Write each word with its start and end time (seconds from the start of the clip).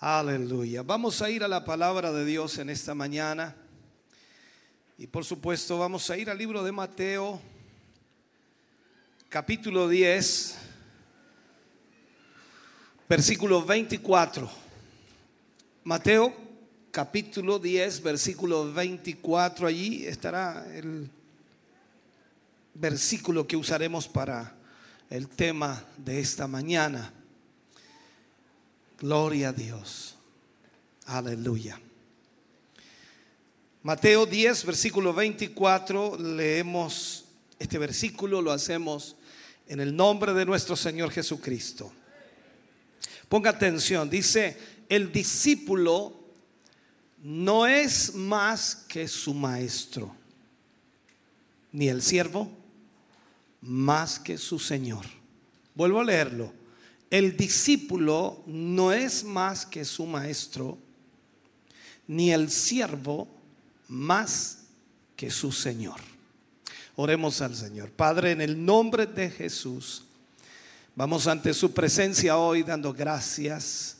Aleluya. 0.00 0.84
Vamos 0.84 1.20
a 1.22 1.28
ir 1.28 1.42
a 1.42 1.48
la 1.48 1.64
palabra 1.64 2.12
de 2.12 2.24
Dios 2.24 2.56
en 2.58 2.70
esta 2.70 2.94
mañana. 2.94 3.56
Y 4.96 5.08
por 5.08 5.24
supuesto 5.24 5.76
vamos 5.76 6.08
a 6.08 6.16
ir 6.16 6.30
al 6.30 6.38
libro 6.38 6.62
de 6.62 6.70
Mateo, 6.70 7.40
capítulo 9.28 9.88
10, 9.88 10.56
versículo 13.08 13.64
24. 13.64 14.48
Mateo, 15.82 16.32
capítulo 16.92 17.58
10, 17.58 18.00
versículo 18.00 18.72
24. 18.72 19.66
Allí 19.66 20.06
estará 20.06 20.64
el 20.76 21.10
versículo 22.72 23.48
que 23.48 23.56
usaremos 23.56 24.06
para 24.06 24.54
el 25.10 25.28
tema 25.28 25.82
de 25.96 26.20
esta 26.20 26.46
mañana. 26.46 27.12
Gloria 28.98 29.50
a 29.50 29.52
Dios. 29.52 30.16
Aleluya. 31.06 31.80
Mateo 33.84 34.26
10, 34.26 34.64
versículo 34.64 35.14
24, 35.14 36.18
leemos 36.18 37.24
este 37.60 37.78
versículo, 37.78 38.42
lo 38.42 38.50
hacemos 38.50 39.16
en 39.68 39.78
el 39.78 39.94
nombre 39.94 40.34
de 40.34 40.44
nuestro 40.44 40.74
Señor 40.74 41.12
Jesucristo. 41.12 41.92
Ponga 43.28 43.50
atención, 43.50 44.10
dice, 44.10 44.56
el 44.88 45.12
discípulo 45.12 46.18
no 47.22 47.66
es 47.68 48.14
más 48.14 48.74
que 48.74 49.06
su 49.06 49.32
maestro, 49.32 50.12
ni 51.70 51.88
el 51.88 52.02
siervo 52.02 52.50
más 53.60 54.18
que 54.18 54.38
su 54.38 54.58
Señor. 54.58 55.06
Vuelvo 55.74 56.00
a 56.00 56.04
leerlo. 56.04 56.57
El 57.10 57.36
discípulo 57.36 58.42
no 58.46 58.92
es 58.92 59.24
más 59.24 59.64
que 59.64 59.84
su 59.84 60.04
maestro, 60.06 60.78
ni 62.06 62.32
el 62.32 62.50
siervo 62.50 63.28
más 63.88 64.64
que 65.16 65.30
su 65.30 65.52
Señor. 65.52 66.00
Oremos 66.96 67.40
al 67.40 67.54
Señor. 67.54 67.90
Padre, 67.90 68.32
en 68.32 68.40
el 68.40 68.64
nombre 68.64 69.06
de 69.06 69.30
Jesús, 69.30 70.04
vamos 70.94 71.26
ante 71.26 71.54
su 71.54 71.72
presencia 71.72 72.36
hoy 72.36 72.62
dando 72.62 72.92
gracias, 72.92 73.96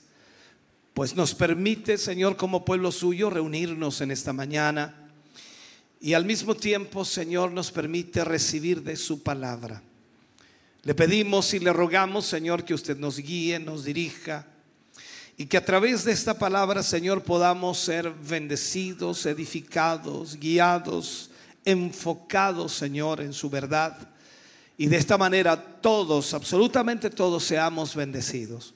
pues 0.95 1.15
nos 1.15 1.35
permite, 1.35 1.97
Señor, 1.97 2.37
como 2.37 2.65
pueblo 2.65 2.91
suyo, 2.91 3.31
reunirnos 3.31 4.01
en 4.01 4.11
esta 4.11 4.33
mañana 4.33 5.09
y 6.01 6.13
al 6.13 6.25
mismo 6.25 6.55
tiempo, 6.55 7.05
Señor, 7.05 7.51
nos 7.53 7.73
permite 7.73 8.25
recibir 8.25 8.83
de 8.83 8.97
su 8.97 9.23
palabra. 9.23 9.83
Le 10.89 10.95
pedimos 10.95 11.53
y 11.53 11.59
le 11.59 11.71
rogamos, 11.71 12.25
Señor, 12.25 12.65
que 12.65 12.73
usted 12.73 12.97
nos 12.97 13.19
guíe, 13.19 13.59
nos 13.59 13.85
dirija 13.85 14.47
y 15.37 15.45
que 15.45 15.59
a 15.59 15.65
través 15.67 16.03
de 16.03 16.13
esta 16.13 16.39
palabra, 16.39 16.83
Señor, 16.83 17.25
podamos 17.25 17.77
ser 17.77 18.11
bendecidos, 18.11 19.27
edificados, 19.27 20.39
guiados, 20.41 21.29
enfocados, 21.67 22.73
Señor, 22.73 23.21
en 23.21 23.35
su 23.35 23.51
verdad. 23.51 23.99
Y 24.79 24.87
de 24.87 24.97
esta 24.97 25.19
manera 25.19 25.63
todos, 25.63 26.33
absolutamente 26.33 27.11
todos, 27.11 27.45
seamos 27.45 27.95
bendecidos. 27.95 28.73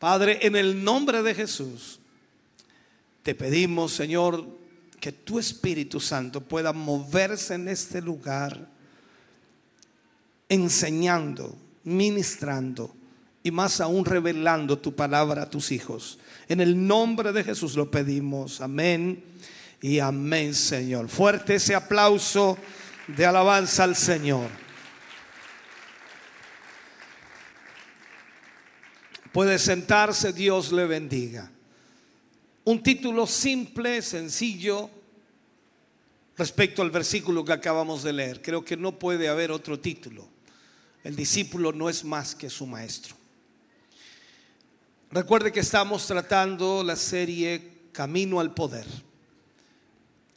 Padre, 0.00 0.40
en 0.42 0.56
el 0.56 0.82
nombre 0.82 1.22
de 1.22 1.36
Jesús, 1.36 2.00
te 3.22 3.32
pedimos, 3.36 3.92
Señor, 3.92 4.44
que 4.98 5.12
tu 5.12 5.38
Espíritu 5.38 6.00
Santo 6.00 6.40
pueda 6.40 6.72
moverse 6.72 7.54
en 7.54 7.68
este 7.68 8.02
lugar 8.02 8.73
enseñando, 10.54 11.56
ministrando 11.84 12.94
y 13.42 13.50
más 13.50 13.80
aún 13.80 14.04
revelando 14.04 14.78
tu 14.78 14.94
palabra 14.94 15.42
a 15.42 15.50
tus 15.50 15.70
hijos. 15.70 16.18
En 16.48 16.60
el 16.60 16.86
nombre 16.86 17.32
de 17.32 17.44
Jesús 17.44 17.76
lo 17.76 17.90
pedimos. 17.90 18.60
Amén 18.60 19.22
y 19.82 19.98
amén, 19.98 20.54
Señor. 20.54 21.08
Fuerte 21.08 21.56
ese 21.56 21.74
aplauso 21.74 22.56
de 23.06 23.26
alabanza 23.26 23.84
al 23.84 23.96
Señor. 23.96 24.48
Puede 29.32 29.58
sentarse, 29.58 30.32
Dios 30.32 30.72
le 30.72 30.86
bendiga. 30.86 31.50
Un 32.64 32.82
título 32.82 33.26
simple, 33.26 34.00
sencillo, 34.00 34.88
respecto 36.38 36.80
al 36.80 36.90
versículo 36.90 37.44
que 37.44 37.52
acabamos 37.52 38.02
de 38.02 38.12
leer. 38.12 38.40
Creo 38.40 38.64
que 38.64 38.76
no 38.76 38.98
puede 38.98 39.28
haber 39.28 39.50
otro 39.50 39.78
título. 39.78 40.33
El 41.04 41.16
discípulo 41.16 41.70
no 41.70 41.90
es 41.90 42.02
más 42.02 42.34
que 42.34 42.48
su 42.48 42.66
maestro. 42.66 43.14
Recuerde 45.10 45.52
que 45.52 45.60
estamos 45.60 46.06
tratando 46.06 46.82
la 46.82 46.96
serie 46.96 47.90
Camino 47.92 48.40
al 48.40 48.54
Poder. 48.54 48.86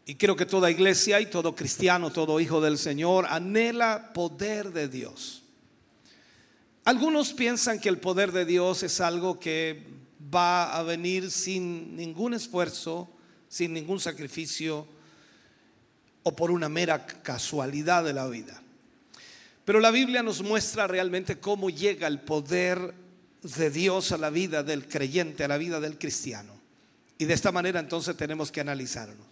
Y 0.05 0.15
creo 0.15 0.35
que 0.35 0.45
toda 0.45 0.69
iglesia 0.69 1.19
y 1.21 1.25
todo 1.27 1.55
cristiano, 1.55 2.11
todo 2.11 2.39
hijo 2.39 2.61
del 2.61 2.77
Señor 2.77 3.25
anhela 3.29 4.11
poder 4.13 4.71
de 4.71 4.89
Dios. 4.89 5.41
Algunos 6.83 7.33
piensan 7.33 7.79
que 7.79 7.89
el 7.89 7.97
poder 7.97 8.31
de 8.31 8.45
Dios 8.45 8.83
es 8.83 9.01
algo 9.01 9.39
que 9.39 9.83
va 10.33 10.77
a 10.77 10.83
venir 10.83 11.31
sin 11.31 11.95
ningún 11.95 12.33
esfuerzo, 12.33 13.09
sin 13.49 13.73
ningún 13.73 13.99
sacrificio 13.99 14.87
o 16.23 16.35
por 16.35 16.51
una 16.51 16.69
mera 16.69 17.05
casualidad 17.05 18.03
de 18.03 18.13
la 18.13 18.27
vida. 18.27 18.61
Pero 19.67 19.81
la 19.81 19.91
Biblia 19.91 20.23
nos 20.23 20.41
muestra 20.41 20.87
realmente 20.87 21.41
cómo 21.41 21.69
llega 21.69 22.07
el 22.07 22.21
poder 22.21 22.93
de 23.41 23.69
Dios 23.69 24.13
a 24.13 24.17
la 24.17 24.29
vida 24.29 24.63
del 24.63 24.87
creyente, 24.87 25.43
a 25.43 25.49
la 25.49 25.57
vida 25.57 25.81
del 25.81 25.97
cristiano. 25.97 26.53
Y 27.17 27.25
de 27.25 27.33
esta 27.33 27.51
manera 27.51 27.81
entonces 27.81 28.15
tenemos 28.15 28.49
que 28.49 28.61
analizarnos. 28.61 29.27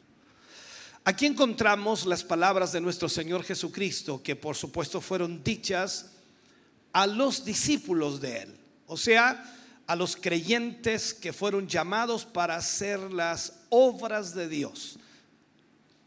Aquí 1.06 1.26
encontramos 1.26 2.06
las 2.06 2.26
palabras 2.26 2.74
de 2.74 2.82
nuestro 2.82 3.08
Señor 3.08 3.46
Jesucristo, 3.46 4.22
que 4.22 4.36
por 4.36 4.58
supuesto 4.58 5.00
fueron 5.00 5.42
dichas 5.42 6.08
a 6.92 7.08
los 7.08 7.46
discípulos 7.46 8.20
de 8.20 8.40
Él, 8.40 8.58
o 8.88 8.98
sea, 8.98 9.42
a 9.88 9.96
los 9.96 10.18
creyentes 10.18 11.14
que 11.14 11.32
fueron 11.32 11.70
llamados 11.70 12.26
para 12.26 12.58
hacer 12.58 13.00
las 13.14 13.62
obras 13.70 14.36
de 14.36 14.50
Dios. 14.50 15.00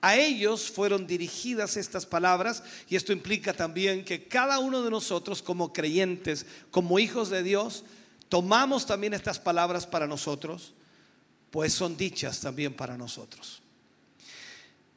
A 0.01 0.17
ellos 0.17 0.71
fueron 0.71 1.07
dirigidas 1.07 1.77
estas 1.77 2.07
palabras 2.07 2.63
y 2.89 2.95
esto 2.95 3.13
implica 3.13 3.53
también 3.53 4.05
que 4.05 4.29
cada 4.29 4.61
uno 4.61 4.83
de 4.83 4.91
nosotros 4.91 5.43
como 5.43 5.73
creyentes, 5.73 6.47
como 6.71 6.99
hijos 6.99 7.31
de 7.31 7.43
Dios, 7.43 7.85
tomamos 8.29 8.87
también 8.87 9.15
estas 9.15 9.41
palabras 9.41 9.87
para 9.87 10.07
nosotros, 10.07 10.75
pues 11.51 11.73
son 11.73 11.97
dichas 11.97 12.41
también 12.41 12.75
para 12.75 12.97
nosotros. 12.97 13.61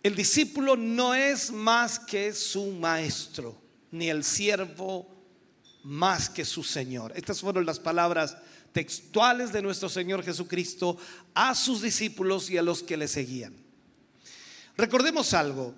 El 0.04 0.16
discípulo 0.16 0.76
no 0.76 1.16
es 1.16 1.52
más 1.52 2.00
que 2.00 2.34
su 2.34 2.68
maestro, 2.72 3.56
ni 3.92 4.10
el 4.10 4.24
siervo 4.24 5.08
más 5.84 6.30
que 6.30 6.46
su 6.46 6.64
Señor. 6.64 7.14
Estas 7.16 7.42
fueron 7.42 7.66
las 7.66 7.80
palabras 7.80 8.38
textuales 8.72 9.52
de 9.52 9.62
nuestro 9.62 9.90
Señor 9.90 10.24
Jesucristo 10.24 10.98
a 11.34 11.56
sus 11.56 11.82
discípulos 11.82 12.50
y 12.50 12.58
a 12.58 12.64
los 12.64 12.84
que 12.84 12.98
le 12.98 13.08
seguían. 13.08 13.61
Recordemos 14.82 15.36
algo. 15.36 15.76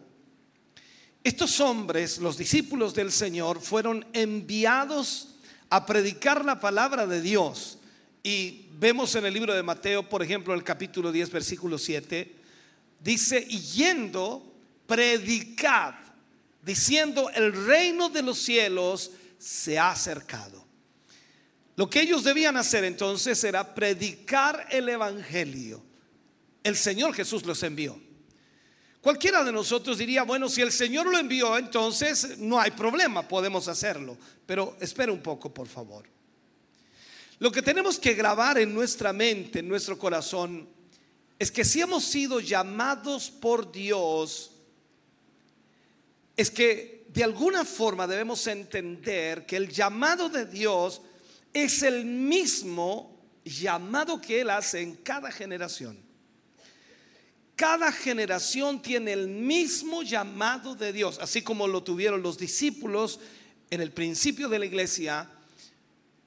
Estos 1.26 1.60
hombres, 1.60 2.20
los 2.20 2.38
discípulos 2.38 2.94
del 2.94 3.12
Señor, 3.12 3.60
fueron 3.60 4.06
enviados 4.14 5.36
a 5.70 5.86
predicar 5.86 6.46
la 6.46 6.62
palabra 6.62 7.06
de 7.06 7.20
Dios. 7.20 7.80
Y 8.24 8.68
vemos 8.80 9.14
en 9.16 9.26
el 9.26 9.34
libro 9.34 9.54
de 9.54 9.62
Mateo, 9.62 10.08
por 10.08 10.24
ejemplo, 10.24 10.54
el 10.54 10.64
capítulo 10.64 11.12
10, 11.12 11.32
versículo 11.32 11.78
7, 11.78 12.34
dice, 13.02 13.46
y 13.46 13.60
yendo, 13.60 14.54
predicad, 14.88 15.96
diciendo, 16.62 17.30
el 17.32 17.52
reino 17.66 18.08
de 18.08 18.22
los 18.22 18.38
cielos 18.38 19.12
se 19.38 19.78
ha 19.78 19.92
acercado. 19.92 20.66
Lo 21.76 21.90
que 21.90 22.04
ellos 22.04 22.24
debían 22.24 22.56
hacer 22.56 22.86
entonces 22.86 23.44
era 23.44 23.76
predicar 23.76 24.66
el 24.72 24.88
Evangelio. 24.88 25.84
El 26.64 26.78
Señor 26.78 27.14
Jesús 27.14 27.46
los 27.46 27.62
envió. 27.64 28.00
Cualquiera 29.04 29.44
de 29.44 29.52
nosotros 29.52 29.98
diría, 29.98 30.24
bueno, 30.24 30.48
si 30.48 30.62
el 30.62 30.72
Señor 30.72 31.08
lo 31.08 31.18
envió, 31.18 31.58
entonces 31.58 32.38
no 32.38 32.58
hay 32.58 32.72
problema, 32.72 33.28
podemos 33.28 33.68
hacerlo. 33.68 34.18
Pero 34.46 34.78
espera 34.80 35.12
un 35.12 35.20
poco, 35.20 35.54
por 35.54 35.68
favor. 35.68 36.06
Lo 37.40 37.52
que 37.52 37.62
tenemos 37.62 38.00
que 38.00 38.14
grabar 38.14 38.60
en 38.60 38.74
nuestra 38.74 39.12
mente, 39.12 39.60
en 39.60 39.68
nuestro 39.68 40.00
corazón, 40.00 40.70
es 41.38 41.52
que 41.52 41.66
si 41.66 41.82
hemos 41.82 42.06
sido 42.06 42.40
llamados 42.40 43.30
por 43.30 43.70
Dios, 43.74 44.52
es 46.38 46.50
que 46.50 47.06
de 47.10 47.26
alguna 47.26 47.66
forma 47.66 48.08
debemos 48.08 48.48
entender 48.48 49.46
que 49.46 49.58
el 49.58 49.68
llamado 49.68 50.30
de 50.30 50.46
Dios 50.46 51.02
es 51.52 51.84
el 51.84 52.06
mismo 52.06 53.20
llamado 53.44 54.22
que 54.22 54.40
Él 54.40 54.50
hace 54.50 54.80
en 54.80 54.96
cada 54.96 55.30
generación. 55.30 56.13
Cada 57.64 57.94
generación 57.94 58.82
tiene 58.82 59.14
el 59.14 59.30
mismo 59.30 60.04
llamado 60.04 60.76
de 60.76 60.92
Dios, 60.92 61.18
así 61.22 61.44
como 61.44 61.66
lo 61.66 61.82
tuvieron 61.82 62.22
los 62.22 62.38
discípulos 62.38 63.22
en 63.70 63.80
el 63.80 63.94
principio 63.94 64.50
de 64.50 64.60
la 64.60 64.66
iglesia, 64.66 65.30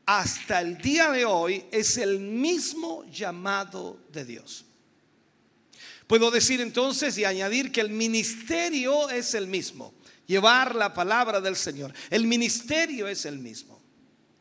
hasta 0.06 0.62
el 0.62 0.78
día 0.78 1.10
de 1.10 1.26
hoy 1.26 1.66
es 1.70 1.98
el 1.98 2.20
mismo 2.20 3.04
llamado 3.10 4.00
de 4.10 4.24
Dios. 4.24 4.64
Puedo 6.06 6.30
decir 6.30 6.62
entonces 6.62 7.18
y 7.18 7.26
añadir 7.26 7.70
que 7.70 7.82
el 7.82 7.90
ministerio 7.90 9.10
es 9.10 9.34
el 9.34 9.46
mismo, 9.46 9.92
llevar 10.26 10.74
la 10.74 10.94
palabra 10.94 11.42
del 11.42 11.56
Señor. 11.56 11.92
El 12.08 12.26
ministerio 12.26 13.08
es 13.08 13.26
el 13.26 13.38
mismo. 13.38 13.78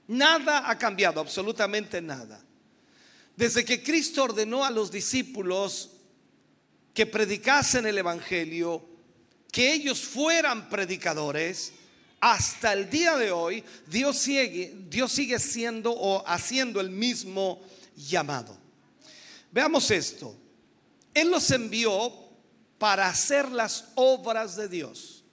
Nada 0.08 0.70
ha 0.70 0.78
cambiado, 0.78 1.20
absolutamente 1.20 2.02
nada. 2.02 2.42
Desde 3.36 3.66
que 3.66 3.84
Cristo 3.84 4.24
ordenó 4.24 4.64
a 4.64 4.72
los 4.72 4.90
discípulos 4.92 5.90
que 6.96 7.06
predicasen 7.06 7.86
el 7.86 7.98
Evangelio, 7.98 8.84
que 9.52 9.74
ellos 9.74 10.00
fueran 10.00 10.70
predicadores, 10.70 11.74
hasta 12.22 12.72
el 12.72 12.90
día 12.90 13.18
de 13.18 13.32
hoy 13.32 13.64
Dios 13.86 14.18
sigue, 14.18 14.74
Dios 14.90 15.12
sigue 15.12 15.38
siendo 15.38 15.92
o 15.92 16.26
haciendo 16.26 16.80
el 16.80 16.90
mismo 16.90 17.62
llamado. 17.96 18.58
Veamos 19.52 19.92
esto. 19.92 20.36
Él 21.14 21.30
los 21.30 21.52
envió 21.52 22.12
para 22.78 23.10
hacer 23.10 23.52
las 23.52 23.90
obras 23.96 24.56
de 24.56 24.70
Dios. 24.70 25.24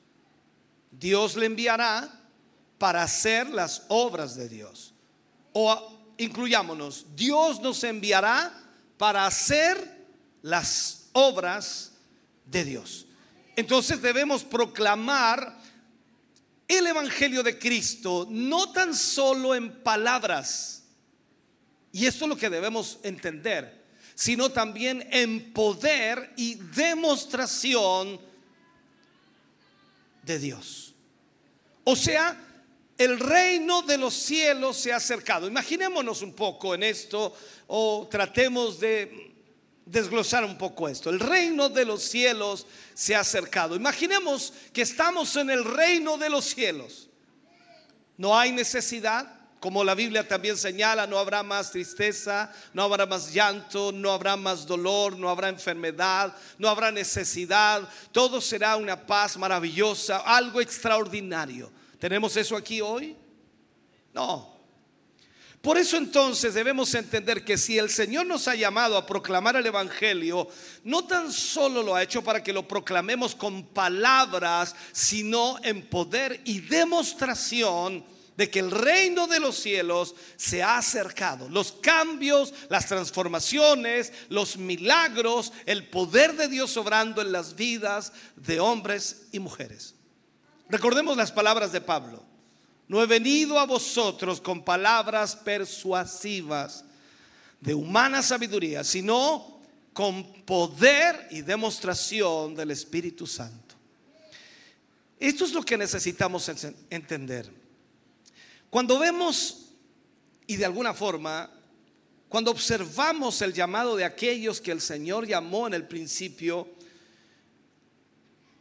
Dios 0.91 1.37
le 1.37 1.47
enviará 1.47 2.13
para 2.77 3.05
hacer 3.05 3.49
las 3.49 3.85
obras 3.87 4.35
de 4.35 4.49
Dios. 4.49 4.95
O 5.53 5.99
incluyámonos, 6.19 7.07
Dios 7.15 7.61
nos 7.61 7.85
enviará 7.85 8.53
para 8.99 9.27
hacer 9.27 10.07
las 10.43 11.02
obras 11.13 11.93
de 12.47 12.65
Dios. 12.65 13.07
Entonces 13.57 14.01
debemos 14.01 14.45
proclamar 14.45 15.61
el 16.69 16.87
Evangelio 16.87 17.43
de 17.43 17.59
Cristo 17.59 18.27
no 18.31 18.73
tan 18.73 18.95
solo 18.95 19.55
en 19.55 19.83
palabras, 19.83 20.85
y 21.93 22.07
esto 22.07 22.25
es 22.25 22.29
lo 22.31 22.37
que 22.37 22.49
debemos 22.49 22.99
entender, 23.03 23.85
sino 24.15 24.51
también 24.51 25.07
en 25.11 25.53
poder 25.53 26.33
y 26.37 26.55
demostración 26.55 28.19
de 30.23 30.39
Dios. 30.39 30.95
O 31.85 31.97
sea, 31.97 32.39
el 32.97 33.19
reino 33.19 33.83
de 33.83 33.99
los 33.99 34.15
cielos 34.15 34.77
se 34.77 34.93
ha 34.93 34.97
acercado. 34.97 35.49
Imaginémonos 35.49 36.23
un 36.23 36.33
poco 36.33 36.75
en 36.75 36.85
esto 36.85 37.35
o 37.67 38.09
tratemos 38.11 38.79
de 38.79 39.32
desglosar 39.85 40.45
un 40.45 40.57
poco 40.57 40.89
esto. 40.89 41.11
El 41.11 41.21
reino 41.21 41.69
de 41.69 41.85
los 41.85 42.03
cielos 42.03 42.67
se 42.95 43.15
ha 43.15 43.21
acercado. 43.21 43.77
Imaginemos 43.77 44.53
que 44.73 44.83
estamos 44.83 45.37
en 45.37 45.51
el 45.51 45.65
reino 45.65 46.17
de 46.19 46.31
los 46.31 46.45
cielos. 46.45 47.09
No 48.17 48.39
hay 48.39 48.53
necesidad, 48.53 49.43
como 49.59 49.85
la 49.85 49.95
Biblia 49.95 50.27
también 50.27 50.57
señala, 50.57 51.07
no 51.07 51.19
habrá 51.19 51.43
más 51.43 51.71
tristeza, 51.71 52.53
no 52.73 52.83
habrá 52.83 53.07
más 53.07 53.33
llanto, 53.33 53.93
no 53.93 54.11
habrá 54.11 54.37
más 54.37 54.67
dolor, 54.67 55.17
no 55.17 55.31
habrá 55.31 55.49
enfermedad, 55.49 56.35
no 56.59 56.69
habrá 56.69 56.91
necesidad. 56.91 57.89
Todo 58.11 58.41
será 58.41 58.77
una 58.77 59.07
paz 59.07 59.37
maravillosa, 59.37 60.19
algo 60.19 60.61
extraordinario. 60.61 61.73
¿Tenemos 61.99 62.37
eso 62.37 62.57
aquí 62.57 62.81
hoy? 62.81 63.17
No. 64.13 64.52
Por 65.63 65.79
eso 65.79 65.97
entonces 65.97 66.55
debemos 66.55 66.93
entender 66.93 67.45
que 67.45 67.57
si 67.57 67.79
el 67.79 67.89
Señor 67.89 68.27
nos 68.27 68.49
ha 68.49 68.57
llamado 68.57 68.97
a 68.97 69.07
proclamar 69.07 69.55
el 69.55 69.65
Evangelio, 69.65 70.49
no 70.83 71.05
tan 71.05 71.33
solo 71.33 71.85
lo 71.85 71.95
ha 71.95 72.03
hecho 72.03 72.23
para 72.23 72.43
que 72.43 72.53
lo 72.53 72.67
proclamemos 72.67 73.37
con 73.37 73.63
palabras, 73.67 74.75
sino 74.91 75.61
en 75.63 75.89
poder 75.89 76.41
y 76.45 76.59
demostración 76.59 78.05
de 78.37 78.51
que 78.51 78.59
el 78.59 78.73
reino 78.73 79.29
de 79.29 79.39
los 79.39 79.57
cielos 79.57 80.17
se 80.37 80.65
ha 80.65 80.79
acercado. 80.79 81.49
Los 81.49 81.71
cambios, 81.71 82.53
las 82.69 82.87
transformaciones, 82.87 84.13
los 84.31 84.57
milagros, 84.57 85.53
el 85.67 85.89
poder 85.89 86.35
de 86.35 86.49
Dios 86.49 86.77
obrando 86.77 87.23
en 87.23 87.31
las 87.31 87.55
vidas 87.55 88.13
de 88.35 88.59
hombres 88.59 89.29
y 89.31 89.39
mujeres. 89.39 89.95
Recordemos 90.69 91.17
las 91.17 91.31
palabras 91.31 91.71
de 91.71 91.83
Pablo. 91.83 92.32
No 92.93 93.03
he 93.03 93.07
venido 93.07 93.59
a 93.59 93.65
vosotros 93.65 94.39
con 94.39 94.63
palabras 94.63 95.35
persuasivas 95.35 96.85
de 97.59 97.73
humana 97.73 98.23
sabiduría, 98.23 98.85
sino 98.85 99.63
con 99.95 100.45
poder 100.45 101.27
y 101.31 101.41
demostración 101.41 102.55
del 102.55 102.71
Espíritu 102.71 103.27
Santo. 103.27 103.77
Esto 105.19 105.47
es 105.47 105.55
lo 105.55 105.63
que 105.63 105.79
necesitamos 105.79 106.51
entender. 106.91 107.51
Cuando 108.69 108.99
vemos, 108.99 109.71
y 110.47 110.57
de 110.57 110.67
alguna 110.67 110.93
forma, 110.93 111.49
cuando 112.29 112.51
observamos 112.51 113.41
el 113.41 113.55
llamado 113.55 113.97
de 113.97 114.05
aquellos 114.05 114.61
que 114.61 114.71
el 114.71 114.83
Señor 114.83 115.27
llamó 115.27 115.67
en 115.67 115.73
el 115.73 115.89
principio, 115.89 116.69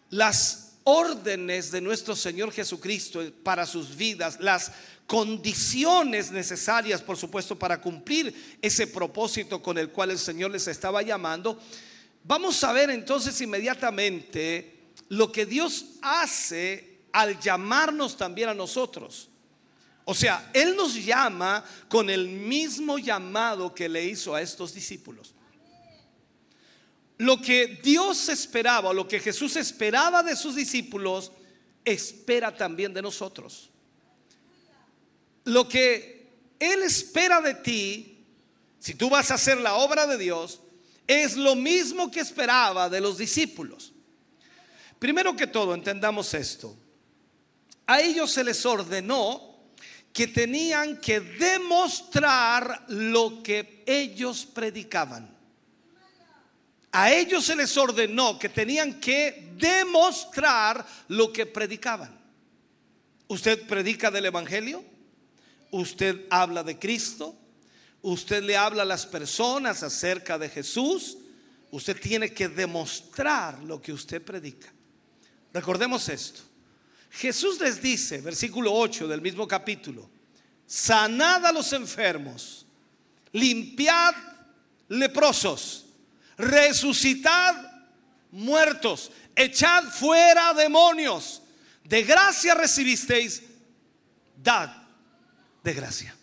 las 0.10 0.71
órdenes 0.84 1.72
de 1.72 1.82
nuestro 1.82 2.16
Señor 2.16 2.52
Jesucristo 2.52 3.22
para 3.44 3.66
sus 3.66 3.96
vidas, 3.96 4.40
las 4.40 4.72
condiciones 5.06 6.32
necesarias, 6.32 7.02
por 7.02 7.18
supuesto, 7.18 7.58
para 7.58 7.82
cumplir 7.82 8.58
ese 8.62 8.88
propósito 8.88 9.62
con 9.62 9.78
el 9.78 9.90
cual 9.90 10.12
el 10.12 10.20
Señor 10.20 10.52
les 10.52 10.68
estaba 10.68 11.02
llamando, 11.02 11.60
vamos 12.24 12.64
a 12.64 12.72
ver 12.72 12.90
entonces 12.90 13.40
inmediatamente 13.42 14.80
lo 15.10 15.32
que 15.32 15.46
Dios 15.46 15.86
hace 16.02 17.00
al 17.12 17.40
llamarnos 17.40 18.16
también 18.18 18.50
a 18.50 18.54
nosotros. 18.54 19.28
O 20.06 20.16
sea, 20.16 20.50
Él 20.54 20.76
nos 20.76 20.96
llama 20.96 21.64
con 21.88 22.10
el 22.10 22.28
mismo 22.28 22.98
llamado 22.98 23.76
que 23.76 23.90
le 23.90 24.06
hizo 24.06 24.34
a 24.34 24.42
estos 24.42 24.74
discípulos 24.74 25.34
lo 27.22 27.40
que 27.40 27.80
Dios 27.84 28.30
esperaba, 28.30 28.92
lo 28.94 29.08
que 29.08 29.20
Jesús 29.20 29.56
esperaba 29.56 30.24
de 30.24 30.36
sus 30.36 30.56
discípulos, 30.56 31.32
espera 31.86 32.56
también 32.58 32.96
de 32.96 33.02
nosotros. 33.04 33.70
Lo 35.44 35.70
que 35.70 36.32
Él 36.60 36.82
espera 36.82 37.40
de 37.40 37.54
ti, 37.54 38.26
si 38.80 38.96
tú 38.96 39.08
vas 39.08 39.30
a 39.30 39.36
hacer 39.36 39.60
la 39.62 39.76
obra 39.76 40.08
de 40.08 40.18
Dios, 40.18 40.62
es 41.06 41.38
lo 41.38 41.56
mismo 41.56 42.10
que 42.10 42.22
esperaba 42.22 42.90
de 42.90 43.02
los 43.02 43.20
discípulos. 43.20 43.94
Primero 44.98 45.36
que 45.36 45.46
todo, 45.46 45.76
entendamos 45.76 46.34
esto. 46.34 46.76
A 47.86 48.02
ellos 48.02 48.32
se 48.32 48.44
les 48.44 48.66
ordenó 48.66 49.60
que 50.12 50.26
tenían 50.26 51.00
que 51.00 51.20
demostrar 51.20 52.84
lo 52.88 53.44
que 53.44 53.84
ellos 53.86 54.44
predicaban 54.44 55.41
a 56.92 57.12
ellos 57.12 57.46
se 57.46 57.56
les 57.56 57.76
ordenó 57.78 58.38
que 58.38 58.50
tenían 58.50 59.00
que 59.00 59.54
demostrar 59.56 60.86
lo 61.08 61.32
que 61.32 61.46
predicaban. 61.46 62.20
¿Usted 63.28 63.66
predica 63.66 64.12
del 64.12 64.26
Evangelio? 64.26 64.84
¿Usted 65.72 66.26
habla 66.30 66.64
de 66.64 66.78
Cristo? 66.78 67.34
¿Usted 68.02 68.44
le 68.44 68.58
habla 68.58 68.82
a 68.82 68.86
las 68.86 69.06
personas 69.06 69.84
acerca 69.84 70.38
de 70.38 70.50
Jesús? 70.50 71.18
Usted 71.72 71.98
tiene 71.98 72.34
que 72.34 72.50
demostrar 72.50 73.64
lo 73.64 73.82
que 73.82 73.94
usted 73.94 74.22
predica. 74.22 74.68
Recordemos 75.54 76.10
esto. 76.10 76.42
Jesús 77.10 77.60
les 77.62 77.82
dice, 77.82 78.20
versículo 78.20 78.74
8 78.74 79.08
del 79.08 79.22
mismo 79.22 79.48
capítulo, 79.48 80.10
sanad 80.66 81.46
a 81.46 81.52
los 81.54 81.72
enfermos, 81.72 82.66
limpiad 83.32 84.14
leprosos 84.90 85.86
resucitad 86.42 87.56
muertos, 88.32 89.12
echad 89.36 89.86
fuera 89.86 90.54
demonios. 90.54 91.42
De 91.84 92.04
gracia 92.04 92.54
recibisteis, 92.54 93.44
dad 94.36 94.70
de 95.64 95.74
gracia. 95.74 96.16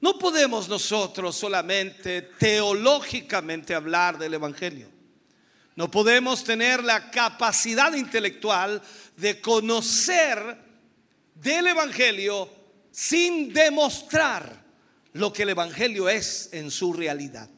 No 0.00 0.18
podemos 0.18 0.68
nosotros 0.68 1.34
solamente 1.34 2.22
teológicamente 2.22 3.74
hablar 3.74 4.18
del 4.18 4.34
Evangelio. 4.34 4.90
No 5.76 5.90
podemos 5.90 6.44
tener 6.44 6.84
la 6.84 7.10
capacidad 7.10 7.94
intelectual 7.94 8.82
de 9.16 9.40
conocer 9.40 10.58
del 11.34 11.68
Evangelio 11.68 12.48
sin 12.90 13.52
demostrar 13.52 14.62
lo 15.14 15.32
que 15.32 15.44
el 15.44 15.50
Evangelio 15.50 16.08
es 16.08 16.50
en 16.52 16.70
su 16.70 16.92
realidad. 16.92 17.48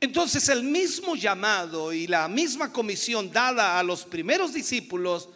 Entonces 0.00 0.48
el 0.48 0.62
mismo 0.62 1.16
llamado 1.16 1.92
y 1.92 2.06
la 2.06 2.28
misma 2.28 2.72
comisión 2.72 3.32
dada 3.32 3.78
a 3.78 3.82
los 3.82 4.04
primeros 4.04 4.52
discípulos, 4.52 5.28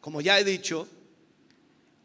como 0.00 0.20
ya 0.20 0.38
he 0.38 0.44
dicho, 0.44 0.86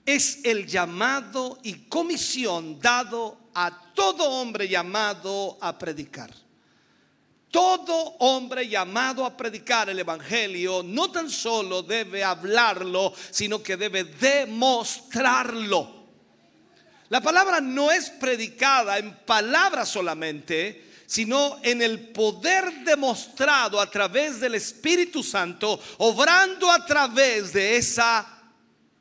es 0.06 0.40
el 0.44 0.66
llamado 0.66 1.60
y 1.64 1.74
comisión 1.88 2.80
dado 2.80 3.38
a 3.54 3.94
todo 3.94 4.24
hombre 4.30 4.68
llamado 4.68 5.58
a 5.62 5.78
predicar. 5.78 6.32
Todo 7.52 8.16
hombre 8.20 8.70
llamado 8.70 9.26
a 9.26 9.36
predicar 9.36 9.90
el 9.90 10.00
Evangelio 10.00 10.84
no 10.84 11.12
tan 11.12 11.30
solo 11.30 11.84
debe 11.84 12.24
hablarlo, 12.24 13.14
sino 13.30 13.62
que 13.62 13.76
debe 13.76 14.06
demostrarlo. 14.06 16.02
La 17.10 17.20
palabra 17.20 17.60
no 17.60 17.92
es 17.92 18.10
predicada 18.10 18.98
en 18.98 19.14
palabras 19.26 19.90
solamente, 19.90 20.91
sino 21.12 21.60
en 21.62 21.82
el 21.82 22.00
poder 22.14 22.86
demostrado 22.86 23.82
a 23.82 23.92
través 23.92 24.40
del 24.40 24.56
Espíritu 24.56 25.22
Santo, 25.22 25.78
obrando 25.98 26.72
a 26.72 26.86
través 26.86 27.52
de 27.52 27.76
esa 27.76 28.26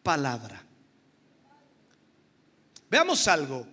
palabra. 0.02 0.60
Veamos 2.90 3.28
algo. 3.28 3.64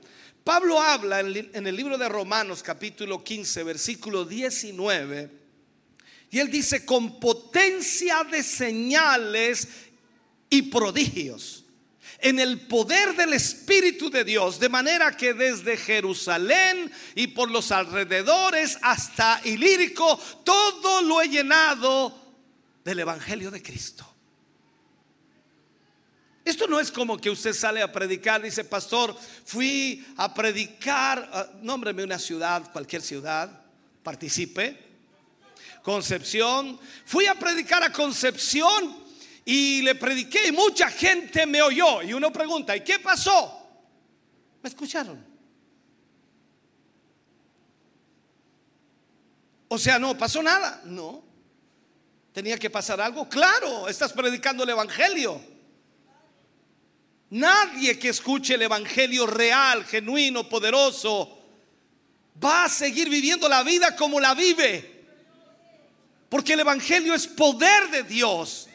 Pablo 0.44 0.79
habla 0.79 1.22
en 1.22 1.65
el 1.65 1.75
libro 1.75 1.98
de 1.98 2.08
Romanos 2.08 2.62
capítulo 2.62 3.24
15, 3.24 3.63
versículo 3.63 4.24
19, 4.24 5.32
y 6.29 6.38
él 6.38 6.51
dice, 6.51 6.86
con 6.86 7.20
potencia 7.20 8.24
de 8.24 8.44
señales 8.44 9.67
y 10.48 10.62
prodigios 10.62 11.65
en 12.20 12.40
el 12.40 12.62
poder 12.62 13.16
del 13.16 13.34
Espíritu 13.34 14.10
de 14.10 14.24
Dios, 14.24 14.60
de 14.60 14.70
manera 14.70 15.16
que 15.16 15.34
desde 15.34 15.78
Jerusalén 15.78 16.92
y 17.16 17.28
por 17.28 17.52
los 17.52 17.72
alrededores 17.72 18.78
hasta 18.82 19.42
Ilírico, 19.44 20.20
todo 20.44 21.02
lo 21.02 21.22
he 21.22 21.30
llenado 21.30 22.16
del 22.84 23.00
Evangelio 23.00 23.52
de 23.52 23.62
Cristo. 23.62 24.08
Esto 26.44 26.66
no 26.66 26.80
es 26.80 26.92
como 26.92 27.18
que 27.18 27.30
usted 27.30 27.54
sale 27.54 27.82
a 27.82 27.92
predicar, 27.92 28.42
dice, 28.42 28.64
pastor, 28.64 29.16
fui 29.44 30.06
a 30.16 30.34
predicar, 30.34 31.30
ah, 31.34 31.48
nómbreme 31.62 32.06
una 32.06 32.18
ciudad, 32.18 32.72
cualquier 32.72 33.02
ciudad, 33.02 33.66
participe. 34.02 34.82
Concepción, 35.84 36.80
fui 37.06 37.26
a 37.28 37.36
predicar 37.36 37.84
a 37.84 37.92
Concepción 37.92 39.07
y 39.50 39.82
le 39.82 39.96
prediqué 39.96 40.50
y 40.50 40.51
mucha 40.51 40.89
gente 40.89 41.46
me 41.46 41.62
oyó. 41.62 42.01
Y 42.01 42.12
uno 42.12 42.34
pregunta, 42.34 42.75
¿y 42.75 42.82
qué 42.82 43.00
pasó? 43.00 43.66
Me 44.62 44.68
escucharon. 44.68 45.25
O 49.70 49.77
sea, 49.77 49.98
no 50.00 50.18
pasó 50.18 50.44
nada. 50.44 50.82
No. 50.84 51.24
¿Tenía 52.34 52.58
que 52.58 52.70
pasar 52.70 53.00
algo? 53.00 53.30
Claro, 53.30 53.88
estás 53.88 54.12
predicando 54.12 54.66
el 54.66 54.70
Evangelio. 54.72 55.39
Nadie 57.30 57.98
que 57.98 58.10
escuche 58.10 58.56
el 58.56 58.63
Evangelio 58.63 59.25
real, 59.27 59.86
genuino, 59.86 60.50
poderoso, 60.50 61.39
va 62.44 62.66
a 62.66 62.70
seguir 62.70 63.08
viviendo 63.08 63.48
la 63.48 63.63
vida 63.63 63.96
como 63.96 64.20
la 64.20 64.34
vive. 64.34 65.06
Porque 66.27 66.51
el 66.51 66.60
Evangelio 66.60 67.13
es 67.13 67.27
poder 67.27 67.89
de 67.92 68.04
Dios 68.04 68.67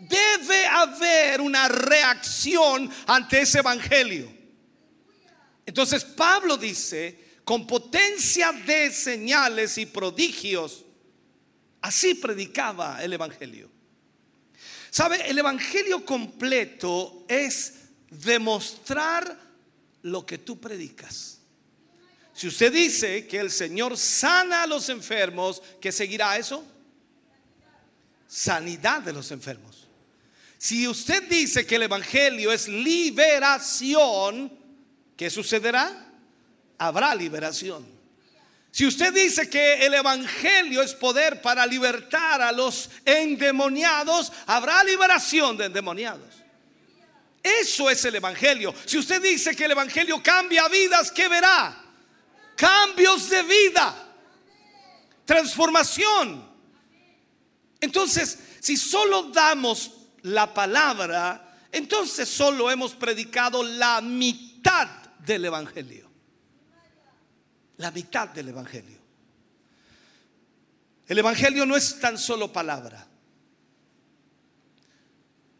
debe 0.00 0.66
haber 0.66 1.40
una 1.40 1.68
reacción 1.68 2.90
ante 3.06 3.42
ese 3.42 3.58
evangelio. 3.58 4.32
Entonces 5.66 6.04
Pablo 6.04 6.56
dice, 6.56 7.40
con 7.44 7.66
potencia 7.66 8.52
de 8.52 8.92
señales 8.92 9.78
y 9.78 9.86
prodigios, 9.86 10.84
así 11.80 12.14
predicaba 12.14 13.02
el 13.02 13.12
evangelio. 13.12 13.70
¿Sabe? 14.90 15.28
El 15.28 15.38
evangelio 15.38 16.04
completo 16.04 17.24
es 17.28 17.74
demostrar 18.10 19.38
lo 20.02 20.26
que 20.26 20.38
tú 20.38 20.60
predicas. 20.60 21.38
Si 22.32 22.48
usted 22.48 22.72
dice 22.72 23.26
que 23.26 23.38
el 23.38 23.50
Señor 23.50 23.96
sana 23.96 24.62
a 24.62 24.66
los 24.66 24.88
enfermos, 24.88 25.62
¿qué 25.80 25.92
seguirá 25.92 26.36
eso? 26.36 26.64
Sanidad 28.26 29.02
de 29.02 29.12
los 29.12 29.30
enfermos. 29.30 29.69
Si 30.62 30.86
usted 30.86 31.22
dice 31.22 31.66
que 31.66 31.76
el 31.76 31.84
Evangelio 31.84 32.52
es 32.52 32.68
liberación, 32.68 34.52
¿qué 35.16 35.30
sucederá? 35.30 36.12
Habrá 36.76 37.14
liberación. 37.14 37.86
Si 38.70 38.84
usted 38.84 39.10
dice 39.14 39.48
que 39.48 39.86
el 39.86 39.94
Evangelio 39.94 40.82
es 40.82 40.94
poder 40.94 41.40
para 41.40 41.64
libertar 41.64 42.42
a 42.42 42.52
los 42.52 42.90
endemoniados, 43.06 44.30
habrá 44.44 44.84
liberación 44.84 45.56
de 45.56 45.64
endemoniados. 45.64 46.28
Eso 47.42 47.88
es 47.88 48.04
el 48.04 48.16
Evangelio. 48.16 48.74
Si 48.84 48.98
usted 48.98 49.22
dice 49.22 49.56
que 49.56 49.64
el 49.64 49.70
Evangelio 49.70 50.22
cambia 50.22 50.68
vidas, 50.68 51.10
¿qué 51.10 51.26
verá? 51.26 51.74
Cambios 52.54 53.30
de 53.30 53.42
vida, 53.44 54.14
transformación. 55.24 56.46
Entonces, 57.80 58.38
si 58.60 58.76
solo 58.76 59.30
damos 59.32 59.99
la 60.22 60.52
palabra, 60.52 61.56
entonces 61.72 62.28
solo 62.28 62.70
hemos 62.70 62.94
predicado 62.94 63.62
la 63.62 64.00
mitad 64.00 64.88
del 65.18 65.44
Evangelio. 65.44 66.08
La 67.76 67.90
mitad 67.90 68.28
del 68.28 68.48
Evangelio. 68.48 68.98
El 71.06 71.18
Evangelio 71.18 71.66
no 71.66 71.76
es 71.76 71.98
tan 71.98 72.18
solo 72.18 72.52
palabra. 72.52 73.06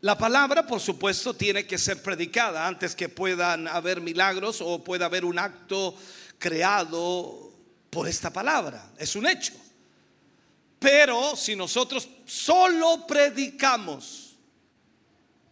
La 0.02 0.16
palabra, 0.16 0.66
por 0.66 0.80
supuesto, 0.80 1.34
tiene 1.34 1.66
que 1.66 1.76
ser 1.76 2.02
predicada 2.02 2.66
antes 2.66 2.94
que 2.94 3.08
puedan 3.08 3.68
haber 3.68 4.00
milagros 4.00 4.60
o 4.62 4.82
pueda 4.82 5.06
haber 5.06 5.24
un 5.24 5.38
acto 5.38 5.94
creado 6.38 7.52
por 7.90 8.08
esta 8.08 8.32
palabra. 8.32 8.92
Es 8.96 9.14
un 9.14 9.26
hecho. 9.26 9.52
Pero 10.78 11.36
si 11.36 11.54
nosotros 11.54 12.08
solo 12.24 13.06
predicamos, 13.06 14.29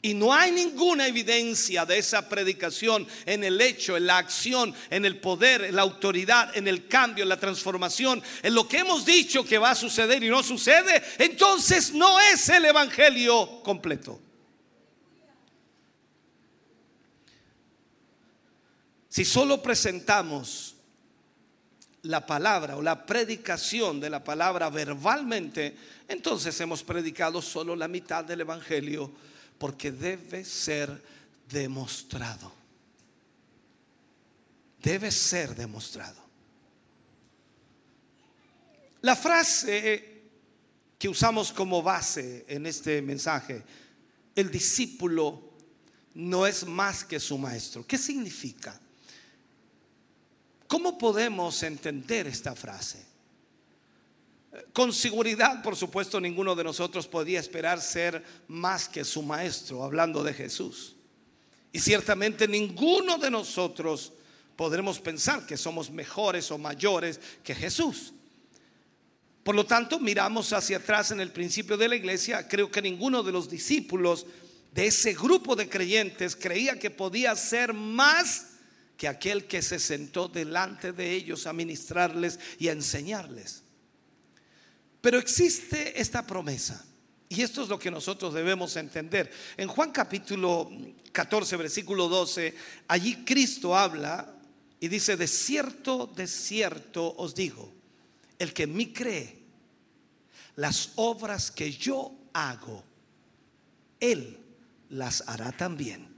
y 0.08 0.14
no 0.14 0.32
hay 0.32 0.50
ninguna 0.52 1.06
evidencia 1.06 1.84
de 1.84 1.98
esa 1.98 2.26
predicación 2.26 3.06
en 3.26 3.44
el 3.44 3.60
hecho, 3.60 3.94
en 3.94 4.06
la 4.06 4.16
acción, 4.16 4.74
en 4.88 5.04
el 5.04 5.18
poder, 5.18 5.64
en 5.64 5.76
la 5.76 5.82
autoridad, 5.82 6.56
en 6.56 6.66
el 6.66 6.88
cambio, 6.88 7.24
en 7.24 7.28
la 7.28 7.38
transformación, 7.38 8.22
en 8.42 8.54
lo 8.54 8.66
que 8.66 8.78
hemos 8.78 9.04
dicho 9.04 9.44
que 9.44 9.58
va 9.58 9.72
a 9.72 9.74
suceder 9.74 10.24
y 10.24 10.30
no 10.30 10.42
sucede. 10.42 11.02
Entonces 11.18 11.92
no 11.92 12.18
es 12.20 12.48
el 12.48 12.64
Evangelio 12.64 13.62
completo. 13.62 14.18
Si 19.10 19.26
solo 19.26 19.60
presentamos 19.60 20.74
la 22.02 22.24
palabra 22.24 22.78
o 22.78 22.82
la 22.82 23.04
predicación 23.04 24.00
de 24.00 24.08
la 24.08 24.24
palabra 24.24 24.70
verbalmente, 24.70 25.76
entonces 26.08 26.58
hemos 26.62 26.82
predicado 26.82 27.42
solo 27.42 27.76
la 27.76 27.88
mitad 27.88 28.24
del 28.24 28.40
Evangelio 28.40 29.27
porque 29.58 29.90
debe 29.90 30.44
ser 30.44 31.02
demostrado. 31.48 32.52
Debe 34.82 35.10
ser 35.10 35.54
demostrado. 35.54 36.22
La 39.02 39.16
frase 39.16 40.22
que 40.98 41.08
usamos 41.08 41.52
como 41.52 41.82
base 41.82 42.44
en 42.48 42.66
este 42.66 43.00
mensaje, 43.02 43.62
el 44.34 44.50
discípulo 44.50 45.52
no 46.14 46.46
es 46.46 46.66
más 46.66 47.04
que 47.04 47.20
su 47.20 47.38
maestro. 47.38 47.86
¿Qué 47.86 47.98
significa? 47.98 48.80
¿Cómo 50.66 50.98
podemos 50.98 51.62
entender 51.62 52.26
esta 52.26 52.54
frase? 52.54 53.07
Con 54.72 54.92
seguridad, 54.92 55.62
por 55.62 55.76
supuesto, 55.76 56.20
ninguno 56.20 56.54
de 56.54 56.64
nosotros 56.64 57.06
podía 57.06 57.40
esperar 57.40 57.80
ser 57.80 58.24
más 58.48 58.88
que 58.88 59.04
su 59.04 59.22
maestro, 59.22 59.82
hablando 59.82 60.22
de 60.22 60.34
Jesús. 60.34 60.96
Y 61.72 61.80
ciertamente 61.80 62.48
ninguno 62.48 63.18
de 63.18 63.30
nosotros 63.30 64.12
podremos 64.56 64.98
pensar 64.98 65.46
que 65.46 65.56
somos 65.56 65.90
mejores 65.90 66.50
o 66.50 66.58
mayores 66.58 67.20
que 67.44 67.54
Jesús. 67.54 68.12
Por 69.42 69.54
lo 69.54 69.64
tanto, 69.64 69.98
miramos 69.98 70.52
hacia 70.52 70.78
atrás 70.78 71.10
en 71.10 71.20
el 71.20 71.30
principio 71.30 71.76
de 71.76 71.88
la 71.88 71.96
iglesia. 71.96 72.48
Creo 72.48 72.70
que 72.70 72.82
ninguno 72.82 73.22
de 73.22 73.32
los 73.32 73.48
discípulos 73.48 74.26
de 74.72 74.86
ese 74.86 75.14
grupo 75.14 75.56
de 75.56 75.68
creyentes 75.68 76.36
creía 76.36 76.78
que 76.78 76.90
podía 76.90 77.34
ser 77.36 77.72
más 77.72 78.46
que 78.96 79.08
aquel 79.08 79.46
que 79.46 79.62
se 79.62 79.78
sentó 79.78 80.28
delante 80.28 80.92
de 80.92 81.12
ellos 81.12 81.46
a 81.46 81.52
ministrarles 81.52 82.38
y 82.58 82.68
a 82.68 82.72
enseñarles. 82.72 83.62
Pero 85.00 85.18
existe 85.18 86.00
esta 86.00 86.26
promesa. 86.26 86.84
Y 87.28 87.42
esto 87.42 87.62
es 87.62 87.68
lo 87.68 87.78
que 87.78 87.90
nosotros 87.90 88.32
debemos 88.32 88.74
entender. 88.76 89.30
En 89.56 89.68
Juan 89.68 89.92
capítulo 89.92 90.70
14, 91.12 91.56
versículo 91.56 92.08
12, 92.08 92.54
allí 92.88 93.24
Cristo 93.24 93.76
habla 93.76 94.34
y 94.80 94.88
dice, 94.88 95.16
de 95.16 95.28
cierto, 95.28 96.06
de 96.06 96.26
cierto 96.26 97.14
os 97.16 97.34
digo, 97.34 97.70
el 98.38 98.54
que 98.54 98.62
en 98.62 98.74
mí 98.74 98.92
cree, 98.92 99.38
las 100.56 100.92
obras 100.96 101.50
que 101.50 101.70
yo 101.70 102.12
hago, 102.32 102.82
Él 104.00 104.38
las 104.90 105.22
hará 105.26 105.52
también. 105.52 106.08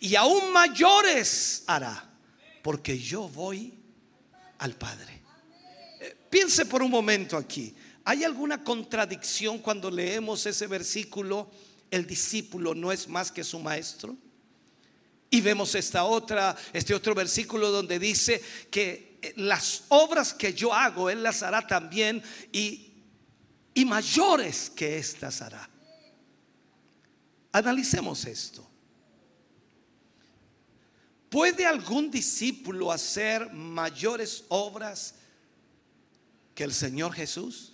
Y 0.00 0.14
aún 0.16 0.52
mayores 0.52 1.64
hará, 1.66 2.10
porque 2.62 2.98
yo 2.98 3.28
voy 3.28 3.72
al 4.58 4.74
Padre. 4.74 5.22
Eh, 6.00 6.16
piense 6.28 6.66
por 6.66 6.82
un 6.82 6.90
momento 6.90 7.36
aquí. 7.36 7.74
¿Hay 8.04 8.24
alguna 8.24 8.64
contradicción 8.64 9.58
cuando 9.58 9.90
leemos 9.90 10.44
ese 10.46 10.66
versículo? 10.66 11.50
El 11.90 12.06
discípulo 12.06 12.74
no 12.74 12.90
es 12.90 13.06
más 13.08 13.30
que 13.30 13.44
su 13.44 13.58
maestro. 13.58 14.16
Y 15.30 15.40
vemos 15.40 15.74
esta 15.74 16.04
otra, 16.04 16.56
este 16.72 16.94
otro 16.94 17.14
versículo 17.14 17.70
donde 17.70 17.98
dice 17.98 18.42
que 18.70 19.18
eh, 19.22 19.32
las 19.36 19.84
obras 19.88 20.34
que 20.34 20.52
yo 20.52 20.74
hago, 20.74 21.08
Él 21.08 21.22
las 21.22 21.42
hará 21.42 21.66
también 21.66 22.22
y, 22.50 22.92
y 23.72 23.84
mayores 23.84 24.68
que 24.68 24.98
éstas 24.98 25.40
hará. 25.40 25.70
Analicemos 27.52 28.24
esto. 28.24 28.68
¿Puede 31.30 31.64
algún 31.64 32.10
discípulo 32.10 32.92
hacer 32.92 33.50
mayores 33.52 34.44
obras 34.48 35.14
que 36.54 36.64
el 36.64 36.74
Señor 36.74 37.14
Jesús? 37.14 37.71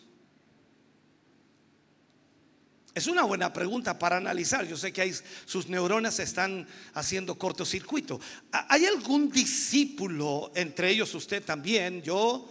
Es 2.98 3.06
una 3.06 3.22
buena 3.22 3.52
pregunta 3.52 3.96
para 3.96 4.16
analizar. 4.16 4.66
Yo 4.66 4.76
sé 4.76 4.92
que 4.92 5.14
sus 5.44 5.68
neuronas 5.68 6.18
están 6.18 6.66
haciendo 6.94 7.38
cortocircuito. 7.38 8.20
¿Hay 8.50 8.86
algún 8.86 9.30
discípulo, 9.30 10.50
entre 10.56 10.90
ellos 10.90 11.14
usted 11.14 11.44
también, 11.44 12.02
yo, 12.02 12.50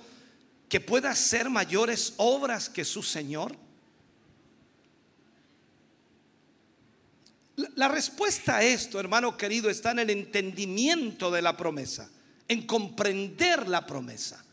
que 0.69 0.79
pueda 0.79 1.09
hacer 1.09 1.49
mayores 1.49 2.13
obras 2.15 2.69
que 2.69 2.85
su 2.85 3.03
Señor? 3.03 3.57
La 7.75 7.89
respuesta 7.89 8.55
a 8.55 8.63
esto, 8.63 9.01
hermano 9.01 9.35
querido, 9.35 9.69
está 9.69 9.91
en 9.91 9.99
el 9.99 10.09
entendimiento 10.11 11.29
de 11.29 11.41
la 11.41 11.57
promesa, 11.57 12.09
en 12.47 12.65
comprender 12.65 13.67
la 13.67 13.85
promesa. 13.85 14.45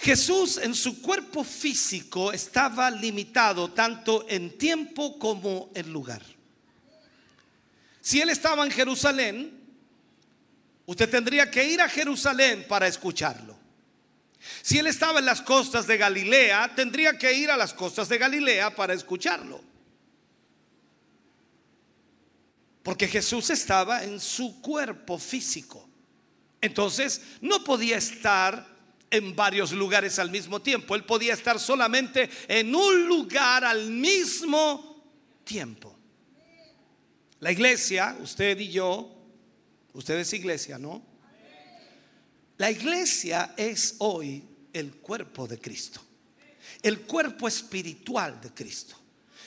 Jesús 0.00 0.58
en 0.58 0.74
su 0.74 1.02
cuerpo 1.02 1.42
físico 1.42 2.32
estaba 2.32 2.88
limitado 2.88 3.72
tanto 3.72 4.26
en 4.28 4.56
tiempo 4.56 5.18
como 5.18 5.70
en 5.74 5.92
lugar. 5.92 6.22
Si 8.00 8.20
él 8.20 8.30
estaba 8.30 8.64
en 8.64 8.70
Jerusalén, 8.70 9.60
usted 10.86 11.10
tendría 11.10 11.50
que 11.50 11.64
ir 11.64 11.80
a 11.80 11.88
Jerusalén 11.88 12.64
para 12.68 12.86
escucharlo. 12.86 13.58
Si 14.62 14.78
él 14.78 14.86
estaba 14.86 15.18
en 15.18 15.26
las 15.26 15.42
costas 15.42 15.88
de 15.88 15.98
Galilea, 15.98 16.72
tendría 16.76 17.18
que 17.18 17.32
ir 17.32 17.50
a 17.50 17.56
las 17.56 17.74
costas 17.74 18.08
de 18.08 18.18
Galilea 18.18 18.76
para 18.76 18.94
escucharlo. 18.94 19.60
Porque 22.84 23.08
Jesús 23.08 23.50
estaba 23.50 24.04
en 24.04 24.20
su 24.20 24.62
cuerpo 24.62 25.18
físico. 25.18 25.88
Entonces 26.60 27.20
no 27.40 27.64
podía 27.64 27.96
estar 27.96 28.77
en 29.10 29.34
varios 29.34 29.72
lugares 29.72 30.18
al 30.18 30.30
mismo 30.30 30.60
tiempo. 30.60 30.94
Él 30.94 31.04
podía 31.04 31.34
estar 31.34 31.58
solamente 31.58 32.28
en 32.46 32.74
un 32.74 33.06
lugar 33.06 33.64
al 33.64 33.90
mismo 33.90 35.04
tiempo. 35.44 35.96
La 37.40 37.52
iglesia, 37.52 38.16
usted 38.20 38.58
y 38.58 38.68
yo, 38.68 39.14
usted 39.92 40.18
es 40.18 40.32
iglesia, 40.32 40.78
¿no? 40.78 41.02
La 42.56 42.70
iglesia 42.70 43.54
es 43.56 43.94
hoy 43.98 44.44
el 44.72 44.96
cuerpo 44.96 45.46
de 45.46 45.58
Cristo, 45.58 46.00
el 46.82 47.02
cuerpo 47.02 47.46
espiritual 47.46 48.40
de 48.40 48.52
Cristo. 48.52 48.96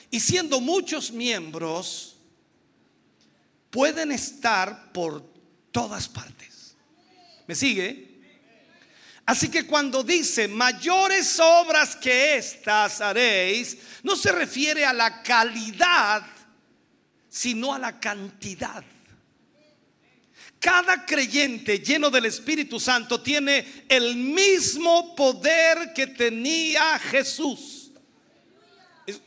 Y 0.10 0.20
siendo 0.20 0.62
muchos 0.62 1.12
miembros, 1.12 2.18
pueden 3.70 4.12
estar 4.12 4.92
por 4.94 5.26
todas 5.72 6.08
partes. 6.08 6.76
¿Me 7.48 7.56
sigue? 7.56 8.11
Así 9.32 9.48
que 9.48 9.66
cuando 9.66 10.04
dice 10.04 10.50
mayores 10.50 11.40
obras 11.40 11.96
que 11.96 12.36
estas 12.36 13.00
haréis, 13.00 13.78
no 14.04 14.18
se 14.18 14.30
refiere 14.30 14.84
a 14.84 14.92
la 14.92 15.24
calidad, 15.24 16.22
sino 17.30 17.74
a 17.74 17.80
la 17.80 17.98
cantidad. 17.98 18.84
Cada 20.60 21.06
creyente 21.06 21.80
lleno 21.80 22.10
del 22.10 22.26
Espíritu 22.26 22.78
Santo 22.78 23.22
tiene 23.22 23.86
el 23.88 24.18
mismo 24.18 25.16
poder 25.16 25.94
que 25.96 26.08
tenía 26.08 27.00
Jesús. 27.00 27.81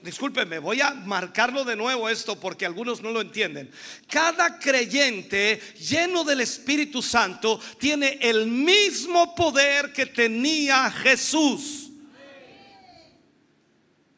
Discúlpeme, 0.02 0.60
voy 0.60 0.80
a 0.80 0.94
marcarlo 0.94 1.64
de 1.64 1.74
nuevo 1.74 2.08
esto 2.08 2.38
porque 2.38 2.64
algunos 2.64 3.02
no 3.02 3.10
lo 3.10 3.20
entienden. 3.20 3.70
Cada 4.08 4.58
creyente 4.58 5.60
lleno 5.78 6.22
del 6.22 6.40
Espíritu 6.40 7.02
Santo 7.02 7.60
tiene 7.78 8.18
el 8.20 8.46
mismo 8.46 9.34
poder 9.34 9.92
que 9.92 10.06
tenía 10.06 10.90
Jesús. 10.90 11.83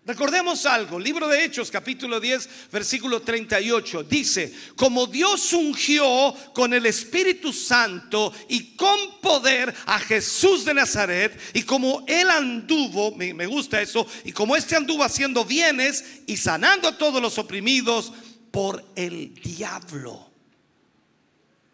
Recordemos 0.07 0.64
algo, 0.66 1.01
libro 1.01 1.27
de 1.27 1.45
Hechos 1.45 1.69
capítulo 1.69 2.21
10 2.21 2.71
versículo 2.71 3.23
38 3.23 4.05
dice, 4.05 4.55
como 4.77 5.09
Dios 5.09 5.53
ungió 5.53 6.33
con 6.55 6.73
el 6.73 6.87
Espíritu 6.87 7.53
Santo 7.53 8.33
y 8.49 8.77
con 8.77 9.21
poder 9.21 9.75
a 9.87 9.99
Jesús 9.99 10.64
de 10.64 10.75
Nazaret 10.75 11.37
y 11.55 11.64
como 11.64 12.05
él 12.07 12.31
anduvo, 12.31 13.16
me, 13.16 13.47
gusta 13.47 13.83
eso, 13.83 14.07
y 14.25 14.31
como 14.31 14.55
este 14.55 14.77
anduvo 14.77 15.03
haciendo 15.03 15.45
bienes 15.45 16.05
y 16.29 16.37
sanando 16.37 16.87
a 16.87 16.97
todos 16.97 17.21
los 17.21 17.37
oprimidos 17.38 18.12
por 18.53 18.85
el 18.95 19.35
diablo, 19.35 20.31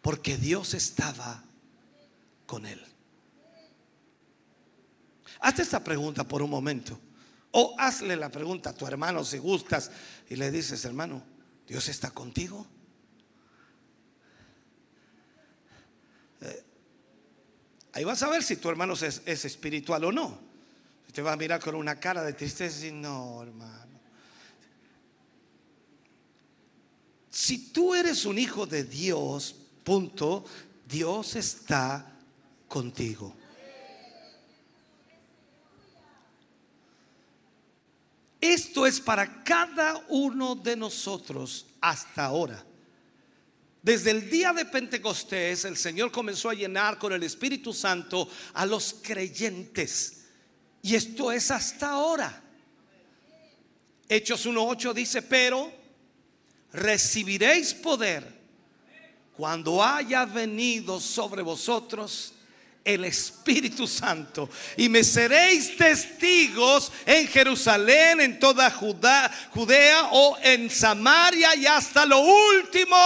porque 0.01 0.37
Dios 0.37 0.73
estaba 0.73 1.43
con 2.47 2.65
él. 2.65 2.81
Hazte 5.39 5.61
esta 5.61 5.83
pregunta 5.83 6.23
por 6.23 6.41
un 6.41 6.49
momento. 6.49 6.99
O 7.55 7.75
hazle 7.77 8.15
la 8.15 8.29
pregunta 8.29 8.71
a 8.71 8.73
tu 8.73 8.87
hermano 8.87 9.23
si 9.23 9.37
gustas 9.37 9.91
y 10.29 10.35
le 10.35 10.49
dices, 10.49 10.83
hermano, 10.85 11.23
¿Dios 11.67 11.87
está 11.87 12.09
contigo? 12.09 12.65
Eh, 16.41 16.63
ahí 17.93 18.03
vas 18.03 18.23
a 18.23 18.29
ver 18.29 18.41
si 18.41 18.55
tu 18.55 18.69
hermano 18.69 18.93
es, 18.93 19.21
es 19.25 19.45
espiritual 19.45 20.03
o 20.05 20.11
no. 20.11 20.39
Te 21.11 21.21
va 21.21 21.33
a 21.33 21.37
mirar 21.37 21.61
con 21.61 21.75
una 21.75 21.99
cara 21.99 22.23
de 22.23 22.33
tristeza 22.33 22.87
y 22.87 22.91
no, 22.91 23.43
hermano. 23.43 23.99
Si 27.29 27.71
tú 27.71 27.93
eres 27.93 28.25
un 28.25 28.39
hijo 28.39 28.65
de 28.65 28.83
Dios, 28.83 29.55
punto, 29.83 30.43
Dios 30.87 31.35
está 31.35 32.17
contigo. 32.67 33.35
Esto 38.43 38.85
es 38.85 38.99
para 38.99 39.41
cada 39.41 40.03
uno 40.09 40.53
de 40.53 40.75
nosotros 40.75 41.65
hasta 41.79 42.25
ahora. 42.25 42.61
Desde 43.81 44.11
el 44.11 44.29
día 44.29 44.51
de 44.51 44.65
Pentecostés 44.65 45.63
el 45.63 45.77
Señor 45.77 46.11
comenzó 46.11 46.49
a 46.49 46.53
llenar 46.53 46.99
con 46.99 47.13
el 47.13 47.23
Espíritu 47.23 47.73
Santo 47.73 48.27
a 48.53 48.65
los 48.65 48.95
creyentes. 49.01 50.25
Y 50.81 50.93
esto 50.93 51.31
es 51.31 51.51
hasta 51.51 51.91
ahora. 51.91 52.43
Hechos 54.09 54.45
1.8 54.45 54.93
dice, 54.93 55.21
pero 55.21 55.71
recibiréis 56.73 57.73
poder 57.73 58.41
cuando 59.37 59.81
haya 59.81 60.25
venido 60.25 60.99
sobre 60.99 61.41
vosotros 61.43 62.33
el 62.83 63.05
Espíritu 63.05 63.87
Santo 63.87 64.49
y 64.75 64.89
me 64.89 65.03
seréis 65.03 65.77
testigos 65.77 66.91
en 67.05 67.27
Jerusalén, 67.27 68.19
en 68.19 68.39
toda 68.39 68.69
Judea 68.71 70.09
o 70.11 70.37
en 70.41 70.69
Samaria 70.69 71.55
y 71.55 71.65
hasta 71.65 72.05
lo 72.05 72.19
último 72.19 72.97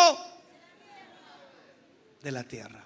de 2.22 2.32
la 2.32 2.44
tierra. 2.44 2.84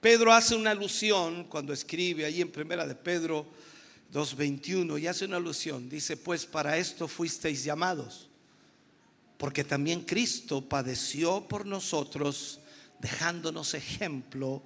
Pedro 0.00 0.32
hace 0.32 0.54
una 0.54 0.70
alusión 0.70 1.44
cuando 1.44 1.74
escribe 1.74 2.24
ahí 2.24 2.40
en 2.40 2.50
primera 2.50 2.86
de 2.86 2.94
Pedro 2.94 3.46
2:21 4.10 4.96
y 4.96 5.06
hace 5.06 5.26
una 5.26 5.36
alusión, 5.36 5.90
dice, 5.90 6.16
"Pues 6.16 6.46
para 6.46 6.78
esto 6.78 7.06
fuisteis 7.06 7.64
llamados." 7.64 8.29
Porque 9.40 9.64
también 9.64 10.02
Cristo 10.02 10.68
padeció 10.68 11.48
por 11.48 11.64
nosotros, 11.64 12.60
dejándonos 12.98 13.72
ejemplo 13.72 14.62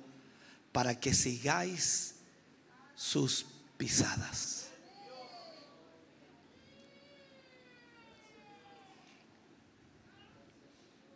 para 0.73 0.99
que 0.99 1.15
sigáis 1.15 2.17
sus 2.97 3.47
pisadas. 3.77 4.67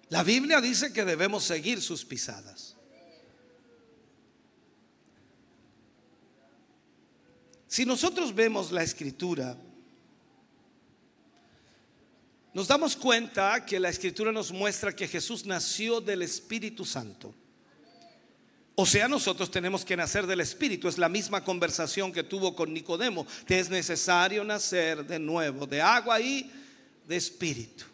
La 0.09 0.23
Biblia 0.23 0.61
dice 0.61 0.93
que 0.93 1.05
debemos 1.05 1.43
seguir 1.43 1.83
sus 1.83 2.05
pisadas. 2.05 2.77
Si 7.67 7.85
nosotros 7.85 8.33
vemos 8.33 8.71
la 8.71 8.85
escritura, 8.85 9.59
nos 12.55 12.67
damos 12.67 12.97
cuenta 12.97 13.65
que 13.65 13.79
la 13.79 13.89
escritura 13.89 14.33
nos 14.33 14.51
muestra 14.51 14.95
que 14.95 15.07
Jesús 15.07 15.45
nació 15.45 16.01
del 16.01 16.23
Espíritu 16.23 16.85
Santo. 16.85 17.35
O 18.75 18.87
sea, 18.87 19.09
nosotros 19.09 19.51
tenemos 19.51 19.85
que 19.85 19.97
nacer 19.97 20.27
del 20.27 20.41
Espíritu. 20.41 20.89
Es 20.89 20.99
la 20.99 21.09
misma 21.09 21.43
conversación 21.43 22.13
que 22.13 22.23
tuvo 22.23 22.55
con 22.55 22.73
Nicodemo. 22.73 23.27
Te 23.45 23.59
es 23.59 23.69
necesario 23.69 24.45
nacer 24.45 25.05
de 25.05 25.19
nuevo, 25.19 25.67
de 25.67 25.83
agua 25.83 26.21
y 26.21 26.51
de 27.07 27.17
Espíritu. 27.17 27.85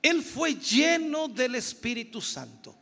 Él 0.00 0.22
fue 0.22 0.54
lleno 0.54 1.28
del 1.28 1.54
Espíritu 1.54 2.20
Santo. 2.20 2.74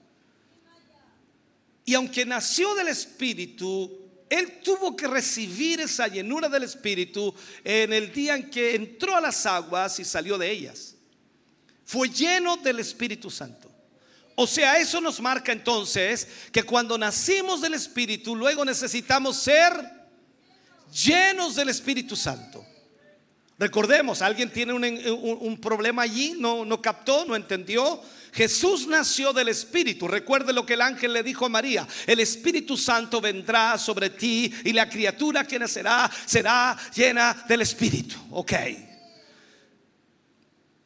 Y 1.84 1.94
aunque 1.94 2.24
nació 2.24 2.74
del 2.76 2.88
Espíritu, 2.88 4.09
él 4.30 4.60
tuvo 4.62 4.96
que 4.96 5.08
recibir 5.08 5.80
esa 5.80 6.06
llenura 6.06 6.48
del 6.48 6.62
Espíritu 6.62 7.34
en 7.64 7.92
el 7.92 8.12
día 8.12 8.36
en 8.36 8.48
que 8.48 8.76
entró 8.76 9.16
a 9.16 9.20
las 9.20 9.44
aguas 9.44 9.98
y 9.98 10.04
salió 10.04 10.38
de 10.38 10.48
ellas. 10.48 10.94
Fue 11.84 12.08
lleno 12.08 12.56
del 12.56 12.78
Espíritu 12.78 13.28
Santo. 13.28 13.68
O 14.36 14.46
sea, 14.46 14.78
eso 14.78 15.00
nos 15.00 15.20
marca 15.20 15.50
entonces 15.50 16.28
que 16.52 16.62
cuando 16.62 16.96
nacimos 16.96 17.60
del 17.60 17.74
Espíritu, 17.74 18.36
luego 18.36 18.64
necesitamos 18.64 19.36
ser 19.36 19.72
llenos 20.92 21.56
del 21.56 21.68
Espíritu 21.68 22.14
Santo. 22.14 22.64
Recordemos, 23.60 24.22
alguien 24.22 24.50
tiene 24.50 24.72
un, 24.72 25.58
problema 25.60 26.00
allí, 26.00 26.34
no, 26.38 26.64
no 26.64 26.80
captó, 26.80 27.26
no 27.26 27.36
entendió. 27.36 28.00
Jesús 28.32 28.86
nació 28.86 29.34
del 29.34 29.48
Espíritu. 29.48 30.08
Recuerde 30.08 30.54
lo 30.54 30.64
que 30.64 30.72
el 30.72 30.80
ángel 30.80 31.12
le 31.12 31.22
dijo 31.22 31.44
a 31.44 31.50
María. 31.50 31.86
El 32.06 32.20
Espíritu 32.20 32.78
Santo 32.78 33.20
vendrá 33.20 33.76
sobre 33.76 34.08
ti 34.08 34.50
y 34.64 34.72
la 34.72 34.88
criatura 34.88 35.46
que 35.46 35.58
nacerá 35.58 36.10
será 36.24 36.74
llena 36.94 37.44
del 37.46 37.60
Espíritu. 37.60 38.16
Ok. 38.30 38.52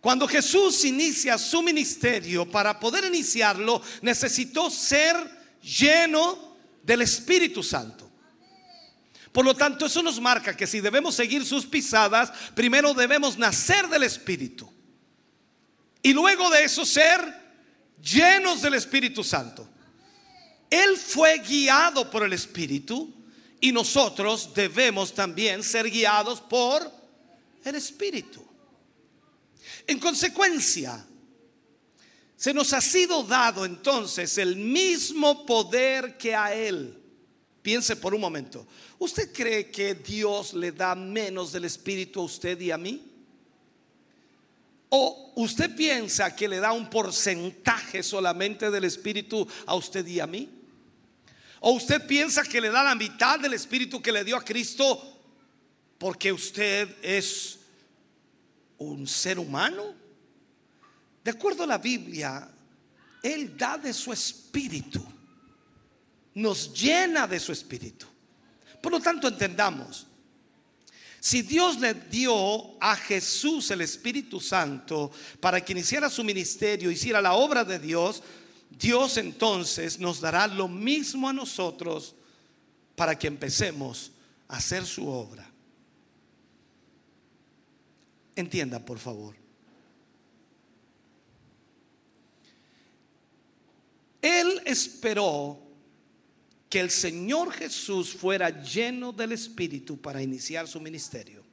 Cuando 0.00 0.26
Jesús 0.26 0.84
inicia 0.84 1.38
su 1.38 1.62
ministerio, 1.62 2.50
para 2.50 2.80
poder 2.80 3.04
iniciarlo, 3.04 3.80
necesitó 4.02 4.68
ser 4.68 5.14
lleno 5.62 6.56
del 6.82 7.02
Espíritu 7.02 7.62
Santo. 7.62 8.03
Por 9.34 9.44
lo 9.44 9.52
tanto, 9.52 9.86
eso 9.86 10.00
nos 10.00 10.20
marca 10.20 10.56
que 10.56 10.64
si 10.64 10.78
debemos 10.78 11.16
seguir 11.16 11.44
sus 11.44 11.66
pisadas, 11.66 12.32
primero 12.54 12.94
debemos 12.94 13.36
nacer 13.36 13.88
del 13.88 14.04
Espíritu. 14.04 14.72
Y 16.00 16.12
luego 16.12 16.48
de 16.50 16.62
eso 16.62 16.86
ser 16.86 17.18
llenos 18.00 18.62
del 18.62 18.74
Espíritu 18.74 19.24
Santo. 19.24 19.68
Él 20.70 20.96
fue 20.96 21.38
guiado 21.38 22.08
por 22.08 22.22
el 22.22 22.32
Espíritu 22.32 23.12
y 23.60 23.72
nosotros 23.72 24.54
debemos 24.54 25.12
también 25.12 25.64
ser 25.64 25.90
guiados 25.90 26.40
por 26.40 26.88
el 27.64 27.74
Espíritu. 27.74 28.40
En 29.84 29.98
consecuencia, 29.98 31.04
se 32.36 32.54
nos 32.54 32.72
ha 32.72 32.80
sido 32.80 33.24
dado 33.24 33.64
entonces 33.64 34.38
el 34.38 34.54
mismo 34.54 35.44
poder 35.44 36.16
que 36.16 36.36
a 36.36 36.54
Él. 36.54 37.00
Piense 37.64 37.96
por 37.96 38.14
un 38.14 38.20
momento, 38.20 38.66
¿usted 39.04 39.32
cree 39.32 39.70
que 39.70 39.94
Dios 39.94 40.54
le 40.54 40.72
da 40.72 40.94
menos 40.94 41.52
del 41.52 41.64
Espíritu 41.64 42.20
a 42.20 42.24
usted 42.24 42.60
y 42.60 42.70
a 42.70 42.78
mí? 42.78 43.10
¿O 44.88 45.32
usted 45.36 45.74
piensa 45.74 46.34
que 46.34 46.48
le 46.48 46.58
da 46.58 46.72
un 46.72 46.88
porcentaje 46.88 48.02
solamente 48.02 48.70
del 48.70 48.84
Espíritu 48.84 49.46
a 49.66 49.74
usted 49.74 50.06
y 50.06 50.20
a 50.20 50.26
mí? 50.26 50.48
¿O 51.60 51.72
usted 51.72 52.06
piensa 52.06 52.42
que 52.42 52.60
le 52.60 52.70
da 52.70 52.82
la 52.82 52.94
mitad 52.94 53.40
del 53.40 53.54
Espíritu 53.54 54.02
que 54.02 54.12
le 54.12 54.24
dio 54.24 54.36
a 54.36 54.44
Cristo 54.44 55.14
porque 55.98 56.32
usted 56.32 56.96
es 57.02 57.58
un 58.78 59.06
ser 59.06 59.38
humano. 59.38 59.94
De 61.22 61.30
acuerdo 61.30 61.64
a 61.64 61.66
la 61.66 61.78
Biblia, 61.78 62.48
Él 63.22 63.56
da 63.56 63.78
de 63.78 63.92
su 63.92 64.12
espíritu, 64.12 65.02
nos 66.34 66.72
llena 66.74 67.26
de 67.26 67.40
su 67.40 67.52
espíritu. 67.52 68.06
Por 68.84 68.92
lo 68.92 69.00
tanto, 69.00 69.28
entendamos, 69.28 70.06
si 71.18 71.40
Dios 71.40 71.80
le 71.80 71.94
dio 71.94 72.76
a 72.78 72.94
Jesús 72.94 73.70
el 73.70 73.80
Espíritu 73.80 74.42
Santo 74.42 75.10
para 75.40 75.64
que 75.64 75.72
iniciara 75.72 76.10
su 76.10 76.22
ministerio, 76.22 76.90
hiciera 76.90 77.22
la 77.22 77.32
obra 77.32 77.64
de 77.64 77.78
Dios, 77.78 78.22
Dios 78.68 79.16
entonces 79.16 79.98
nos 79.98 80.20
dará 80.20 80.46
lo 80.46 80.68
mismo 80.68 81.30
a 81.30 81.32
nosotros 81.32 82.14
para 82.94 83.18
que 83.18 83.26
empecemos 83.26 84.12
a 84.48 84.58
hacer 84.58 84.84
su 84.84 85.08
obra. 85.08 85.50
Entienda, 88.36 88.80
por 88.80 88.98
favor. 88.98 89.34
Él 94.20 94.60
esperó 94.66 95.63
que 96.68 96.80
el 96.80 96.90
Señor 96.90 97.52
Jesús 97.52 98.12
fuera 98.12 98.62
lleno 98.62 99.12
del 99.12 99.32
Espíritu 99.32 100.00
para 100.00 100.22
iniciar 100.22 100.66
su 100.66 100.80
ministerio. 100.80 101.44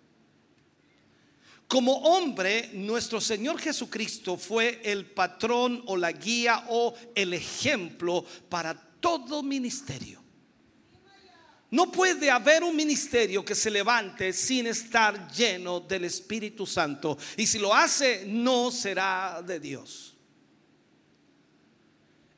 Como 1.67 1.93
hombre, 1.99 2.71
nuestro 2.73 3.21
Señor 3.21 3.57
Jesucristo 3.57 4.35
fue 4.35 4.81
el 4.83 5.05
patrón 5.05 5.81
o 5.85 5.95
la 5.95 6.11
guía 6.11 6.65
o 6.67 6.93
el 7.15 7.33
ejemplo 7.33 8.25
para 8.49 8.73
todo 8.73 9.41
ministerio. 9.41 10.21
No 11.69 11.89
puede 11.89 12.29
haber 12.29 12.65
un 12.65 12.75
ministerio 12.75 13.45
que 13.45 13.55
se 13.55 13.71
levante 13.71 14.33
sin 14.33 14.67
estar 14.67 15.31
lleno 15.31 15.79
del 15.79 16.03
Espíritu 16.03 16.67
Santo. 16.67 17.17
Y 17.37 17.47
si 17.47 17.59
lo 17.59 17.73
hace, 17.73 18.25
no 18.27 18.69
será 18.71 19.41
de 19.41 19.57
Dios. 19.57 20.10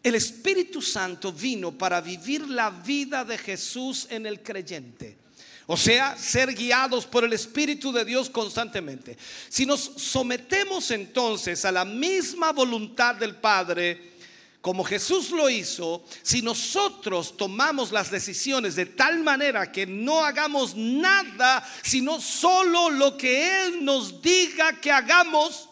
El 0.03 0.15
Espíritu 0.15 0.81
Santo 0.81 1.31
vino 1.31 1.71
para 1.71 2.01
vivir 2.01 2.45
la 2.49 2.69
vida 2.69 3.23
de 3.23 3.37
Jesús 3.37 4.05
en 4.09 4.25
el 4.25 4.43
creyente. 4.43 5.17
O 5.65 5.77
sea, 5.77 6.17
ser 6.17 6.53
guiados 6.53 7.05
por 7.05 7.23
el 7.23 7.31
Espíritu 7.31 7.93
de 7.93 8.03
Dios 8.03 8.29
constantemente. 8.29 9.17
Si 9.47 9.65
nos 9.65 9.79
sometemos 9.95 10.91
entonces 10.91 11.63
a 11.63 11.71
la 11.71 11.85
misma 11.85 12.51
voluntad 12.51 13.15
del 13.15 13.37
Padre, 13.37 14.11
como 14.59 14.83
Jesús 14.83 15.31
lo 15.31 15.49
hizo, 15.49 16.03
si 16.21 16.41
nosotros 16.41 17.37
tomamos 17.37 17.93
las 17.93 18.11
decisiones 18.11 18.75
de 18.75 18.87
tal 18.87 19.23
manera 19.23 19.71
que 19.71 19.85
no 19.85 20.25
hagamos 20.25 20.75
nada, 20.75 21.65
sino 21.81 22.19
solo 22.19 22.89
lo 22.89 23.15
que 23.15 23.65
Él 23.65 23.85
nos 23.85 24.21
diga 24.21 24.81
que 24.81 24.91
hagamos, 24.91 25.69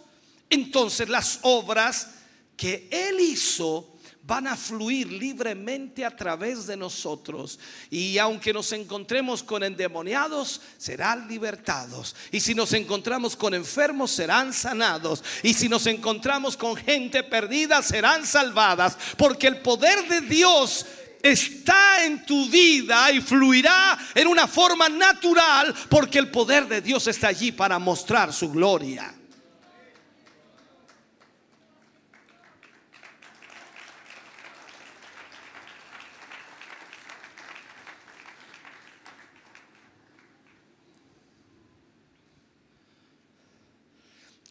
entonces 0.50 1.10
las 1.10 1.40
obras 1.42 2.12
que 2.56 2.88
Él 2.92 3.20
hizo 3.20 3.91
van 4.32 4.48
a 4.48 4.56
fluir 4.56 5.12
libremente 5.12 6.06
a 6.06 6.16
través 6.16 6.66
de 6.66 6.78
nosotros. 6.78 7.60
Y 7.90 8.18
aunque 8.18 8.54
nos 8.54 8.72
encontremos 8.72 9.44
con 9.44 9.62
endemoniados, 9.62 10.62
serán 10.78 11.28
libertados. 11.28 12.16
Y 12.32 12.40
si 12.40 12.56
nos 12.56 12.72
encontramos 12.72 13.36
con 13.36 13.54
enfermos, 13.54 14.10
serán 14.12 14.54
sanados. 14.54 15.22
Y 15.44 15.54
si 15.54 15.68
nos 15.68 15.86
encontramos 15.86 16.56
con 16.56 16.78
gente 16.78 17.24
perdida, 17.24 17.82
serán 17.82 18.26
salvadas. 18.26 18.98
Porque 19.18 19.48
el 19.48 19.58
poder 19.58 20.08
de 20.08 20.22
Dios 20.22 20.86
está 21.22 22.06
en 22.06 22.26
tu 22.26 22.48
vida 22.48 23.12
y 23.12 23.20
fluirá 23.20 24.00
en 24.16 24.28
una 24.28 24.48
forma 24.48 24.88
natural 24.88 25.76
porque 25.90 26.20
el 26.20 26.32
poder 26.32 26.70
de 26.70 26.80
Dios 26.80 27.06
está 27.08 27.28
allí 27.28 27.52
para 27.52 27.78
mostrar 27.80 28.32
su 28.32 28.50
gloria. 28.50 29.14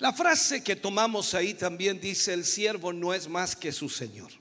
La 0.01 0.15
frase 0.15 0.65
que 0.65 0.77
tomamos 0.77 1.35
ahí 1.35 1.53
también 1.53 2.01
dice, 2.01 2.33
el 2.33 2.47
siervo 2.47 2.91
no 2.91 3.13
es 3.13 3.29
más 3.29 3.55
que 3.55 3.71
su 3.71 3.91
Señor. 3.91 4.33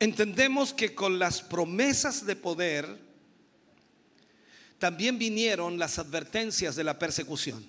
Entendemos 0.00 0.72
que 0.72 0.94
con 0.94 1.18
las 1.18 1.42
promesas 1.42 2.24
de 2.24 2.36
poder 2.36 2.98
también 4.78 5.18
vinieron 5.18 5.78
las 5.78 5.98
advertencias 5.98 6.74
de 6.74 6.84
la 6.84 6.98
persecución. 6.98 7.66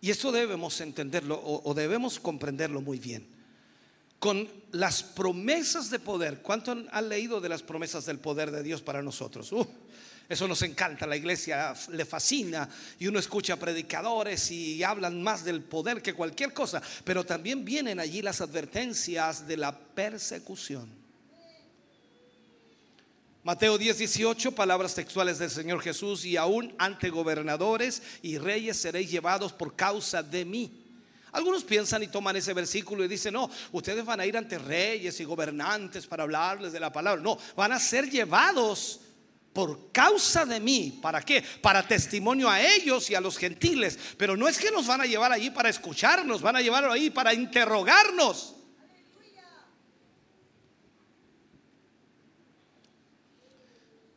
Y 0.00 0.10
esto 0.10 0.32
debemos 0.32 0.80
entenderlo 0.80 1.40
o, 1.40 1.72
debemos 1.72 2.18
comprenderlo 2.18 2.80
muy 2.80 2.98
bien. 2.98 3.28
Con 4.18 4.48
las 4.72 5.04
promesas 5.04 5.90
de 5.90 6.00
poder, 6.00 6.42
¿cuánto 6.42 6.72
han, 6.72 7.08
leído 7.08 7.40
de 7.40 7.48
las 7.48 7.62
promesas 7.62 8.06
del 8.06 8.18
poder 8.18 8.50
de 8.50 8.64
Dios 8.64 8.82
para 8.82 9.02
nosotros? 9.02 9.52
Uh, 9.52 9.64
Eso 10.28 10.46
nos 10.46 10.60
encanta, 10.60 11.06
la 11.06 11.16
iglesia 11.16 11.74
le 11.90 12.04
fascina 12.04 12.68
y 12.98 13.06
uno 13.06 13.18
escucha 13.18 13.56
predicadores 13.56 14.50
y 14.50 14.82
hablan 14.82 15.22
más 15.22 15.42
del 15.42 15.62
poder 15.62 16.02
que 16.02 16.12
cualquier 16.12 16.52
cosa, 16.52 16.82
pero 17.02 17.24
también 17.24 17.64
vienen 17.64 17.98
allí 17.98 18.20
las 18.20 18.42
advertencias 18.42 19.48
de 19.48 19.56
la 19.56 19.78
persecución. 19.78 20.98
Mateo 23.42 23.78
10, 23.78 23.96
18, 23.96 24.52
palabras 24.52 24.94
textuales 24.94 25.38
del 25.38 25.48
Señor 25.48 25.80
Jesús, 25.80 26.26
y 26.26 26.36
aún 26.36 26.74
ante 26.76 27.08
gobernadores 27.08 28.02
y 28.20 28.36
reyes 28.36 28.76
seréis 28.76 29.10
llevados 29.10 29.54
por 29.54 29.74
causa 29.74 30.22
de 30.22 30.44
mí. 30.44 30.84
Algunos 31.32 31.64
piensan 31.64 32.02
y 32.02 32.08
toman 32.08 32.36
ese 32.36 32.52
versículo 32.52 33.02
y 33.02 33.08
dicen, 33.08 33.32
no, 33.32 33.50
ustedes 33.72 34.04
van 34.04 34.20
a 34.20 34.26
ir 34.26 34.36
ante 34.36 34.58
reyes 34.58 35.18
y 35.20 35.24
gobernantes 35.24 36.06
para 36.06 36.24
hablarles 36.24 36.72
de 36.72 36.80
la 36.80 36.92
palabra. 36.92 37.22
No, 37.22 37.38
van 37.56 37.72
a 37.72 37.80
ser 37.80 38.10
llevados 38.10 39.00
por 39.58 39.90
causa 39.90 40.46
de 40.46 40.60
mí. 40.60 41.00
¿Para 41.02 41.20
qué? 41.20 41.42
Para 41.60 41.84
testimonio 41.84 42.48
a 42.48 42.62
ellos 42.62 43.10
y 43.10 43.16
a 43.16 43.20
los 43.20 43.36
gentiles. 43.36 43.98
Pero 44.16 44.36
no 44.36 44.46
es 44.46 44.56
que 44.56 44.70
nos 44.70 44.86
van 44.86 45.00
a 45.00 45.04
llevar 45.04 45.32
allí 45.32 45.50
para 45.50 45.68
escucharnos, 45.68 46.42
van 46.42 46.54
a 46.54 46.60
llevar 46.60 46.84
ahí 46.84 47.10
para 47.10 47.34
interrogarnos. 47.34 48.54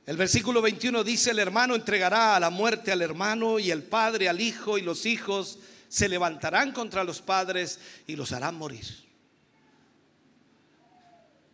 El 0.06 0.15
versículo 0.15 0.62
21 0.62 1.04
dice, 1.04 1.32
el 1.32 1.39
hermano 1.39 1.73
entregará 1.73 2.36
a 2.36 2.39
la 2.39 2.51
muerte 2.51 2.91
al 2.91 3.01
hermano 3.01 3.58
y 3.58 3.71
el 3.71 3.82
padre 3.82 4.30
al 4.30 4.39
hijo 4.39 4.77
y 4.77 4.82
los 4.84 5.08
hijos 5.08 5.58
se 5.88 6.08
levantarán 6.08 6.71
contra 6.71 7.04
los 7.04 7.19
padres 7.23 7.80
y 8.06 8.15
los 8.15 8.32
harán 8.32 8.60
morir. 8.60 8.86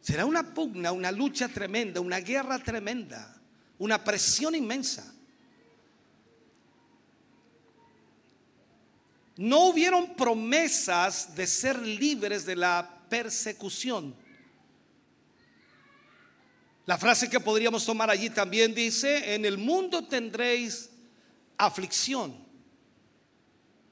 Será 0.02 0.26
una 0.26 0.54
pugna, 0.54 0.92
una 0.92 1.14
lucha 1.14 1.48
tremenda, 1.48 2.02
una 2.02 2.20
guerra 2.20 2.60
tremenda 2.60 3.37
una 3.80 4.04
presión 4.04 4.56
inmensa. 4.56 5.14
No 9.38 9.66
hubieron 9.66 10.16
promesas 10.16 11.36
de 11.36 11.46
ser 11.46 11.80
libres 11.80 12.46
de 12.46 12.56
la 12.56 13.04
persecución. 13.08 14.16
La 16.86 16.98
frase 16.98 17.30
que 17.30 17.40
podríamos 17.40 17.86
tomar 17.86 18.10
allí 18.10 18.30
también 18.30 18.74
dice, 18.74 19.36
en 19.36 19.46
el 19.46 19.58
mundo 19.58 20.08
tendréis 20.08 20.90
aflicción, 21.58 22.36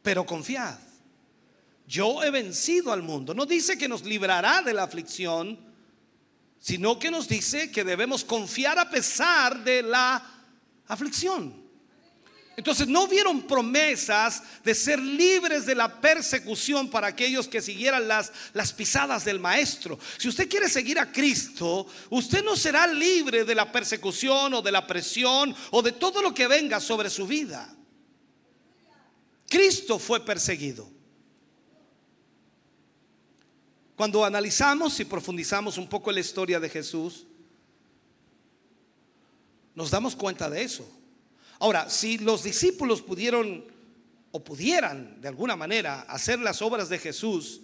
pero 0.01 0.25
confiad, 0.25 0.79
yo 1.87 2.23
he 2.23 2.31
vencido 2.31 2.91
al 2.91 3.03
mundo. 3.03 3.33
No 3.33 3.45
dice 3.45 3.77
que 3.77 3.87
nos 3.87 4.03
librará 4.03 4.61
de 4.61 4.73
la 4.73 4.83
aflicción, 4.83 5.59
sino 6.65 6.97
que 6.97 7.11
nos 7.11 7.27
dice 7.27 7.69
que 7.69 7.83
debemos 7.83 8.25
confiar 8.25 8.79
a 8.79 8.89
pesar 8.89 9.63
de 9.63 9.83
la 9.83 10.19
aflicción. 10.87 11.63
Entonces 12.57 12.87
no 12.87 13.07
vieron 13.07 13.43
promesas 13.43 14.41
de 14.63 14.73
ser 14.73 14.97
libres 14.97 15.67
de 15.67 15.75
la 15.75 16.01
persecución 16.01 16.89
para 16.89 17.05
aquellos 17.05 17.47
que 17.47 17.61
siguieran 17.61 18.07
las, 18.07 18.31
las 18.53 18.73
pisadas 18.73 19.23
del 19.23 19.39
maestro. 19.39 19.99
Si 20.17 20.27
usted 20.27 20.49
quiere 20.49 20.67
seguir 20.67 20.97
a 20.97 21.11
Cristo, 21.11 21.85
usted 22.09 22.43
no 22.43 22.55
será 22.55 22.87
libre 22.87 23.43
de 23.43 23.53
la 23.53 23.71
persecución 23.71 24.55
o 24.55 24.63
de 24.63 24.71
la 24.71 24.87
presión 24.87 25.55
o 25.69 25.83
de 25.83 25.91
todo 25.91 26.19
lo 26.19 26.33
que 26.33 26.47
venga 26.47 26.79
sobre 26.79 27.11
su 27.11 27.27
vida. 27.27 27.75
Cristo 29.47 29.99
fue 29.99 30.25
perseguido. 30.25 30.94
Cuando 33.95 34.25
analizamos 34.25 34.99
y 34.99 35.05
profundizamos 35.05 35.77
un 35.77 35.87
poco 35.87 36.11
la 36.11 36.19
historia 36.19 36.59
de 36.59 36.69
Jesús, 36.69 37.25
nos 39.73 39.89
damos 39.89 40.15
cuenta 40.15 40.49
de 40.49 40.63
eso. 40.63 40.87
Ahora, 41.59 41.89
si 41.89 42.17
los 42.17 42.43
discípulos 42.43 43.01
pudieron 43.01 43.65
o 44.31 44.43
pudieran 44.43 45.21
de 45.21 45.29
alguna 45.29 45.55
manera 45.55 46.01
hacer 46.01 46.39
las 46.39 46.61
obras 46.61 46.89
de 46.89 46.99
Jesús 46.99 47.61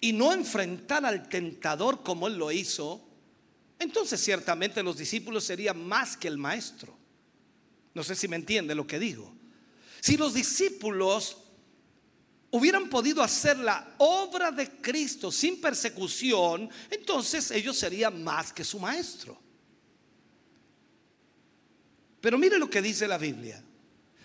y 0.00 0.12
no 0.12 0.32
enfrentar 0.32 1.04
al 1.04 1.28
tentador 1.28 2.04
como 2.04 2.28
él 2.28 2.38
lo 2.38 2.52
hizo, 2.52 3.04
entonces 3.80 4.20
ciertamente 4.20 4.84
los 4.84 4.96
discípulos 4.96 5.42
serían 5.42 5.84
más 5.84 6.16
que 6.16 6.28
el 6.28 6.38
maestro. 6.38 6.96
No 7.94 8.04
sé 8.04 8.14
si 8.14 8.28
me 8.28 8.36
entiende 8.36 8.76
lo 8.76 8.86
que 8.86 9.00
digo. 9.00 9.32
Si 10.00 10.16
los 10.16 10.34
discípulos 10.34 11.38
hubieran 12.50 12.88
podido 12.88 13.22
hacer 13.22 13.58
la 13.58 13.94
obra 13.98 14.50
de 14.50 14.70
Cristo 14.80 15.30
sin 15.30 15.60
persecución, 15.60 16.68
entonces 16.90 17.50
ellos 17.50 17.76
serían 17.78 18.22
más 18.22 18.52
que 18.52 18.64
su 18.64 18.78
maestro. 18.78 19.38
Pero 22.20 22.38
mire 22.38 22.58
lo 22.58 22.68
que 22.68 22.82
dice 22.82 23.06
la 23.06 23.18
Biblia. 23.18 23.62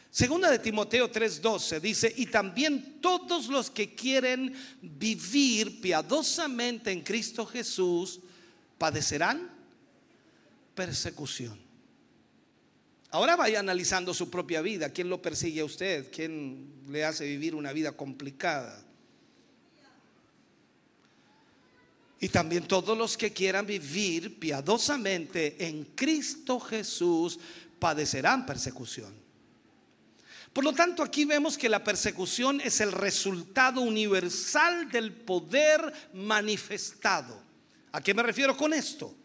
Segunda 0.10 0.50
de 0.52 0.60
Timoteo 0.60 1.12
3:12 1.12 1.80
dice, 1.80 2.14
y 2.16 2.28
también 2.28 3.02
todos 3.02 3.48
los 3.48 3.72
que 3.72 3.96
quieren 3.96 4.54
vivir 4.82 5.82
piadosamente 5.82 6.92
en 6.92 7.02
Cristo 7.02 7.46
Jesús 7.46 8.20
padecerán 8.78 9.50
persecución. 10.76 11.63
Ahora 13.14 13.36
vaya 13.36 13.60
analizando 13.60 14.12
su 14.12 14.32
propia 14.32 14.64
vida. 14.64 14.90
¿Quién 14.90 15.08
lo 15.08 15.22
persigue 15.22 15.62
a 15.62 15.66
usted? 15.66 16.10
¿Quién 16.12 16.82
le 16.90 17.06
hace 17.06 17.28
vivir 17.28 17.54
una 17.54 17.72
vida 17.72 17.92
complicada? 17.92 18.84
Y 22.20 22.30
también 22.30 22.68
todos 22.68 22.98
los 22.98 23.16
que 23.16 23.32
quieran 23.32 23.68
vivir 23.68 24.40
piadosamente 24.40 25.68
en 25.68 25.86
Cristo 25.94 26.60
Jesús 26.60 27.40
padecerán 27.78 28.48
persecución. 28.48 29.14
Por 30.52 30.64
lo 30.64 30.74
tanto, 30.74 31.04
aquí 31.04 31.26
vemos 31.26 31.56
que 31.56 31.70
la 31.70 31.84
persecución 31.84 32.62
es 32.62 32.82
el 32.82 32.92
resultado 32.92 33.82
universal 33.82 34.90
del 34.90 35.14
poder 35.14 35.94
manifestado. 36.14 37.40
¿A 37.92 38.02
qué 38.02 38.16
me 38.16 38.24
refiero 38.24 38.58
con 38.58 38.74
esto? 38.74 39.16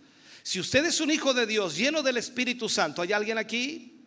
Si 0.42 0.60
usted 0.60 0.84
es 0.84 1.00
un 1.00 1.10
hijo 1.10 1.34
de 1.34 1.46
Dios 1.46 1.76
lleno 1.76 2.02
del 2.02 2.16
Espíritu 2.16 2.68
Santo, 2.68 3.02
¿hay 3.02 3.12
alguien 3.12 3.38
aquí? 3.38 3.98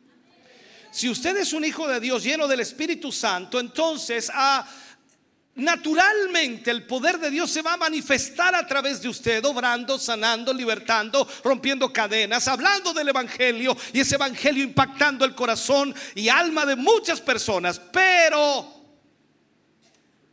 Si 0.92 1.10
usted 1.10 1.38
es 1.38 1.54
un 1.54 1.64
hijo 1.64 1.88
de 1.88 2.00
Dios 2.00 2.24
lleno 2.24 2.48
del 2.48 2.60
Espíritu 2.60 3.12
Santo, 3.14 3.60
entonces 3.60 4.30
ah, 4.34 4.68
naturalmente 5.56 6.70
el 6.70 6.86
poder 6.86 7.18
de 7.18 7.32
Dios 7.32 7.50
se 7.50 7.62
va 7.62 7.74
a 7.74 7.78
manifestar 7.78 8.54
a 8.56 8.68
través 8.68 9.02
de 9.02 9.08
usted, 9.08 9.44
obrando, 9.46 9.98
sanando, 9.98 10.54
libertando, 10.54 11.26
rompiendo 11.44 11.94
cadenas, 11.94 12.48
hablando 12.50 12.94
del 12.94 13.08
Evangelio 13.08 13.76
y 13.94 14.02
ese 14.02 14.16
Evangelio 14.16 14.64
impactando 14.64 15.24
el 15.24 15.34
corazón 15.34 15.96
y 16.14 16.28
alma 16.28 16.66
de 16.66 16.76
muchas 16.76 17.22
personas. 17.22 17.80
Pero 17.80 18.82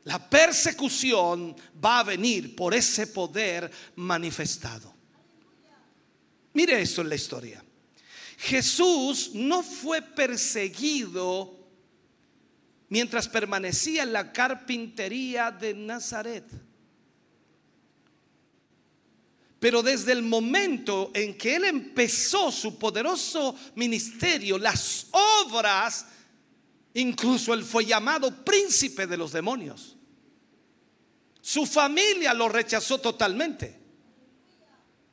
la 0.04 0.18
persecución 0.28 1.54
va 1.84 2.00
a 2.00 2.04
venir 2.04 2.56
por 2.56 2.74
ese 2.74 3.06
poder 3.06 3.70
manifestado. 3.94 4.97
Mire 6.52 6.80
esto 6.80 7.02
en 7.02 7.08
la 7.08 7.14
historia. 7.14 7.64
Jesús 8.38 9.32
no 9.34 9.62
fue 9.62 10.00
perseguido 10.00 11.58
mientras 12.88 13.28
permanecía 13.28 14.04
en 14.04 14.12
la 14.12 14.32
carpintería 14.32 15.50
de 15.50 15.74
Nazaret. 15.74 16.44
Pero 19.58 19.82
desde 19.82 20.12
el 20.12 20.22
momento 20.22 21.10
en 21.14 21.36
que 21.36 21.56
él 21.56 21.64
empezó 21.64 22.52
su 22.52 22.78
poderoso 22.78 23.56
ministerio, 23.74 24.56
las 24.56 25.06
obras, 25.10 26.06
incluso 26.94 27.52
él 27.52 27.64
fue 27.64 27.84
llamado 27.84 28.44
príncipe 28.44 29.06
de 29.06 29.16
los 29.16 29.32
demonios. 29.32 29.96
Su 31.40 31.66
familia 31.66 32.34
lo 32.34 32.48
rechazó 32.48 32.98
totalmente. 32.98 33.77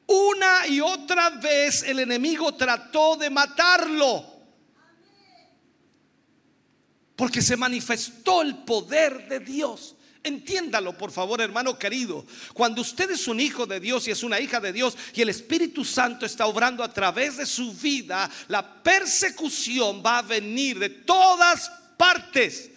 Una 0.08 0.68
y 0.68 0.82
otra 0.82 1.30
vez 1.32 1.84
el 1.84 2.00
enemigo 2.00 2.54
trató 2.54 3.16
de 3.16 3.30
matarlo. 3.30 4.34
Porque 7.16 7.42
se 7.42 7.56
manifestó 7.56 8.42
el 8.42 8.58
poder 8.58 9.28
de 9.28 9.40
Dios. 9.40 9.96
Entiéndalo, 10.26 10.98
por 10.98 11.12
favor, 11.12 11.40
hermano 11.40 11.78
querido. 11.78 12.26
Cuando 12.54 12.82
usted 12.82 13.12
es 13.12 13.28
un 13.28 13.40
hijo 13.40 13.68
de 13.68 13.80
Dios 13.80 14.08
y 14.08 14.12
es 14.12 14.24
una 14.24 14.40
hija 14.40 14.60
de 14.60 14.74
Dios 14.74 14.98
y 15.14 15.22
el 15.22 15.30
Espíritu 15.30 15.86
Santo 15.86 16.26
está 16.26 16.48
obrando 16.48 16.84
a 16.84 16.92
través 16.92 17.38
de 17.38 17.46
su 17.46 17.74
vida, 17.74 18.30
la 18.48 18.84
persecución 18.84 20.02
va 20.04 20.18
a 20.18 20.24
venir 20.24 20.80
de 20.80 20.90
todas 20.90 21.72
partes. 21.96 22.72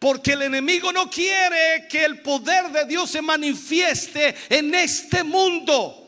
Porque 0.00 0.32
el 0.32 0.42
enemigo 0.42 0.92
no 0.92 1.08
quiere 1.08 1.86
que 1.88 2.04
el 2.04 2.20
poder 2.20 2.72
de 2.72 2.84
Dios 2.86 3.08
se 3.08 3.22
manifieste 3.22 4.34
en 4.48 4.74
este 4.74 5.22
mundo. 5.22 6.01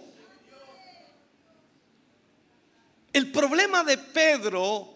El 3.15 3.31
problema 3.31 3.85
de 3.85 3.97
Pedro 3.97 4.93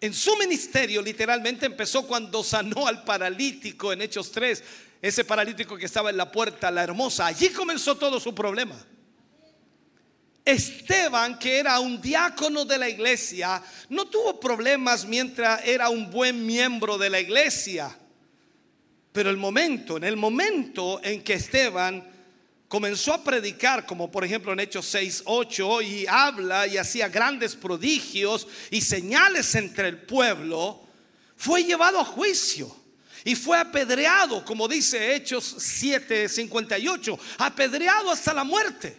en 0.00 0.14
su 0.14 0.34
ministerio 0.38 1.02
literalmente 1.02 1.66
empezó 1.66 2.06
cuando 2.06 2.42
sanó 2.42 2.86
al 2.86 3.04
paralítico 3.04 3.92
en 3.92 4.00
Hechos 4.00 4.32
3, 4.32 4.64
ese 5.02 5.26
paralítico 5.26 5.76
que 5.76 5.84
estaba 5.84 6.08
en 6.08 6.16
la 6.16 6.32
puerta, 6.32 6.70
la 6.70 6.82
hermosa. 6.82 7.26
Allí 7.26 7.50
comenzó 7.50 7.98
todo 7.98 8.18
su 8.18 8.34
problema. 8.34 8.82
Esteban, 10.42 11.38
que 11.38 11.58
era 11.58 11.78
un 11.80 12.00
diácono 12.00 12.64
de 12.64 12.78
la 12.78 12.88
iglesia, 12.88 13.62
no 13.90 14.06
tuvo 14.06 14.40
problemas 14.40 15.04
mientras 15.04 15.62
era 15.62 15.90
un 15.90 16.10
buen 16.10 16.46
miembro 16.46 16.96
de 16.96 17.10
la 17.10 17.20
iglesia. 17.20 17.94
Pero 19.12 19.28
el 19.28 19.36
momento, 19.36 19.98
en 19.98 20.04
el 20.04 20.16
momento 20.16 20.98
en 21.04 21.22
que 21.22 21.34
Esteban 21.34 22.09
comenzó 22.70 23.12
a 23.12 23.24
predicar, 23.24 23.84
como 23.84 24.12
por 24.12 24.24
ejemplo 24.24 24.52
en 24.52 24.60
Hechos 24.60 24.86
6, 24.86 25.22
8, 25.24 25.82
y 25.82 26.06
habla 26.06 26.68
y 26.68 26.78
hacía 26.78 27.08
grandes 27.08 27.56
prodigios 27.56 28.46
y 28.70 28.80
señales 28.80 29.56
entre 29.56 29.88
el 29.88 30.02
pueblo, 30.02 30.80
fue 31.36 31.64
llevado 31.64 31.98
a 31.98 32.04
juicio 32.04 32.72
y 33.24 33.34
fue 33.34 33.58
apedreado, 33.58 34.44
como 34.44 34.68
dice 34.68 35.16
Hechos 35.16 35.56
7, 35.58 36.28
58, 36.28 37.18
apedreado 37.38 38.12
hasta 38.12 38.32
la 38.32 38.44
muerte. 38.44 38.96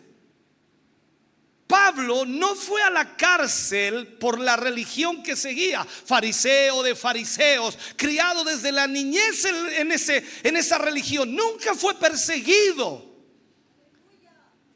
Pablo 1.65 2.25
no 2.25 2.55
fue 2.55 2.81
a 2.83 2.89
la 2.89 3.15
cárcel 3.15 4.05
por 4.19 4.37
la 4.37 4.57
religión 4.57 5.23
que 5.23 5.37
seguía, 5.37 5.85
fariseo 5.85 6.83
de 6.83 6.93
fariseos, 6.93 7.77
criado 7.95 8.43
desde 8.43 8.73
la 8.73 8.85
niñez 8.85 9.45
en, 9.45 9.93
ese, 9.93 10.25
en 10.43 10.57
esa 10.57 10.77
religión, 10.77 11.33
nunca 11.33 11.73
fue 11.73 11.95
perseguido. 11.95 13.10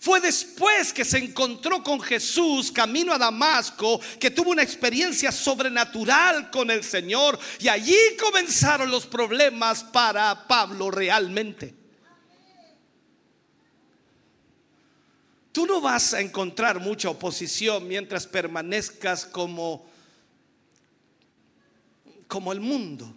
Fue 0.05 0.21
después 0.21 0.93
que 0.93 1.03
se 1.03 1.17
encontró 1.17 1.81
con 1.81 1.99
Jesús 1.99 2.71
camino 2.71 3.11
a 3.11 3.17
Damasco, 3.17 3.99
que 4.19 4.29
tuvo 4.29 4.51
una 4.51 4.61
experiencia 4.61 5.31
sobrenatural 5.31 6.51
con 6.51 6.69
el 6.69 6.83
Señor 6.83 7.39
y 7.59 7.69
allí 7.69 7.97
comenzaron 8.21 8.91
los 8.91 9.07
problemas 9.07 9.83
para 9.83 10.47
Pablo 10.47 10.91
realmente. 10.91 11.73
Tú 15.51 15.65
no 15.65 15.81
vas 15.81 16.13
a 16.13 16.21
encontrar 16.21 16.79
mucha 16.79 17.09
oposición 17.09 17.87
mientras 17.87 18.27
permanezcas 18.27 19.25
como 19.25 19.87
como 22.27 22.51
el 22.51 22.59
mundo. 22.59 23.11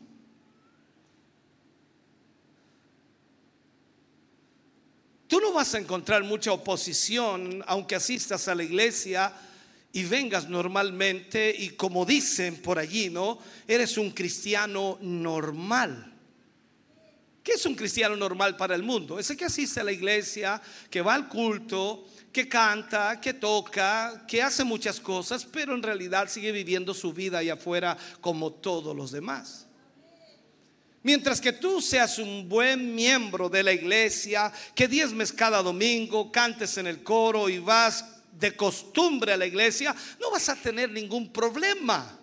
Tú 5.29 5.41
no 5.41 5.53
vas 5.53 5.75
a 5.75 5.79
encontrar 5.79 6.25
mucha 6.25 6.53
oposición 6.53 7.63
aunque 7.67 7.95
asistas 7.95 8.49
a 8.49 8.55
la 8.55 8.65
iglesia 8.65 9.31
y 9.93 10.05
vengas 10.05 10.49
normalmente 10.49 11.55
y 11.57 11.71
como 11.71 12.07
dicen 12.07 12.57
por 12.63 12.79
allí, 12.79 13.11
¿no? 13.11 13.39
Eres 13.67 13.99
un 13.99 14.11
cristiano 14.11 14.99
normal. 15.03 16.15
¿Qué 17.43 17.53
es 17.53 17.67
un 17.67 17.75
cristiano 17.75 18.17
normal 18.17 18.57
para 18.57 18.75
el 18.75 18.83
mundo? 18.83 19.19
Ese 19.19 19.37
que 19.37 19.45
asiste 19.45 19.81
a 19.81 19.85
la 19.85 19.93
iglesia, 19.93 20.61
que 20.91 21.03
va 21.03 21.15
al 21.15 21.29
culto, 21.29 22.07
que 22.33 22.49
canta, 22.49 23.21
que 23.21 23.35
toca, 23.35 24.25
que 24.27 24.43
hace 24.43 24.65
muchas 24.65 24.99
cosas, 24.99 25.45
pero 25.45 25.75
en 25.75 25.83
realidad 25.83 26.29
sigue 26.29 26.53
viviendo 26.53 26.95
su 26.95 27.13
vida 27.13 27.39
allá 27.39 27.55
afuera 27.55 27.99
como 28.23 28.53
todos 28.53 28.97
los 28.97 29.13
demás. 29.13 29.68
Mientras 31.09 31.41
que 31.41 31.55
tú 31.55 31.81
seas 31.81 32.19
un 32.19 32.47
buen 32.47 32.95
miembro 32.95 33.49
de 33.49 33.63
la 33.63 33.73
iglesia, 33.73 34.53
que 34.75 34.87
diezmes 34.87 35.33
cada 35.33 35.63
domingo, 35.63 36.31
cantes 36.31 36.77
en 36.77 36.87
el 36.87 37.03
coro 37.03 37.49
y 37.49 37.59
vas 37.59 38.05
de 38.31 38.55
costumbre 38.55 39.33
a 39.33 39.39
la 39.39 39.47
iglesia, 39.47 39.97
no 40.21 40.31
vas 40.31 40.51
a 40.51 40.57
tener 40.57 40.91
ningún 40.91 41.33
problema. 41.33 42.15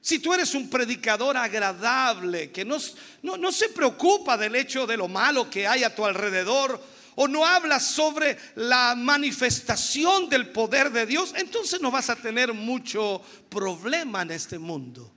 Si 0.00 0.18
tú 0.18 0.34
eres 0.34 0.56
un 0.56 0.68
predicador 0.68 1.36
agradable, 1.36 2.50
que 2.50 2.64
no, 2.64 2.78
no, 3.22 3.36
no, 3.36 3.52
se 3.52 3.68
preocupa 3.68 4.36
del 4.36 4.56
hecho 4.56 4.84
de 4.84 4.96
lo 4.96 5.06
malo 5.06 5.48
que 5.48 5.68
hay 5.68 5.84
a 5.84 5.94
tu 5.94 6.04
alrededor, 6.04 6.82
o 7.14 7.28
no 7.28 7.46
hablas 7.46 7.86
sobre 7.86 8.36
la 8.56 8.96
manifestación 8.96 10.28
del 10.28 10.50
poder 10.50 10.90
de 10.90 11.06
Dios, 11.06 11.32
entonces 11.36 11.80
no 11.80 11.92
vas 11.92 12.10
a 12.10 12.16
tener 12.16 12.52
mucho 12.52 13.22
problema 13.48 14.22
en 14.22 14.32
este 14.32 14.58
mundo. 14.58 15.11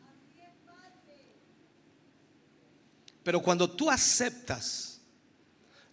Pero 3.25 3.41
cuando 3.41 3.67
tú 3.67 3.89
aceptas 3.89 5.01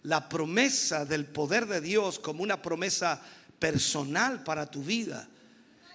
la 0.03 0.29
promesa 0.29 1.03
del 1.03 1.25
poder 1.25 1.65
de 1.65 1.81
Dios 1.81 2.19
como 2.19 2.43
una 2.43 2.61
promesa 2.61 3.19
personal 3.57 4.43
para 4.43 4.69
tu 4.69 4.83
vida, 4.83 5.27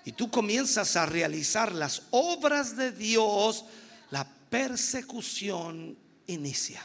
y 0.04 0.10
tú 0.10 0.32
comienzas 0.32 0.96
a 0.96 1.06
realizar 1.06 1.70
las 1.70 2.02
obras 2.10 2.76
de 2.76 2.90
Dios, 2.90 3.64
la 4.10 4.28
persecución 4.50 5.96
inicia. 6.26 6.82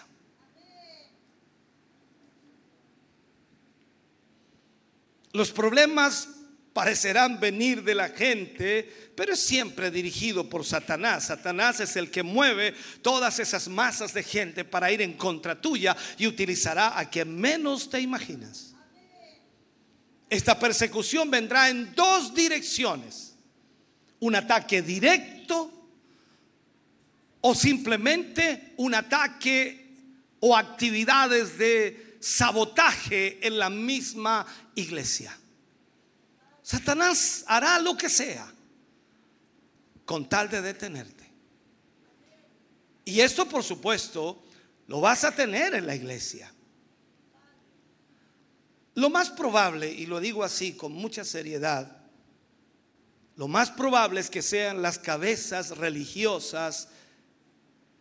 Los 5.31 5.51
problemas 5.51 6.29
parecerán 6.73 7.39
venir 7.39 7.83
de 7.83 7.93
la 7.93 8.09
gente, 8.09 9.11
pero 9.15 9.33
es 9.33 9.39
siempre 9.39 9.91
dirigido 9.91 10.49
por 10.49 10.65
Satanás. 10.65 11.27
Satanás 11.27 11.79
es 11.79 11.95
el 11.95 12.09
que 12.09 12.23
mueve 12.23 12.73
todas 13.01 13.39
esas 13.39 13.67
masas 13.67 14.13
de 14.13 14.23
gente 14.23 14.65
para 14.65 14.91
ir 14.91 15.01
en 15.01 15.13
contra 15.13 15.59
tuya 15.61 15.95
y 16.17 16.25
utilizará 16.25 16.97
a 16.97 17.09
quien 17.09 17.39
menos 17.39 17.89
te 17.89 18.01
imaginas. 18.01 18.73
Esta 20.29 20.57
persecución 20.57 21.29
vendrá 21.29 21.69
en 21.69 21.93
dos 21.93 22.33
direcciones. 22.33 23.35
Un 24.19 24.35
ataque 24.35 24.81
directo 24.81 25.71
o 27.41 27.53
simplemente 27.53 28.73
un 28.77 28.95
ataque 28.95 29.95
o 30.39 30.57
actividades 30.57 31.57
de 31.57 32.17
sabotaje 32.19 33.45
en 33.45 33.59
la 33.59 33.69
misma 33.69 34.45
iglesia. 34.73 35.37
Satanás 36.63 37.43
hará 37.45 37.77
lo 37.77 37.95
que 37.97 38.09
sea 38.09 38.51
con 40.05 40.27
tal 40.27 40.49
de 40.49 40.61
detenerte. 40.61 41.29
Y 43.05 43.19
esto, 43.19 43.47
por 43.47 43.63
supuesto, 43.63 44.41
lo 44.87 45.01
vas 45.01 45.25
a 45.25 45.35
tener 45.35 45.75
en 45.75 45.85
la 45.85 45.93
iglesia. 45.93 46.53
Lo 48.95 49.09
más 49.09 49.29
probable, 49.29 49.91
y 49.91 50.05
lo 50.05 50.21
digo 50.21 50.43
así 50.43 50.73
con 50.73 50.93
mucha 50.93 51.25
seriedad, 51.25 51.97
lo 53.35 53.47
más 53.47 53.71
probable 53.71 54.21
es 54.21 54.29
que 54.29 54.41
sean 54.41 54.81
las 54.81 54.99
cabezas 54.99 55.77
religiosas 55.77 56.87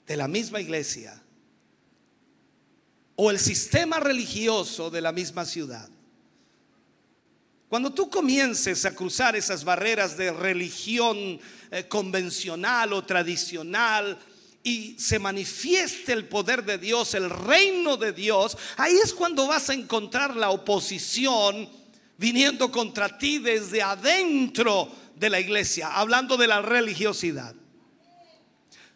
de 0.06 0.16
la 0.16 0.28
misma 0.28 0.60
iglesia 0.60 1.20
o 3.16 3.30
el 3.30 3.38
sistema 3.38 3.98
religioso 3.98 4.90
de 4.90 5.00
la 5.00 5.12
misma 5.12 5.46
ciudad. 5.46 5.88
Cuando 7.72 7.90
tú 7.90 8.10
comiences 8.10 8.84
a 8.84 8.94
cruzar 8.94 9.34
esas 9.34 9.64
barreras 9.64 10.14
de 10.18 10.30
religión 10.30 11.40
eh, 11.70 11.88
convencional 11.88 12.92
o 12.92 13.02
tradicional 13.02 14.18
y 14.62 14.94
se 14.98 15.18
manifieste 15.18 16.12
el 16.12 16.28
poder 16.28 16.66
de 16.66 16.76
Dios, 16.76 17.14
el 17.14 17.30
reino 17.30 17.96
de 17.96 18.12
Dios, 18.12 18.58
ahí 18.76 18.92
es 19.02 19.14
cuando 19.14 19.46
vas 19.46 19.70
a 19.70 19.72
encontrar 19.72 20.36
la 20.36 20.50
oposición 20.50 21.66
viniendo 22.18 22.70
contra 22.70 23.16
ti 23.16 23.38
desde 23.38 23.80
adentro 23.80 24.92
de 25.16 25.30
la 25.30 25.40
iglesia, 25.40 25.94
hablando 25.94 26.36
de 26.36 26.48
la 26.48 26.60
religiosidad. 26.60 27.54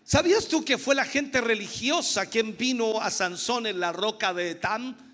¿Sabías 0.04 0.48
tú 0.48 0.66
que 0.66 0.76
fue 0.76 0.94
la 0.94 1.06
gente 1.06 1.40
religiosa 1.40 2.26
quien 2.26 2.54
vino 2.58 3.00
a 3.00 3.10
Sansón 3.10 3.66
en 3.66 3.80
la 3.80 3.92
roca 3.92 4.34
de 4.34 4.50
Etam? 4.50 5.05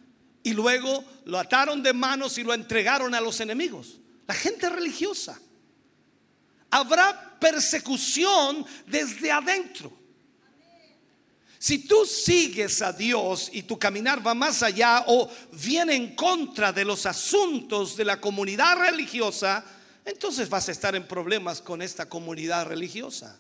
Y 0.43 0.53
luego 0.53 1.05
lo 1.25 1.39
ataron 1.39 1.83
de 1.83 1.93
manos 1.93 2.39
y 2.39 2.43
lo 2.43 2.53
entregaron 2.55 3.15
a 3.15 3.21
los 3.21 3.41
enemigos. 3.41 4.01
La 4.27 4.35
gente 4.35 4.69
religiosa. 4.69 5.39
Habrá 6.71 7.39
persecución 7.39 8.65
desde 8.87 9.31
adentro. 9.31 9.93
Si 11.59 11.87
tú 11.87 12.05
sigues 12.05 12.83
a 12.83 12.93
Dios 12.93 13.49
y 13.53 13.63
tu 13.63 13.79
caminar 13.79 14.27
va 14.27 14.35
más 14.35 14.65
allá 14.65 15.05
o 15.07 15.31
viene 15.53 15.95
en 15.95 16.17
contra 16.17 16.73
de 16.73 16.85
los 16.85 17.07
asuntos 17.07 17.97
de 17.97 18.05
la 18.05 18.21
comunidad 18.21 18.79
religiosa, 18.79 19.65
entonces 20.05 20.49
vas 20.49 20.69
a 20.69 20.73
estar 20.73 20.97
en 20.97 21.07
problemas 21.07 21.61
con 21.61 21.81
esta 21.81 22.09
comunidad 22.09 22.67
religiosa. 22.67 23.39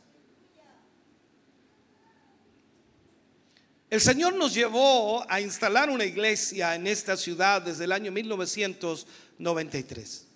El 3.92 4.00
Señor 4.00 4.34
nos 4.34 4.54
llevó 4.54 5.30
a 5.30 5.40
instalar 5.42 5.90
una 5.90 6.06
iglesia 6.06 6.74
en 6.74 6.86
esta 6.86 7.14
ciudad 7.14 7.60
desde 7.60 7.84
el 7.84 7.92
año 7.92 8.10
1993. 8.10 10.26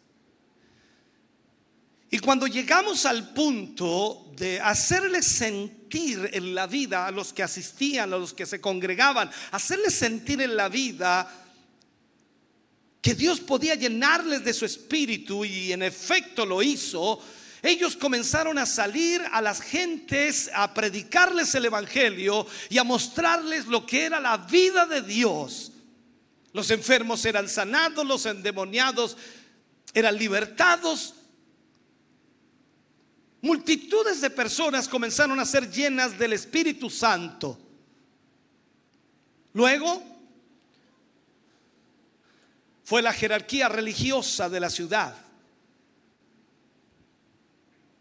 Y 2.10 2.18
cuando 2.18 2.46
llegamos 2.46 3.06
al 3.06 3.32
punto 3.32 4.30
de 4.36 4.60
hacerles 4.60 5.24
sentir 5.24 6.28
en 6.34 6.54
la 6.54 6.66
vida 6.66 7.06
a 7.06 7.10
los 7.10 7.32
que 7.32 7.42
asistían, 7.42 8.12
a 8.12 8.18
los 8.18 8.34
que 8.34 8.44
se 8.44 8.60
congregaban, 8.60 9.30
hacerles 9.52 9.94
sentir 9.94 10.42
en 10.42 10.54
la 10.54 10.68
vida 10.68 11.26
que 13.00 13.14
Dios 13.14 13.40
podía 13.40 13.74
llenarles 13.74 14.44
de 14.44 14.52
su 14.52 14.66
espíritu 14.66 15.46
y 15.46 15.72
en 15.72 15.82
efecto 15.82 16.44
lo 16.44 16.62
hizo, 16.62 17.18
ellos 17.66 17.96
comenzaron 17.96 18.58
a 18.58 18.66
salir 18.66 19.20
a 19.32 19.42
las 19.42 19.60
gentes 19.60 20.48
a 20.54 20.72
predicarles 20.72 21.54
el 21.56 21.64
Evangelio 21.64 22.46
y 22.70 22.78
a 22.78 22.84
mostrarles 22.84 23.66
lo 23.66 23.84
que 23.84 24.04
era 24.04 24.20
la 24.20 24.36
vida 24.36 24.86
de 24.86 25.02
Dios. 25.02 25.72
Los 26.52 26.70
enfermos 26.70 27.24
eran 27.24 27.48
sanados, 27.48 28.06
los 28.06 28.24
endemoniados 28.24 29.16
eran 29.92 30.16
libertados. 30.16 31.14
Multitudes 33.42 34.20
de 34.20 34.30
personas 34.30 34.88
comenzaron 34.88 35.40
a 35.40 35.44
ser 35.44 35.70
llenas 35.70 36.16
del 36.16 36.34
Espíritu 36.34 36.88
Santo. 36.88 37.58
Luego 39.54 40.02
fue 42.84 43.02
la 43.02 43.12
jerarquía 43.12 43.68
religiosa 43.68 44.48
de 44.48 44.60
la 44.60 44.70
ciudad 44.70 45.25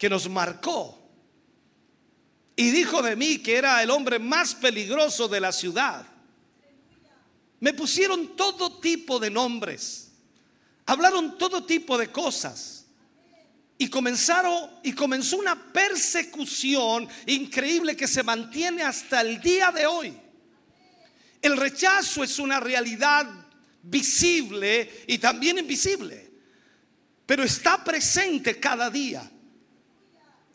que 0.05 0.09
nos 0.11 0.29
marcó 0.29 1.01
y 2.55 2.69
dijo 2.69 3.01
de 3.01 3.15
mí 3.15 3.39
que 3.39 3.55
era 3.55 3.81
el 3.81 3.89
hombre 3.89 4.19
más 4.19 4.53
peligroso 4.53 5.27
de 5.27 5.39
la 5.39 5.51
ciudad. 5.51 6.05
Me 7.59 7.73
pusieron 7.73 8.35
todo 8.35 8.79
tipo 8.79 9.17
de 9.17 9.31
nombres, 9.31 10.11
hablaron 10.85 11.39
todo 11.39 11.65
tipo 11.65 11.97
de 11.97 12.11
cosas 12.11 12.85
y 13.79 13.89
comenzaron 13.89 14.69
y 14.83 14.93
comenzó 14.93 15.37
una 15.37 15.73
persecución 15.73 17.09
increíble 17.25 17.95
que 17.95 18.07
se 18.07 18.21
mantiene 18.21 18.83
hasta 18.83 19.21
el 19.21 19.41
día 19.41 19.71
de 19.71 19.87
hoy. 19.87 20.15
El 21.41 21.57
rechazo 21.57 22.23
es 22.23 22.37
una 22.37 22.59
realidad 22.59 23.25
visible 23.81 25.03
y 25.07 25.17
también 25.17 25.57
invisible, 25.57 26.29
pero 27.25 27.41
está 27.41 27.83
presente 27.83 28.59
cada 28.59 28.91
día. 28.91 29.31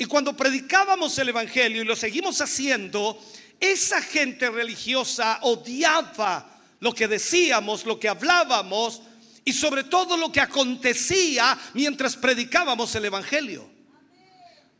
Y 0.00 0.06
cuando 0.06 0.34
predicábamos 0.34 1.18
el 1.18 1.28
Evangelio 1.28 1.82
y 1.82 1.84
lo 1.84 1.94
seguimos 1.94 2.40
haciendo, 2.40 3.22
esa 3.60 4.00
gente 4.00 4.48
religiosa 4.48 5.40
odiaba 5.42 6.58
lo 6.78 6.94
que 6.94 7.06
decíamos, 7.06 7.84
lo 7.84 8.00
que 8.00 8.08
hablábamos 8.08 9.02
y 9.44 9.52
sobre 9.52 9.84
todo 9.84 10.16
lo 10.16 10.32
que 10.32 10.40
acontecía 10.40 11.58
mientras 11.74 12.16
predicábamos 12.16 12.94
el 12.94 13.04
Evangelio. 13.04 13.68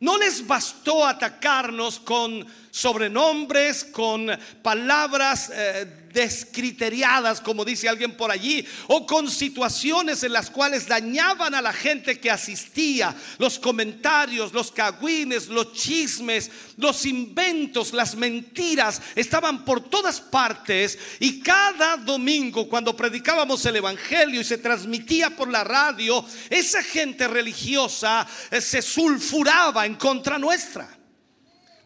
No 0.01 0.17
les 0.17 0.47
bastó 0.47 1.07
atacarnos 1.07 2.01
con 2.01 2.47
sobrenombres, 2.71 3.85
con 3.85 4.31
palabras 4.63 5.51
eh, 5.53 6.01
descriteriadas, 6.13 7.41
como 7.41 7.65
dice 7.65 7.89
alguien 7.89 8.17
por 8.17 8.31
allí, 8.31 8.67
o 8.89 9.07
con 9.07 9.31
situaciones 9.31 10.23
en 10.23 10.33
las 10.33 10.51
cuales 10.51 10.87
dañaban 10.87 11.55
a 11.55 11.63
la 11.63 11.73
gente 11.73 12.19
que 12.19 12.31
asistía, 12.31 13.15
los 13.39 13.59
comentarios, 13.59 14.53
los 14.53 14.73
cagüines, 14.73 15.49
los 15.49 15.73
chismes, 15.73 16.51
los 16.77 17.07
inventos, 17.07 17.93
las 17.93 18.15
mentiras, 18.15 19.01
estaban 19.15 19.65
por 19.65 19.89
todas 19.89 20.21
partes 20.21 20.99
y 21.21 21.41
cada 21.41 21.97
domingo 21.97 22.69
cuando 22.69 22.97
predicábamos 22.97 23.65
el 23.67 23.77
Evangelio 23.77 24.41
y 24.41 24.45
se 24.45 24.59
transmitía 24.59 25.31
por 25.31 25.49
la 25.49 25.65
radio, 25.65 26.25
esa 26.49 26.83
gente 26.83 27.29
religiosa 27.29 28.27
eh, 28.51 28.61
se 28.61 28.83
sulfuraba 28.83 29.87
en 29.87 29.95
contra 29.95 30.39
nuestra. 30.39 31.00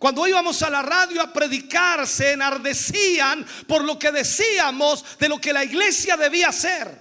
Cuando 0.04 0.28
íbamos 0.28 0.62
a 0.62 0.68
la 0.68 0.82
radio 0.82 1.22
a 1.22 1.32
predicar, 1.32 2.06
se 2.06 2.32
enardecían 2.32 3.42
por 3.66 3.82
lo 3.82 3.98
que 3.98 4.12
decíamos 4.12 5.02
de 5.18 5.30
lo 5.30 5.40
que 5.40 5.50
la 5.50 5.64
iglesia 5.64 6.14
debía 6.18 6.48
hacer. 6.48 6.94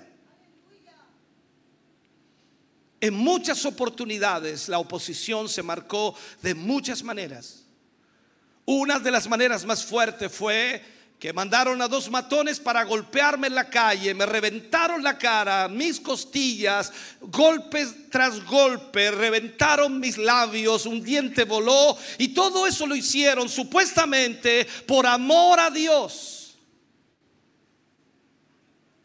En 3.01 3.14
muchas 3.14 3.66
oportunidades 3.66 4.70
la 4.70 4.80
oposición 4.80 5.49
se 5.49 5.62
marcó 5.62 6.16
de 6.41 6.56
muchas 6.56 7.04
maneras. 7.04 7.66
Una 8.64 8.99
de 8.99 9.12
las 9.12 9.28
maneras 9.28 9.66
más 9.66 9.84
fuertes 9.84 10.32
fue 10.32 10.82
que 11.24 11.32
mandaron 11.32 11.82
a 11.82 11.88
dos 11.88 12.09
matones 12.11 12.59
para 12.59 12.84
golpearme 12.84 13.47
en 13.47 13.55
la 13.55 13.69
calle, 13.69 14.13
me 14.13 14.26
reventaron 14.26 15.01
la 15.01 15.17
cara, 15.17 15.69
mis 15.69 16.01
costillas, 16.01 16.91
golpes 17.21 18.09
tras 18.09 18.43
golpe, 18.43 19.09
reventaron 19.09 20.01
mis 20.01 20.17
labios, 20.17 20.86
un 20.86 21.01
diente 21.01 21.45
voló 21.45 21.97
y 22.17 22.34
todo 22.34 22.67
eso 22.67 22.86
lo 22.86 22.93
hicieron 22.93 23.47
supuestamente 23.47 24.67
por 24.86 25.07
amor 25.07 25.61
a 25.61 25.69
Dios. 25.69 26.43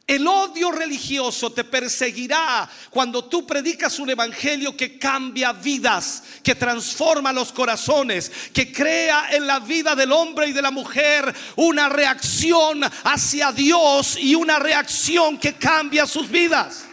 El 0.08 0.26
odio 0.26 0.72
religioso 0.72 1.52
te 1.52 1.64
perseguirá 1.64 2.66
cuando 2.88 3.26
tú 3.26 3.46
predicas 3.46 3.98
un 3.98 4.08
evangelio 4.08 4.74
que 4.74 4.98
cambia 4.98 5.52
vidas, 5.52 6.22
que 6.42 6.54
transforma 6.54 7.30
los 7.30 7.52
corazones, 7.52 8.32
que 8.54 8.72
crea 8.72 9.28
en 9.32 9.46
la 9.46 9.60
vida 9.60 9.94
del 9.94 10.10
hombre 10.12 10.48
y 10.48 10.52
de 10.52 10.62
la 10.62 10.70
mujer 10.70 11.34
una 11.56 11.90
reacción 11.90 12.82
hacia 13.04 13.52
Dios 13.52 14.16
y 14.18 14.34
una 14.34 14.58
reacción 14.58 15.36
que 15.36 15.56
cambia 15.56 16.06
sus 16.06 16.30
vidas. 16.30 16.87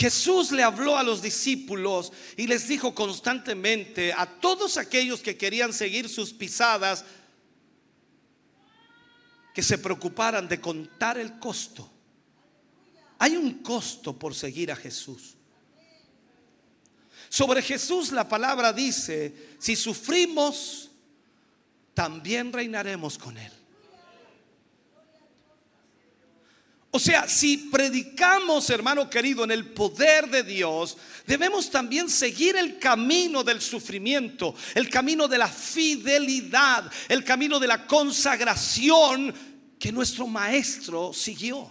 Jesús 0.00 0.50
le 0.50 0.62
habló 0.62 0.96
a 0.96 1.02
los 1.02 1.20
discípulos 1.20 2.10
y 2.34 2.46
les 2.46 2.66
dijo 2.66 2.94
constantemente 2.94 4.14
a 4.14 4.24
todos 4.24 4.78
aquellos 4.78 5.20
que 5.20 5.36
querían 5.36 5.74
seguir 5.74 6.08
sus 6.08 6.32
pisadas 6.32 7.04
que 9.52 9.62
se 9.62 9.76
preocuparan 9.76 10.48
de 10.48 10.58
contar 10.58 11.18
el 11.18 11.38
costo. 11.38 11.90
Hay 13.18 13.36
un 13.36 13.62
costo 13.62 14.18
por 14.18 14.34
seguir 14.34 14.72
a 14.72 14.76
Jesús. 14.76 15.34
Sobre 17.28 17.60
Jesús 17.60 18.10
la 18.10 18.26
palabra 18.26 18.72
dice, 18.72 19.50
si 19.58 19.76
sufrimos, 19.76 20.92
también 21.92 22.54
reinaremos 22.54 23.18
con 23.18 23.36
Él. 23.36 23.52
O 26.92 26.98
sea, 26.98 27.28
si 27.28 27.56
predicamos, 27.56 28.68
hermano 28.68 29.08
querido, 29.08 29.44
en 29.44 29.52
el 29.52 29.66
poder 29.66 30.28
de 30.28 30.42
Dios, 30.42 30.96
debemos 31.24 31.70
también 31.70 32.10
seguir 32.10 32.56
el 32.56 32.80
camino 32.80 33.44
del 33.44 33.60
sufrimiento, 33.60 34.56
el 34.74 34.90
camino 34.90 35.28
de 35.28 35.38
la 35.38 35.46
fidelidad, 35.46 36.90
el 37.08 37.22
camino 37.22 37.60
de 37.60 37.68
la 37.68 37.86
consagración 37.86 39.32
que 39.78 39.92
nuestro 39.92 40.26
maestro 40.26 41.12
siguió. 41.12 41.70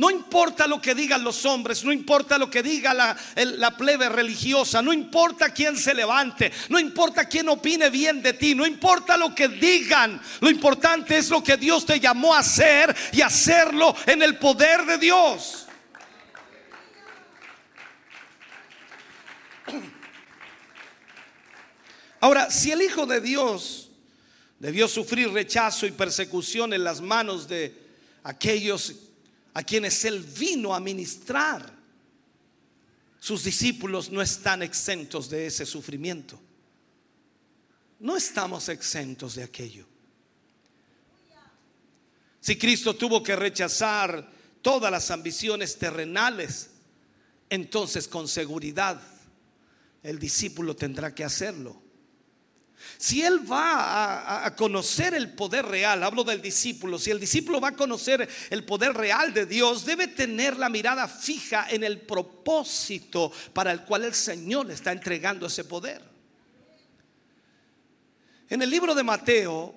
No 0.00 0.10
importa 0.10 0.66
lo 0.66 0.80
que 0.80 0.94
digan 0.94 1.22
los 1.22 1.44
hombres, 1.44 1.84
no 1.84 1.92
importa 1.92 2.38
lo 2.38 2.50
que 2.50 2.62
diga 2.62 2.94
la, 2.94 3.76
plebe 3.76 4.08
religiosa, 4.08 4.80
no 4.80 4.94
importa 4.94 5.52
quién 5.52 5.76
se 5.76 5.92
levante, 5.92 6.50
no 6.70 6.78
importa 6.78 7.26
quién 7.26 7.50
opine 7.50 7.90
bien 7.90 8.22
de 8.22 8.32
ti, 8.32 8.54
no 8.54 8.64
importa 8.64 9.18
lo 9.18 9.34
que 9.34 9.48
digan, 9.48 10.18
lo 10.40 10.48
importante 10.48 11.18
es 11.18 11.28
lo 11.28 11.44
que 11.44 11.58
Dios 11.58 11.84
te 11.84 12.00
llamó 12.00 12.34
a 12.34 12.38
hacer 12.38 12.96
y 13.12 13.20
hacerlo 13.20 13.94
en 14.06 14.22
el 14.22 14.38
poder 14.38 14.86
de 14.86 14.96
Dios. 14.96 15.66
Ahora, 22.20 22.50
si 22.50 22.72
el 22.72 22.80
Hijo 22.80 23.04
de 23.04 23.20
Dios 23.20 23.90
debió 24.58 24.88
sufrir 24.88 25.30
rechazo 25.30 25.84
y 25.84 25.90
persecución 25.90 26.72
en 26.72 26.84
las 26.84 27.02
manos 27.02 27.46
de 27.46 27.76
aquellos 28.24 29.09
a 29.54 29.62
quienes 29.62 30.04
Él 30.04 30.20
vino 30.20 30.74
a 30.74 30.80
ministrar, 30.80 31.80
sus 33.18 33.44
discípulos 33.44 34.10
no 34.10 34.22
están 34.22 34.62
exentos 34.62 35.28
de 35.28 35.46
ese 35.46 35.66
sufrimiento. 35.66 36.40
No 37.98 38.16
estamos 38.16 38.68
exentos 38.70 39.34
de 39.34 39.42
aquello. 39.42 39.86
Si 42.40 42.56
Cristo 42.56 42.96
tuvo 42.96 43.22
que 43.22 43.36
rechazar 43.36 44.32
todas 44.62 44.90
las 44.90 45.10
ambiciones 45.10 45.76
terrenales, 45.76 46.70
entonces 47.50 48.08
con 48.08 48.26
seguridad 48.26 48.98
el 50.02 50.18
discípulo 50.18 50.74
tendrá 50.74 51.14
que 51.14 51.24
hacerlo. 51.24 51.89
Si 52.96 53.22
él 53.22 53.50
va 53.50 54.44
a, 54.44 54.54
conocer 54.56 55.14
el 55.14 55.32
poder 55.32 55.66
real, 55.66 56.02
hablo 56.02 56.24
del 56.24 56.42
discípulo, 56.42 56.98
si 56.98 57.10
el 57.10 57.20
discípulo 57.20 57.60
va 57.60 57.68
a 57.68 57.76
conocer 57.76 58.28
el 58.50 58.64
poder 58.64 58.94
real 58.94 59.32
de 59.32 59.46
Dios, 59.46 59.84
debe 59.84 60.08
tener 60.08 60.56
la 60.56 60.68
mirada 60.68 61.08
fija 61.08 61.66
en 61.70 61.84
el 61.84 62.00
propósito 62.00 63.32
para 63.52 63.72
el 63.72 63.82
cual 63.82 64.04
el 64.04 64.14
Señor 64.14 64.66
le 64.66 64.74
está 64.74 64.92
entregando 64.92 65.46
ese 65.46 65.64
poder. 65.64 66.02
En 68.48 68.62
el 68.62 68.68
libro 68.68 68.94
de 68.94 69.02
Mateo, 69.02 69.74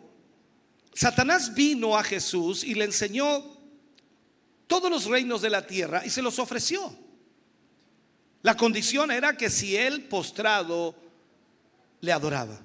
Satanás 0.94 1.54
vino 1.54 1.98
a 1.98 2.04
Jesús 2.04 2.64
y 2.64 2.74
le 2.74 2.86
enseñó 2.86 3.58
todos 4.68 4.90
los 4.90 5.06
reinos 5.06 5.42
de 5.42 5.50
la 5.50 5.66
tierra 5.66 6.06
y 6.06 6.10
se 6.10 6.22
los 6.22 6.40
ofreció. 6.40 6.94
La 8.42 8.58
condición 8.58 9.12
era 9.12 9.38
que 9.38 9.50
si 9.50 9.78
él 9.78 10.04
postrado 10.06 10.96
le 12.02 12.12
adoraba. 12.12 12.60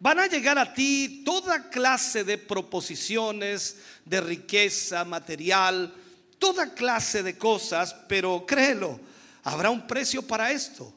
Van 0.00 0.18
a 0.18 0.26
llegar 0.26 0.58
a 0.58 0.72
ti 0.72 1.22
toda 1.26 1.68
clase 1.68 2.24
de 2.24 2.38
proposiciones 2.38 3.76
de 4.06 4.22
riqueza 4.22 5.04
material, 5.04 5.94
toda 6.38 6.74
clase 6.74 7.22
de 7.22 7.36
cosas, 7.36 7.94
pero 8.08 8.46
créelo, 8.46 8.98
habrá 9.42 9.68
un 9.68 9.86
precio 9.86 10.22
para 10.22 10.52
esto. 10.52 10.94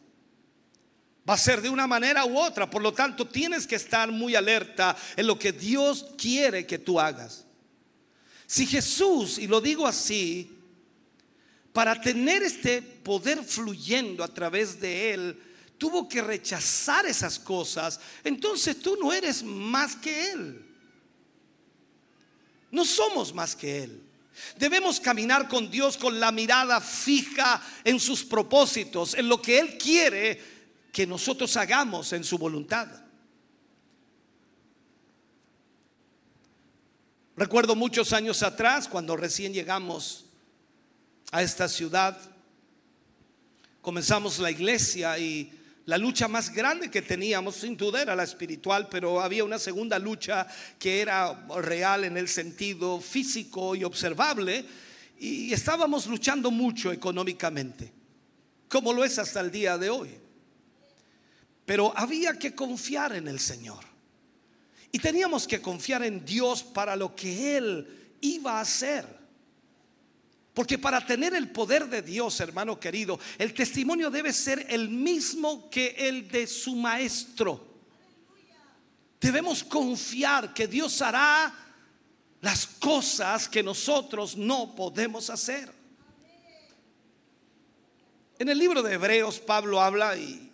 Va 1.29 1.33
a 1.33 1.37
ser 1.37 1.61
de 1.61 1.67
una 1.67 1.85
manera 1.85 2.25
u 2.25 2.37
otra. 2.37 2.69
Por 2.69 2.81
lo 2.81 2.93
tanto, 2.93 3.27
tienes 3.27 3.67
que 3.67 3.75
estar 3.75 4.09
muy 4.09 4.35
alerta 4.35 4.95
en 5.17 5.27
lo 5.27 5.37
que 5.37 5.51
Dios 5.51 6.05
quiere 6.17 6.65
que 6.65 6.79
tú 6.79 6.97
hagas. 6.97 7.45
Si 8.47 8.65
Jesús, 8.65 9.37
y 9.37 9.47
lo 9.47 9.59
digo 9.59 9.85
así, 9.85 10.49
para 11.73 11.99
tener 11.99 12.41
este 12.41 12.81
poder 12.81 13.43
fluyendo 13.43 14.23
a 14.23 14.27
través 14.27 14.79
de 14.79 15.13
Él, 15.13 15.43
tuvo 15.83 16.07
que 16.07 16.21
rechazar 16.21 17.05
esas 17.07 17.37
cosas, 17.37 17.99
entonces 18.23 18.79
tú 18.79 18.95
no 18.95 19.11
eres 19.11 19.43
más 19.43 19.97
que 19.97 20.31
Él. 20.31 20.65
No 22.71 22.85
somos 22.85 23.33
más 23.33 23.53
que 23.53 23.83
Él. 23.83 24.01
Debemos 24.57 25.01
caminar 25.01 25.49
con 25.49 25.69
Dios 25.69 25.97
con 25.97 26.21
la 26.21 26.31
mirada 26.31 26.79
fija 26.79 27.61
en 27.83 27.99
sus 27.99 28.23
propósitos, 28.23 29.13
en 29.13 29.27
lo 29.27 29.41
que 29.41 29.59
Él 29.59 29.77
quiere 29.77 30.41
que 30.93 31.05
nosotros 31.05 31.57
hagamos 31.57 32.13
en 32.13 32.23
su 32.23 32.37
voluntad. 32.37 32.87
Recuerdo 37.35 37.75
muchos 37.75 38.13
años 38.13 38.41
atrás, 38.41 38.87
cuando 38.87 39.17
recién 39.17 39.51
llegamos 39.51 40.27
a 41.29 41.43
esta 41.43 41.67
ciudad, 41.67 42.17
comenzamos 43.81 44.39
la 44.39 44.49
iglesia 44.49 45.19
y 45.19 45.59
la 45.85 45.97
lucha 45.97 46.27
más 46.27 46.53
grande 46.53 46.89
que 46.89 47.01
teníamos, 47.01 47.55
sin 47.55 47.75
duda, 47.75 48.01
era 48.01 48.15
la 48.15 48.23
espiritual, 48.23 48.87
pero 48.89 49.21
había 49.21 49.43
una 49.43 49.59
segunda 49.59 49.99
lucha 49.99 50.47
que 50.79 51.01
era 51.01 51.45
real 51.57 52.05
en 52.05 52.15
el 52.15 52.29
sentido 52.29 53.01
físico 53.01 53.75
y 53.75 53.83
observable, 53.83 54.65
y 55.19 55.51
estábamos 55.51 56.07
luchando 56.07 56.51
mucho 56.51 56.91
económicamente, 56.91 57.91
como 58.69 58.93
lo 58.93 59.03
es 59.03 59.19
hasta 59.19 59.41
el 59.41 59.51
día 59.51 59.77
de 59.77 59.89
hoy. 59.89 60.09
Pero 61.65 61.93
había 61.95 62.37
que 62.37 62.55
confiar 62.55 63.15
en 63.15 63.27
el 63.27 63.39
Señor. 63.39 63.83
Y 64.91 64.99
teníamos 64.99 65.47
que 65.47 65.61
confiar 65.61 66.03
en 66.03 66.23
Dios 66.23 66.63
para 66.63 66.95
lo 66.95 67.15
que 67.15 67.57
Él 67.57 68.15
iba 68.21 68.57
a 68.57 68.61
hacer. 68.61 69.22
Porque 70.53 70.77
para 70.77 71.05
tener 71.05 71.33
el 71.33 71.49
poder 71.49 71.89
de 71.89 72.01
Dios, 72.01 72.39
hermano 72.39 72.79
querido, 72.79 73.19
el 73.39 73.53
testimonio 73.53 74.11
debe 74.11 74.31
ser 74.31 74.67
el 74.69 74.89
mismo 74.89 75.69
que 75.69 75.95
el 75.97 76.27
de 76.27 76.45
su 76.45 76.75
maestro. 76.75 77.73
Debemos 79.19 79.63
confiar 79.63 80.53
que 80.53 80.67
Dios 80.67 81.01
hará 81.01 81.53
las 82.41 82.67
cosas 82.67 83.47
que 83.47 83.63
nosotros 83.63 84.37
no 84.37 84.75
podemos 84.75 85.29
hacer. 85.29 85.71
En 88.37 88.49
el 88.49 88.57
libro 88.57 88.83
de 88.83 88.93
Hebreos 88.93 89.39
Pablo 89.39 89.81
habla 89.81 90.17
y, 90.17 90.51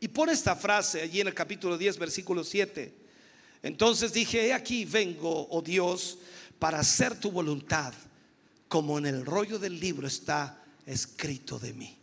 y 0.00 0.08
pone 0.08 0.32
esta 0.32 0.56
frase 0.56 1.00
allí 1.00 1.20
en 1.20 1.28
el 1.28 1.34
capítulo 1.34 1.78
10, 1.78 1.98
versículo 1.98 2.44
7. 2.44 2.94
Entonces 3.62 4.12
dije, 4.12 4.48
he 4.48 4.52
aquí 4.52 4.84
vengo, 4.84 5.46
oh 5.50 5.62
Dios, 5.62 6.18
para 6.58 6.80
hacer 6.80 7.18
tu 7.18 7.30
voluntad, 7.30 7.94
como 8.74 8.98
en 8.98 9.06
el 9.06 9.24
rollo 9.24 9.60
del 9.60 9.78
libro 9.78 10.08
está 10.08 10.60
escrito 10.84 11.60
de 11.60 11.72
mí. 11.72 11.96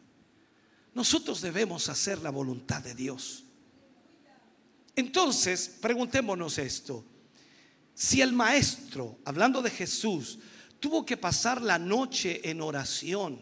Nosotros 0.94 1.42
debemos 1.42 1.90
hacer 1.90 2.20
la 2.20 2.30
voluntad 2.30 2.82
de 2.82 2.96
Dios. 2.96 3.44
Entonces, 4.96 5.68
preguntémonos 5.82 6.58
esto. 6.60 7.04
Si 7.94 8.22
el 8.22 8.32
maestro, 8.32 9.20
hablando 9.26 9.62
de 9.62 9.70
Jesús, 9.70 10.40
tuvo 10.80 11.06
que 11.06 11.18
pasar 11.18 11.62
la 11.62 11.78
noche 11.78 12.50
en 12.50 12.62
oración, 12.62 13.42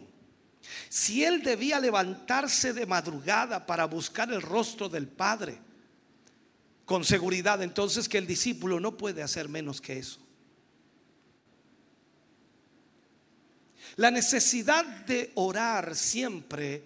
si 0.89 1.23
él 1.23 1.43
debía 1.43 1.79
levantarse 1.79 2.73
de 2.73 2.87
madrugada 2.87 3.63
para 3.63 3.85
buscar 3.85 4.33
el 4.33 4.41
rostro 4.41 4.89
del 4.89 5.07
Padre, 5.07 5.59
con 6.83 7.03
seguridad 7.03 7.61
entonces 7.61 8.09
que 8.09 8.17
el 8.17 8.25
discípulo 8.25 8.79
no 8.79 8.97
puede 8.97 9.21
hacer 9.21 9.49
menos 9.49 9.81
que 9.81 9.99
eso. 9.99 10.19
La 13.99 14.09
necesidad 14.09 14.85
de 14.85 15.33
orar 15.35 15.93
siempre 15.93 16.81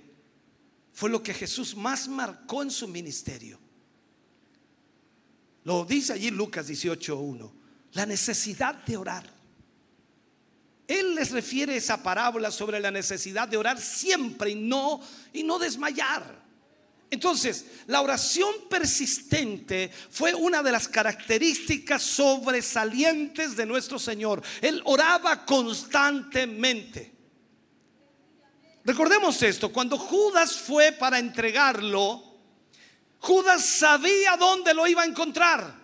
fue 0.94 1.12
lo 1.12 1.22
que 1.22 1.32
Jesús 1.32 1.76
más 1.76 2.08
marcó 2.08 2.64
en 2.64 2.72
su 2.72 2.88
ministerio. 2.88 3.60
Lo 5.64 5.86
dice 5.86 6.14
allí 6.14 6.32
Lucas 6.32 6.68
18.1. 6.68 7.52
La 7.92 8.08
necesidad 8.08 8.84
de 8.84 8.98
orar. 8.98 9.30
Él 10.88 11.14
les 11.14 11.30
refiere 11.30 11.76
esa 11.76 12.02
parábola 12.02 12.50
sobre 12.50 12.80
la 12.80 12.90
necesidad 12.90 13.48
de 13.48 13.58
orar 13.58 13.80
siempre 13.80 14.50
y 14.50 14.56
no 14.56 15.00
y 15.34 15.44
no 15.44 15.60
desmayar. 15.60 16.43
Entonces, 17.14 17.66
la 17.86 18.02
oración 18.02 18.52
persistente 18.68 19.92
fue 20.10 20.34
una 20.34 20.64
de 20.64 20.72
las 20.72 20.88
características 20.88 22.02
sobresalientes 22.02 23.56
de 23.56 23.68
nuestro 23.68 24.00
Señor. 24.00 24.42
Él 24.62 24.82
oraba 24.86 25.46
constantemente. 25.46 27.14
Recordemos 28.84 29.44
esto, 29.44 29.72
cuando 29.72 30.00
Judas 30.00 30.58
fue 30.58 30.92
para 30.92 31.20
entregarlo, 31.20 32.24
Judas 33.20 33.64
sabía 33.64 34.36
dónde 34.36 34.74
lo 34.74 34.88
iba 34.88 35.04
a 35.04 35.06
encontrar. 35.06 35.84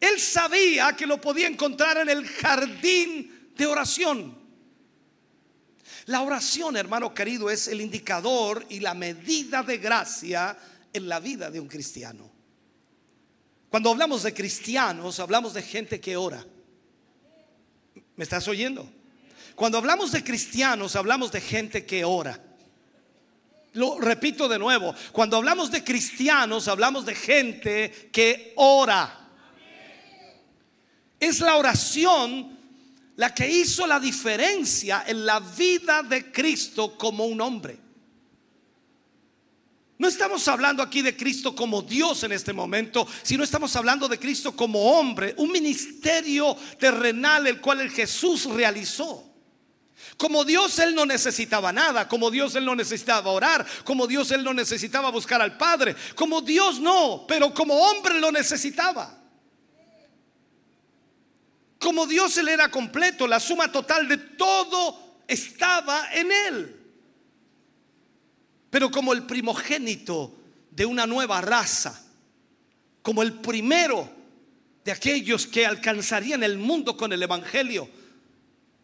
Él 0.00 0.18
sabía 0.18 0.96
que 0.96 1.06
lo 1.06 1.20
podía 1.20 1.46
encontrar 1.46 1.98
en 1.98 2.08
el 2.08 2.26
jardín 2.26 3.52
de 3.54 3.66
oración. 3.66 4.37
La 6.08 6.22
oración, 6.22 6.74
hermano 6.78 7.12
querido, 7.12 7.50
es 7.50 7.68
el 7.68 7.82
indicador 7.82 8.64
y 8.70 8.80
la 8.80 8.94
medida 8.94 9.62
de 9.62 9.76
gracia 9.76 10.56
en 10.90 11.06
la 11.06 11.20
vida 11.20 11.50
de 11.50 11.60
un 11.60 11.68
cristiano. 11.68 12.30
Cuando 13.68 13.90
hablamos 13.90 14.22
de 14.22 14.32
cristianos, 14.32 15.20
hablamos 15.20 15.52
de 15.52 15.60
gente 15.60 16.00
que 16.00 16.16
ora. 16.16 16.42
¿Me 18.16 18.24
estás 18.24 18.48
oyendo? 18.48 18.90
Cuando 19.54 19.76
hablamos 19.76 20.10
de 20.10 20.24
cristianos, 20.24 20.96
hablamos 20.96 21.30
de 21.30 21.42
gente 21.42 21.84
que 21.84 22.06
ora. 22.06 22.42
Lo 23.74 24.00
repito 24.00 24.48
de 24.48 24.58
nuevo, 24.58 24.94
cuando 25.12 25.36
hablamos 25.36 25.70
de 25.70 25.84
cristianos, 25.84 26.68
hablamos 26.68 27.04
de 27.04 27.14
gente 27.14 28.08
que 28.10 28.54
ora. 28.56 29.28
Es 31.20 31.40
la 31.40 31.56
oración 31.56 32.57
la 33.18 33.34
que 33.34 33.48
hizo 33.48 33.84
la 33.84 33.98
diferencia 33.98 35.02
en 35.06 35.26
la 35.26 35.40
vida 35.40 36.04
de 36.04 36.30
Cristo 36.30 36.96
como 36.96 37.26
un 37.26 37.40
hombre. 37.40 37.76
No 39.98 40.06
estamos 40.06 40.46
hablando 40.46 40.84
aquí 40.84 41.02
de 41.02 41.16
Cristo 41.16 41.52
como 41.56 41.82
Dios 41.82 42.22
en 42.22 42.30
este 42.30 42.52
momento, 42.52 43.08
sino 43.24 43.42
estamos 43.42 43.74
hablando 43.74 44.06
de 44.06 44.20
Cristo 44.20 44.54
como 44.54 44.92
hombre, 44.92 45.34
un 45.38 45.50
ministerio 45.50 46.56
terrenal 46.78 47.48
el 47.48 47.60
cual 47.60 47.80
el 47.80 47.90
Jesús 47.90 48.44
realizó. 48.44 49.24
Como 50.16 50.44
Dios 50.44 50.78
Él 50.78 50.94
no 50.94 51.04
necesitaba 51.04 51.72
nada, 51.72 52.06
como 52.06 52.30
Dios 52.30 52.54
Él 52.54 52.64
no 52.64 52.76
necesitaba 52.76 53.32
orar, 53.32 53.66
como 53.82 54.06
Dios 54.06 54.30
Él 54.30 54.44
no 54.44 54.54
necesitaba 54.54 55.10
buscar 55.10 55.42
al 55.42 55.56
Padre, 55.56 55.96
como 56.14 56.40
Dios 56.40 56.78
no, 56.78 57.24
pero 57.26 57.52
como 57.52 57.74
hombre 57.74 58.20
lo 58.20 58.30
necesitaba. 58.30 59.18
Como 61.88 62.06
Dios 62.06 62.36
él 62.36 62.48
era 62.48 62.70
completo, 62.70 63.26
la 63.26 63.40
suma 63.40 63.72
total 63.72 64.06
de 64.06 64.18
todo 64.18 65.22
estaba 65.26 66.12
en 66.12 66.30
él. 66.30 66.76
Pero 68.68 68.90
como 68.90 69.14
el 69.14 69.22
primogénito 69.24 70.34
de 70.70 70.84
una 70.84 71.06
nueva 71.06 71.40
raza, 71.40 71.98
como 73.00 73.22
el 73.22 73.40
primero 73.40 74.06
de 74.84 74.92
aquellos 74.92 75.46
que 75.46 75.64
alcanzarían 75.64 76.42
el 76.42 76.58
mundo 76.58 76.94
con 76.94 77.10
el 77.14 77.22
Evangelio, 77.22 77.88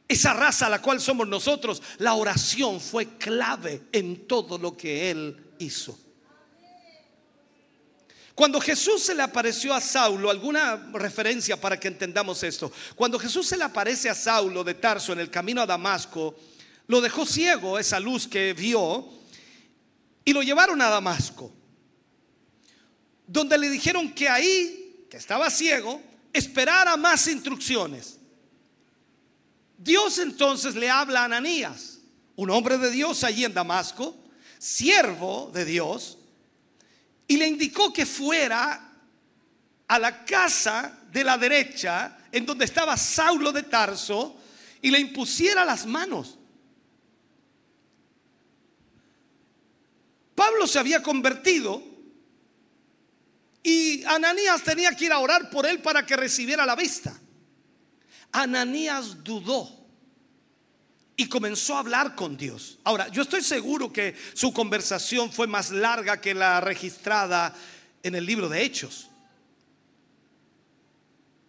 esa 0.09 0.33
raza 0.33 0.69
a 0.69 0.71
la 0.71 0.81
cual 0.81 0.99
somos 0.99 1.29
nosotros, 1.29 1.83
la 1.99 2.15
oración 2.15 2.81
fue 2.81 3.19
clave 3.19 3.83
en 3.93 4.27
todo 4.27 4.57
lo 4.57 4.79
que 4.79 5.11
él 5.11 5.53
hizo. 5.59 5.99
Cuando 8.35 8.61
Jesús 8.61 9.03
se 9.03 9.14
le 9.14 9.22
apareció 9.22 9.72
a 9.72 9.80
Saulo, 9.80 10.28
alguna 10.28 10.76
referencia 10.93 11.61
para 11.61 11.78
que 11.78 11.87
entendamos 11.87 12.43
esto. 12.43 12.72
Cuando 12.97 13.18
Jesús 13.18 13.47
se 13.47 13.57
le 13.57 13.62
aparece 13.62 14.11
a 14.11 14.14
Saulo 14.14 14.64
de 14.64 14.74
Tarso 14.74 15.12
en 15.12 15.20
el 15.20 15.30
camino 15.30 15.62
a 15.62 15.66
Damasco, 15.66 16.35
lo 16.89 17.01
dejó 17.01 17.24
ciego 17.24 17.78
esa 17.78 18.01
luz 18.01 18.26
que 18.26 18.53
vio 18.53 19.09
y 20.24 20.32
lo 20.32 20.43
llevaron 20.43 20.82
a 20.82 20.89
Damasco, 20.89 21.53
donde 23.26 23.57
le 23.57 23.70
dijeron 23.70 24.12
que 24.12 24.28
ahí, 24.28 25.07
que 25.09 25.16
estaba 25.16 25.49
ciego, 25.49 26.03
esperara 26.32 26.97
más 26.97 27.28
instrucciones. 27.28 28.18
Dios 29.78 30.18
entonces 30.18 30.74
le 30.74 30.91
habla 30.91 31.20
a 31.20 31.24
Ananías, 31.26 32.01
un 32.35 32.51
hombre 32.51 32.78
de 32.78 32.91
Dios 32.91 33.22
allí 33.22 33.45
en 33.45 33.55
Damasco, 33.55 34.16
siervo 34.59 35.53
de 35.55 35.64
Dios, 35.64 36.18
y 37.27 37.37
le 37.37 37.47
indicó 37.47 37.93
que 37.93 38.07
fuera 38.07 38.93
a 39.87 39.99
la 39.99 40.25
casa 40.25 41.01
de 41.11 41.25
la 41.25 41.39
derecha, 41.39 42.18
en 42.33 42.45
donde 42.45 42.64
estaba 42.64 42.97
Saulo 42.97 43.53
de 43.53 43.62
Tarso, 43.62 44.41
y 44.83 44.91
le 44.91 44.99
impusiera 44.99 45.64
las 45.64 45.87
manos. 45.87 46.39
Pablo 50.35 50.66
se 50.66 50.79
había 50.79 51.03
convertido 51.03 51.83
y 53.62 54.05
Ananías 54.05 54.62
tenía 54.62 54.95
que 54.95 55.07
ir 55.07 55.12
a 55.12 55.20
orar 55.20 55.49
por 55.49 55.64
él 55.64 55.81
para 55.81 56.05
que 56.05 56.16
recibiera 56.16 56.66
la 56.66 56.77
vista. 56.77 57.18
Ananías 58.33 59.22
dudó 59.25 59.84
y 61.17 61.29
comenzó 61.29 61.77
a 61.77 61.81
hablar 61.81 62.15
con 62.15 62.37
Dios. 62.37 62.79
Ahora, 62.85 63.09
yo 63.09 63.23
estoy 63.23 63.43
seguro 63.43 63.93
que 63.93 64.15
su 64.35 64.53
conversación 64.53 65.33
fue 65.33 65.47
más 65.47 65.71
larga 65.71 66.21
que 66.21 66.35
la 66.35 66.61
registrada 66.61 67.55
en 68.03 68.15
el 68.15 68.27
libro 68.27 68.49
de 68.49 68.62
Hechos. 68.62 69.09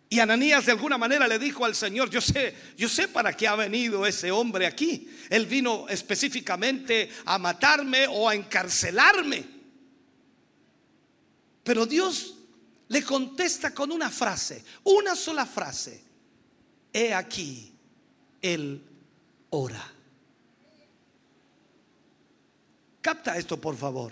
Y 0.07 0.20
Ananías 0.20 0.66
de 0.66 0.72
alguna 0.72 0.97
manera 0.97 1.28
le 1.28 1.39
dijo 1.39 1.66
al 1.66 1.76
Señor, 1.76 2.09
yo 2.09 2.22
sé, 2.22 2.55
yo 2.78 2.88
sé 2.88 3.07
para 3.07 3.34
qué 3.34 3.47
ha 3.47 3.55
venido 3.55 4.05
ese 4.05 4.32
hombre 4.32 4.68
aquí. 4.68 5.09
Él 5.30 5.47
vino 5.47 5.88
específicamente 5.89 7.09
a 7.26 7.39
matarme 7.39 8.07
o 8.07 8.30
a 8.30 8.36
encarcelarme. 8.36 9.45
Pero 11.63 11.88
Dios 11.88 12.36
le 12.88 13.03
contesta 13.03 13.74
con 13.74 13.91
una 13.91 14.11
frase, 14.11 14.63
una 14.84 15.16
sola 15.16 15.47
frase. 15.47 16.03
He 16.93 17.11
aquí, 17.13 17.74
él 18.41 18.95
ora. 19.56 19.91
Capta 23.01 23.38
esto, 23.38 23.60
por 23.60 23.78
favor. 23.78 24.12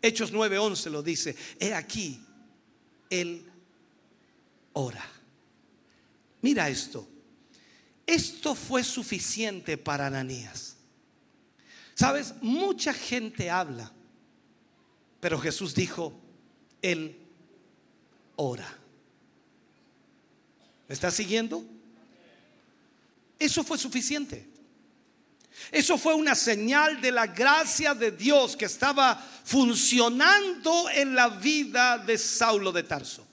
Hechos 0.00 0.32
9:11 0.32 0.90
lo 0.90 1.02
dice. 1.02 1.36
He 1.60 1.74
aquí, 1.74 2.24
él 3.10 3.44
ora. 4.72 5.04
Mira 6.40 6.68
esto. 6.68 7.06
Esto 8.06 8.54
fue 8.54 8.82
suficiente 8.82 9.76
para 9.76 10.06
Ananías. 10.06 10.76
Sabes, 11.94 12.34
mucha 12.40 12.94
gente 12.94 13.50
habla, 13.50 13.92
pero 15.20 15.38
Jesús 15.38 15.74
dijo, 15.74 16.18
Él 16.80 17.18
ora. 18.36 18.78
¿Me 20.86 20.94
está 20.94 21.10
siguiendo? 21.10 21.66
Eso 23.38 23.62
fue 23.62 23.76
suficiente. 23.76 24.47
Eso 25.70 25.98
fue 25.98 26.14
una 26.14 26.34
señal 26.34 27.00
de 27.00 27.12
la 27.12 27.26
gracia 27.26 27.94
de 27.94 28.10
Dios 28.10 28.56
que 28.56 28.64
estaba 28.64 29.22
funcionando 29.44 30.88
en 30.90 31.14
la 31.14 31.28
vida 31.28 31.98
de 31.98 32.16
Saulo 32.16 32.72
de 32.72 32.82
Tarso. 32.84 33.26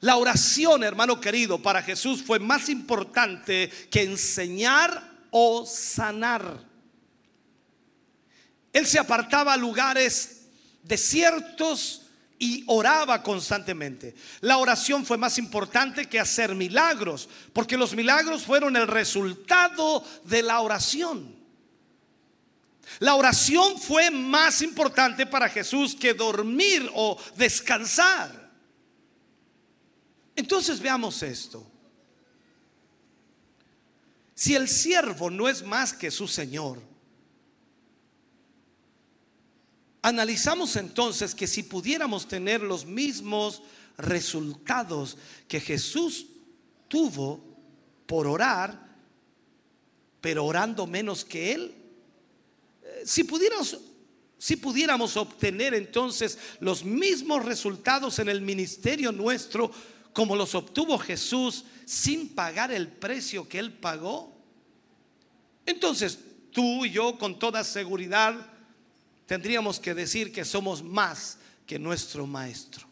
La 0.00 0.16
oración, 0.16 0.82
hermano 0.82 1.20
querido, 1.20 1.62
para 1.62 1.82
Jesús 1.82 2.22
fue 2.24 2.40
más 2.40 2.68
importante 2.68 3.70
que 3.90 4.02
enseñar 4.02 5.12
o 5.30 5.64
sanar. 5.64 6.58
Él 8.72 8.86
se 8.86 8.98
apartaba 8.98 9.52
a 9.52 9.56
lugares 9.56 10.46
desiertos 10.82 12.02
y 12.38 12.64
oraba 12.66 13.22
constantemente. 13.22 14.16
La 14.40 14.58
oración 14.58 15.06
fue 15.06 15.16
más 15.16 15.38
importante 15.38 16.08
que 16.08 16.18
hacer 16.18 16.56
milagros, 16.56 17.28
porque 17.52 17.76
los 17.76 17.94
milagros 17.94 18.42
fueron 18.42 18.76
el 18.76 18.88
resultado 18.88 20.04
de 20.24 20.42
la 20.42 20.60
oración. 20.60 21.41
La 22.98 23.14
oración 23.14 23.78
fue 23.78 24.10
más 24.10 24.62
importante 24.62 25.26
para 25.26 25.48
Jesús 25.48 25.94
que 25.94 26.14
dormir 26.14 26.90
o 26.94 27.18
descansar. 27.36 28.50
Entonces 30.36 30.80
veamos 30.80 31.22
esto. 31.22 31.66
Si 34.34 34.54
el 34.54 34.68
siervo 34.68 35.30
no 35.30 35.48
es 35.48 35.62
más 35.62 35.92
que 35.92 36.10
su 36.10 36.26
Señor, 36.26 36.82
analizamos 40.00 40.74
entonces 40.76 41.34
que 41.34 41.46
si 41.46 41.62
pudiéramos 41.62 42.26
tener 42.26 42.60
los 42.60 42.84
mismos 42.84 43.62
resultados 43.96 45.16
que 45.46 45.60
Jesús 45.60 46.26
tuvo 46.88 47.40
por 48.06 48.26
orar, 48.26 48.90
pero 50.20 50.44
orando 50.44 50.86
menos 50.86 51.24
que 51.24 51.52
Él, 51.52 51.81
si 53.04 53.24
pudiéramos, 54.56 55.16
obtener 55.16 55.74
entonces 55.74 56.38
los 56.60 56.84
mismos 56.84 57.44
resultados 57.44 58.18
en 58.18 58.28
el 58.28 58.40
ministerio 58.40 59.12
nuestro, 59.12 59.70
como 60.12 60.36
los 60.36 60.54
obtuvo 60.54 60.98
Jesús 60.98 61.64
sin 61.84 62.34
pagar 62.34 62.72
el 62.72 62.88
precio 62.88 63.48
que 63.48 63.58
él 63.58 63.72
pagó? 63.72 64.36
Entonces, 65.64 66.18
tú 66.50 66.84
y 66.84 66.90
yo 66.90 67.18
con 67.18 67.38
toda 67.38 67.64
seguridad 67.64 68.34
tendríamos 69.26 69.80
que 69.80 69.94
decir 69.94 70.32
que 70.32 70.44
somos 70.44 70.82
más 70.82 71.38
que 71.66 71.78
nuestro 71.78 72.26
maestro. 72.26 72.91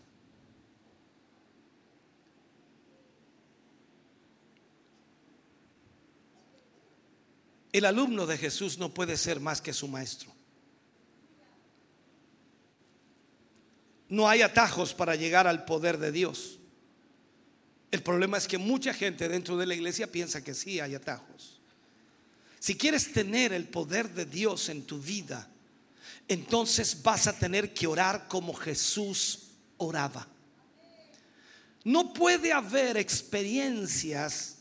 El 7.73 7.85
alumno 7.85 8.27
de 8.27 8.37
Jesús 8.37 8.79
no 8.79 8.93
puede 8.93 9.17
ser 9.17 9.41
más 9.41 9.61
que 9.61 9.73
su 9.73 9.87
maestro. 9.87 10.33
No 14.09 14.29
hay 14.29 14.43
atajos 14.43 14.93
para 14.93 15.15
llegar 15.15 15.47
al 15.47 15.65
poder 15.65 15.99
de 15.99 16.11
Dios. 16.11 16.59
El 17.93 18.03
problema 18.03 18.39
es 18.39 18.49
que 18.49 18.59
mucha 18.59 18.93
gente 18.93 19.29
dentro 19.29 19.57
de 19.57 19.67
la 19.67 19.75
iglesia 19.75 20.11
piensa 20.11 20.43
que 20.43 20.55
sí 20.55 20.81
hay 20.81 20.95
atajos. 20.95 21.61
Si 22.59 22.77
quieres 22.77 23.13
tener 23.13 23.53
el 23.53 23.69
poder 23.69 24.11
de 24.11 24.27
Dios 24.27 24.69
en 24.69 24.83
tu 24.83 25.01
vida, 25.01 25.49
entonces 26.29 27.03
vas 27.03 27.27
a 27.27 27.39
tener 27.39 27.73
que 27.73 27.87
orar 27.87 28.29
como 28.29 28.53
Jesús 28.53 29.49
oraba. 29.77 30.27
No 31.85 32.13
puede 32.13 32.53
haber 32.53 32.97
experiencias 32.97 34.59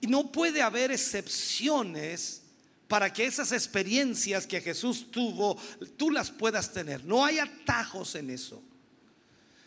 y 0.00 0.06
no 0.06 0.30
puede 0.30 0.62
haber 0.62 0.90
excepciones 0.90 2.42
para 2.88 3.12
que 3.12 3.26
esas 3.26 3.52
experiencias 3.52 4.46
que 4.46 4.60
Jesús 4.60 5.10
tuvo, 5.10 5.56
tú 5.96 6.10
las 6.10 6.30
puedas 6.30 6.72
tener. 6.72 7.04
No 7.04 7.24
hay 7.24 7.38
atajos 7.38 8.14
en 8.14 8.30
eso. 8.30 8.62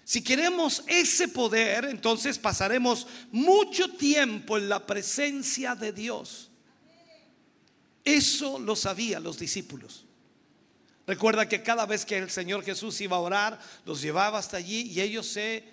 Si 0.06 0.24
queremos 0.24 0.84
ese 0.88 1.28
poder, 1.28 1.86
entonces 1.86 2.40
pasaremos 2.40 3.06
mucho 3.32 3.92
tiempo 3.92 4.58
en 4.58 4.70
la 4.70 4.86
presencia 4.86 5.76
de 5.76 5.92
Dios. 5.92 6.50
Eso 8.04 8.58
lo 8.58 8.76
sabían 8.76 9.24
los 9.24 9.38
discípulos. 9.38 10.06
Recuerda 11.06 11.48
que 11.48 11.62
cada 11.62 11.86
vez 11.86 12.06
que 12.06 12.18
el 12.18 12.30
Señor 12.30 12.64
Jesús 12.64 13.00
iba 13.02 13.18
a 13.18 13.20
orar, 13.20 13.60
los 13.86 14.02
llevaba 14.02 14.40
hasta 14.40 14.58
allí 14.58 14.92
y 14.92 15.02
ellos 15.02 15.28
se, 15.28 15.64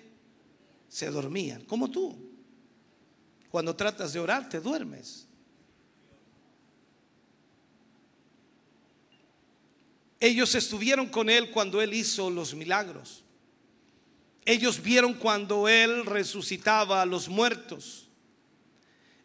se 0.87 1.09
dormían, 1.09 1.63
como 1.65 1.89
tú. 1.89 2.26
Cuando 3.49 3.75
tratas 3.75 4.13
de 4.13 4.19
orar, 4.19 4.49
te 4.49 4.59
duermes. 4.59 5.27
Ellos 10.19 10.55
estuvieron 10.55 11.07
con 11.07 11.29
Él 11.29 11.51
cuando 11.51 11.81
Él 11.81 11.93
hizo 11.93 12.29
los 12.29 12.53
milagros. 12.53 13.23
Ellos 14.45 14.81
vieron 14.81 15.13
cuando 15.13 15.67
Él 15.67 16.05
resucitaba 16.05 17.01
a 17.01 17.05
los 17.05 17.29
muertos. 17.29 18.06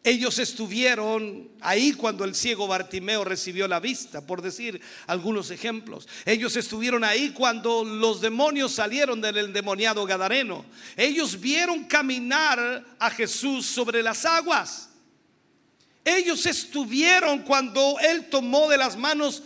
Ellos 0.05 0.37
estuvieron 0.37 1.49
ahí 1.61 1.93
cuando 1.93 2.25
el 2.25 2.35
ciego 2.35 2.67
Bartimeo 2.67 3.23
recibió 3.23 3.69
la 3.69 3.79
vista, 3.79 4.25
por 4.25 4.41
decir 4.41 4.81
algunos 5.07 5.49
ejemplos. 5.49 6.09
Ellos 6.25 6.57
estuvieron 6.57 7.05
ahí 7.05 7.29
cuando 7.29 7.85
los 7.85 8.19
demonios 8.19 8.73
salieron 8.73 9.21
del 9.21 9.37
endemoniado 9.37 10.05
Gadareno. 10.05 10.65
Ellos 10.97 11.39
vieron 11.39 11.85
caminar 11.85 12.83
a 12.99 13.09
Jesús 13.11 13.65
sobre 13.65 14.03
las 14.03 14.25
aguas. 14.25 14.89
Ellos 16.03 16.45
estuvieron 16.47 17.43
cuando 17.43 17.95
Él 18.01 18.27
tomó 18.29 18.69
de 18.69 18.77
las 18.77 18.97
manos 18.97 19.41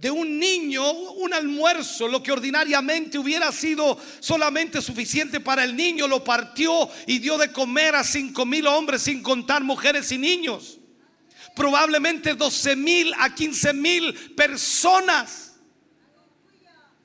de 0.00 0.10
un 0.10 0.38
niño 0.38 0.90
un 0.90 1.34
almuerzo, 1.34 2.08
lo 2.08 2.22
que 2.22 2.32
ordinariamente 2.32 3.18
hubiera 3.18 3.52
sido 3.52 3.98
solamente 4.18 4.80
suficiente 4.80 5.40
para 5.40 5.62
el 5.62 5.76
niño, 5.76 6.08
lo 6.08 6.24
partió 6.24 6.88
y 7.06 7.18
dio 7.18 7.36
de 7.36 7.52
comer 7.52 7.94
a 7.94 8.02
cinco 8.02 8.46
mil 8.46 8.66
hombres 8.66 9.02
sin 9.02 9.22
contar 9.22 9.62
mujeres 9.62 10.10
y 10.10 10.16
niños. 10.16 10.78
Probablemente 11.54 12.34
12 12.34 12.76
mil 12.76 13.12
a 13.18 13.34
15 13.34 13.74
mil 13.74 14.14
personas. 14.34 15.56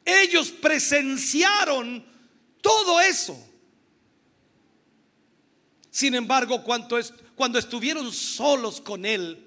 Ellos 0.05 0.51
presenciaron 0.51 2.05
todo 2.61 3.01
eso. 3.01 3.37
Sin 5.89 6.15
embargo, 6.15 6.63
cuando, 6.63 6.97
cuando 7.35 7.59
estuvieron 7.59 8.13
solos 8.13 8.79
con 8.79 9.05
él, 9.05 9.44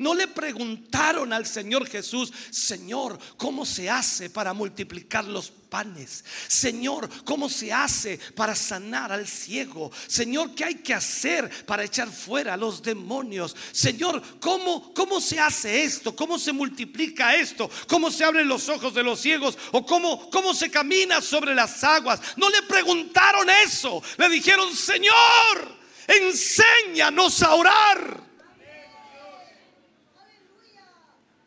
No 0.00 0.14
le 0.14 0.28
preguntaron 0.28 1.30
al 1.30 1.44
Señor 1.44 1.86
Jesús, 1.86 2.32
Señor, 2.48 3.18
¿cómo 3.36 3.66
se 3.66 3.90
hace 3.90 4.30
para 4.30 4.54
multiplicar 4.54 5.26
los 5.26 5.50
panes? 5.50 6.24
Señor, 6.48 7.10
¿cómo 7.22 7.50
se 7.50 7.70
hace 7.70 8.18
para 8.34 8.54
sanar 8.54 9.12
al 9.12 9.28
ciego? 9.28 9.92
Señor, 10.06 10.54
¿qué 10.54 10.64
hay 10.64 10.74
que 10.76 10.94
hacer 10.94 11.66
para 11.66 11.84
echar 11.84 12.08
fuera 12.08 12.54
a 12.54 12.56
los 12.56 12.82
demonios? 12.82 13.54
Señor, 13.72 14.22
¿cómo, 14.40 14.94
cómo 14.94 15.20
se 15.20 15.38
hace 15.38 15.84
esto? 15.84 16.16
¿Cómo 16.16 16.38
se 16.38 16.52
multiplica 16.52 17.34
esto? 17.34 17.70
¿Cómo 17.86 18.10
se 18.10 18.24
abren 18.24 18.48
los 18.48 18.70
ojos 18.70 18.94
de 18.94 19.02
los 19.02 19.20
ciegos? 19.20 19.58
¿O 19.70 19.84
cómo, 19.84 20.30
cómo 20.30 20.54
se 20.54 20.70
camina 20.70 21.20
sobre 21.20 21.54
las 21.54 21.84
aguas? 21.84 22.22
No 22.38 22.48
le 22.48 22.62
preguntaron 22.62 23.50
eso. 23.50 24.02
Le 24.16 24.30
dijeron, 24.30 24.74
Señor, 24.74 25.76
enséñanos 26.08 27.42
a 27.42 27.54
orar. 27.54 28.29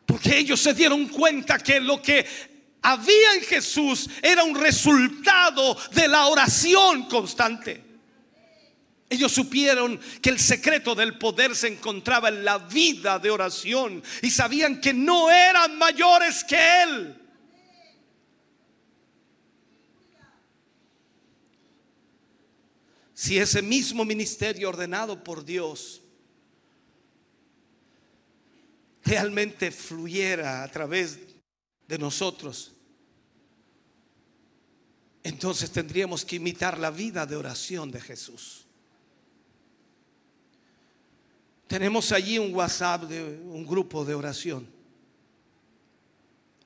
Porque 0.06 0.38
ellos 0.38 0.60
se 0.60 0.74
dieron 0.74 1.08
cuenta 1.08 1.58
que 1.58 1.80
lo 1.80 2.00
que 2.00 2.26
había 2.82 3.34
en 3.34 3.42
Jesús 3.42 4.10
era 4.20 4.44
un 4.44 4.54
resultado 4.54 5.76
de 5.92 6.08
la 6.08 6.26
oración 6.26 7.08
constante. 7.08 7.82
Ellos 9.08 9.32
supieron 9.32 10.00
que 10.20 10.30
el 10.30 10.38
secreto 10.38 10.94
del 10.94 11.16
poder 11.18 11.54
se 11.54 11.68
encontraba 11.68 12.28
en 12.28 12.44
la 12.44 12.58
vida 12.58 13.18
de 13.18 13.30
oración 13.30 14.02
y 14.22 14.30
sabían 14.30 14.80
que 14.80 14.92
no 14.92 15.30
eran 15.30 15.78
mayores 15.78 16.42
que 16.44 16.82
Él. 16.82 17.20
Si 23.14 23.38
ese 23.38 23.62
mismo 23.62 24.04
ministerio 24.04 24.68
ordenado 24.68 25.22
por 25.22 25.44
Dios 25.44 26.02
realmente 29.04 29.70
fluyera 29.70 30.62
a 30.62 30.68
través 30.68 31.18
de 31.86 31.98
nosotros, 31.98 32.72
entonces 35.22 35.70
tendríamos 35.70 36.24
que 36.24 36.36
imitar 36.36 36.78
la 36.78 36.90
vida 36.90 37.26
de 37.26 37.36
oración 37.36 37.90
de 37.90 38.00
Jesús. 38.00 38.66
Tenemos 41.66 42.12
allí 42.12 42.38
un 42.38 42.54
WhatsApp 42.54 43.04
de 43.04 43.22
un 43.22 43.66
grupo 43.66 44.04
de 44.04 44.14
oración. 44.14 44.68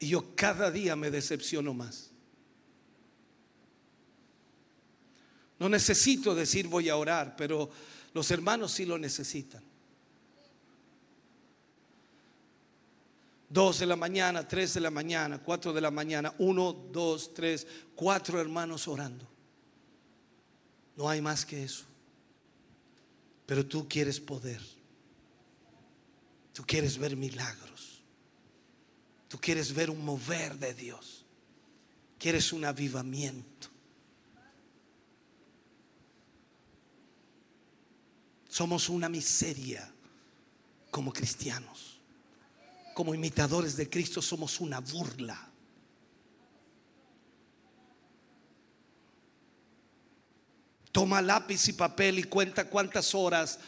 Y 0.00 0.08
yo 0.08 0.34
cada 0.34 0.70
día 0.70 0.96
me 0.96 1.10
decepciono 1.10 1.72
más. 1.72 2.10
No 5.58 5.68
necesito 5.68 6.34
decir 6.34 6.68
voy 6.68 6.88
a 6.88 6.96
orar, 6.96 7.36
pero 7.36 7.70
los 8.12 8.30
hermanos 8.30 8.72
sí 8.72 8.84
lo 8.84 8.98
necesitan. 8.98 9.67
Dos 13.48 13.78
de 13.78 13.86
la 13.86 13.96
mañana, 13.96 14.46
tres 14.46 14.74
de 14.74 14.80
la 14.80 14.90
mañana, 14.90 15.38
cuatro 15.38 15.72
de 15.72 15.80
la 15.80 15.90
mañana, 15.90 16.34
uno, 16.38 16.72
dos, 16.72 17.32
tres, 17.32 17.66
cuatro 17.94 18.40
hermanos 18.40 18.86
orando. 18.86 19.26
No 20.96 21.08
hay 21.08 21.20
más 21.22 21.46
que 21.46 21.64
eso. 21.64 21.84
Pero 23.46 23.64
tú 23.64 23.88
quieres 23.88 24.20
poder. 24.20 24.60
Tú 26.52 26.62
quieres 26.66 26.98
ver 26.98 27.16
milagros. 27.16 28.02
Tú 29.28 29.38
quieres 29.38 29.72
ver 29.72 29.88
un 29.88 30.04
mover 30.04 30.58
de 30.58 30.74
Dios. 30.74 31.24
Quieres 32.18 32.52
un 32.52 32.64
avivamiento. 32.64 33.68
Somos 38.48 38.88
una 38.88 39.08
miseria 39.08 39.90
como 40.90 41.12
cristianos. 41.12 41.97
Como 42.98 43.14
imitadores 43.14 43.76
de 43.76 43.88
Cristo 43.88 44.20
somos 44.20 44.58
una 44.58 44.80
burla. 44.80 45.38
Toma 50.90 51.22
lápiz 51.22 51.68
y 51.68 51.74
papel 51.74 52.18
y 52.18 52.24
cuenta 52.24 52.68
cuántas 52.68 53.14
horas 53.14 53.60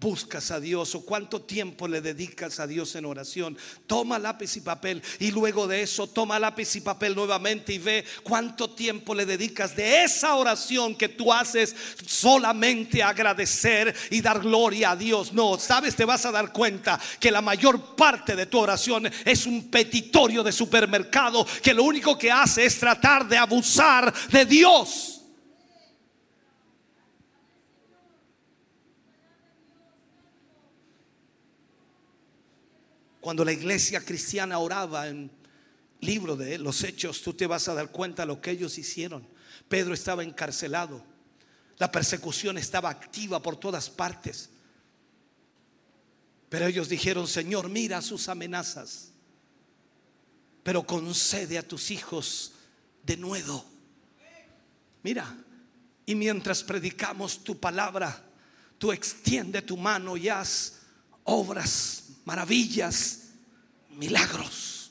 buscas 0.00 0.50
a 0.50 0.60
Dios 0.60 0.94
o 0.94 1.04
cuánto 1.04 1.42
tiempo 1.42 1.88
le 1.88 2.00
dedicas 2.00 2.60
a 2.60 2.66
Dios 2.66 2.94
en 2.94 3.04
oración. 3.04 3.56
Toma 3.86 4.18
lápiz 4.18 4.56
y 4.56 4.60
papel 4.60 5.02
y 5.18 5.30
luego 5.30 5.66
de 5.66 5.82
eso 5.82 6.06
toma 6.06 6.38
lápiz 6.38 6.74
y 6.76 6.80
papel 6.80 7.14
nuevamente 7.14 7.72
y 7.72 7.78
ve 7.78 8.04
cuánto 8.22 8.70
tiempo 8.70 9.14
le 9.14 9.24
dedicas 9.24 9.74
de 9.76 10.04
esa 10.04 10.34
oración 10.34 10.94
que 10.94 11.08
tú 11.08 11.32
haces 11.32 11.74
solamente 12.06 13.02
agradecer 13.02 13.94
y 14.10 14.20
dar 14.20 14.40
gloria 14.40 14.90
a 14.90 14.96
Dios. 14.96 15.32
No, 15.32 15.58
sabes, 15.58 15.96
te 15.96 16.04
vas 16.04 16.26
a 16.26 16.32
dar 16.32 16.52
cuenta 16.52 17.00
que 17.18 17.30
la 17.30 17.40
mayor 17.40 17.96
parte 17.96 18.36
de 18.36 18.46
tu 18.46 18.58
oración 18.58 19.10
es 19.24 19.46
un 19.46 19.70
petitorio 19.70 20.42
de 20.42 20.52
supermercado 20.52 21.46
que 21.62 21.74
lo 21.74 21.84
único 21.84 22.18
que 22.18 22.30
hace 22.30 22.64
es 22.64 22.78
tratar 22.78 23.26
de 23.28 23.38
abusar 23.38 24.12
de 24.30 24.44
Dios. 24.44 25.13
Cuando 33.24 33.42
la 33.42 33.52
iglesia 33.52 34.04
cristiana 34.04 34.58
oraba 34.58 35.08
en 35.08 35.30
libro 36.00 36.36
de 36.36 36.58
los 36.58 36.84
hechos, 36.84 37.22
tú 37.22 37.32
te 37.32 37.46
vas 37.46 37.66
a 37.68 37.72
dar 37.72 37.90
cuenta 37.90 38.20
de 38.20 38.26
lo 38.26 38.38
que 38.38 38.50
ellos 38.50 38.76
hicieron. 38.76 39.26
Pedro 39.66 39.94
estaba 39.94 40.22
encarcelado. 40.22 41.02
La 41.78 41.90
persecución 41.90 42.58
estaba 42.58 42.90
activa 42.90 43.40
por 43.40 43.56
todas 43.56 43.88
partes. 43.88 44.50
Pero 46.50 46.66
ellos 46.66 46.90
dijeron, 46.90 47.26
Señor, 47.26 47.70
mira 47.70 48.02
sus 48.02 48.28
amenazas, 48.28 49.08
pero 50.62 50.82
concede 50.82 51.56
a 51.56 51.66
tus 51.66 51.90
hijos 51.90 52.52
de 53.04 53.16
nuevo. 53.16 53.64
Mira, 55.02 55.34
y 56.04 56.14
mientras 56.14 56.62
predicamos 56.62 57.42
tu 57.42 57.58
palabra, 57.58 58.22
tú 58.76 58.92
extiende 58.92 59.62
tu 59.62 59.78
mano 59.78 60.14
y 60.14 60.28
haz 60.28 60.82
obras 61.22 62.03
maravillas, 62.24 63.30
milagros. 63.90 64.90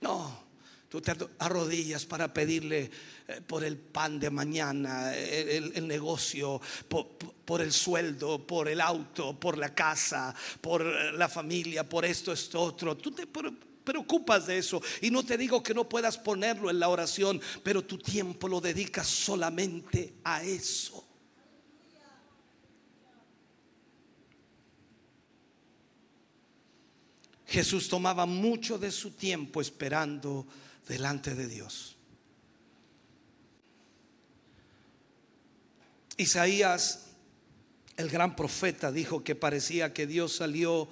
No, 0.00 0.44
tú 0.88 1.00
te 1.00 1.14
arrodillas 1.38 2.06
para 2.06 2.32
pedirle 2.32 2.90
eh, 3.28 3.40
por 3.46 3.64
el 3.64 3.76
pan 3.76 4.18
de 4.18 4.30
mañana, 4.30 5.14
el, 5.14 5.86
negocio, 5.86 6.60
por, 6.88 7.60
el 7.60 7.72
sueldo, 7.72 8.46
por 8.46 8.68
el 8.68 8.80
auto, 8.80 9.38
por 9.38 9.58
la 9.58 9.74
casa, 9.74 10.34
por 10.60 10.82
eh, 10.82 11.12
la 11.12 11.28
familia, 11.28 11.88
por 11.88 12.04
esto, 12.04 12.32
esto, 12.32 12.60
otro. 12.60 12.96
Tú 12.96 13.12
te 13.12 13.26
preocupas 13.26 14.46
de 14.46 14.58
eso. 14.58 14.80
Y 15.02 15.10
no 15.10 15.24
te 15.24 15.36
digo 15.36 15.62
que 15.62 15.74
no 15.74 15.88
puedas 15.88 16.16
ponerlo 16.16 16.70
en 16.70 16.80
la 16.80 16.88
oración, 16.88 17.40
pero 17.62 17.82
tu 17.82 17.98
tiempo 17.98 18.48
lo 18.48 18.60
dedicas 18.60 19.06
solamente 19.06 20.14
a 20.24 20.42
eso. 20.42 21.09
Jesús 27.50 27.88
tomaba 27.88 28.26
mucho 28.26 28.78
de 28.78 28.92
su 28.92 29.10
tiempo 29.10 29.60
esperando 29.60 30.46
delante 30.86 31.34
de 31.34 31.48
Dios. 31.48 31.96
Isaías, 36.16 37.06
el 37.96 38.08
gran 38.08 38.36
profeta, 38.36 38.92
dijo 38.92 39.24
que 39.24 39.34
parecía 39.34 39.92
que 39.92 40.06
Dios 40.06 40.36
salió 40.36 40.88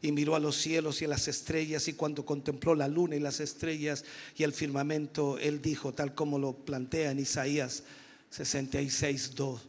y 0.00 0.10
miró 0.10 0.34
a 0.34 0.40
los 0.40 0.56
cielos 0.56 1.00
y 1.00 1.04
a 1.04 1.08
las 1.08 1.28
estrellas 1.28 1.86
y 1.86 1.92
cuando 1.92 2.26
contempló 2.26 2.74
la 2.74 2.88
luna 2.88 3.14
y 3.14 3.20
las 3.20 3.38
estrellas 3.38 4.04
y 4.34 4.42
el 4.42 4.52
firmamento, 4.52 5.38
él 5.38 5.62
dijo, 5.62 5.92
tal 5.92 6.16
como 6.16 6.36
lo 6.36 6.52
plantea 6.52 7.12
en 7.12 7.20
Isaías 7.20 7.84
66, 8.30 9.36
2, 9.36 9.60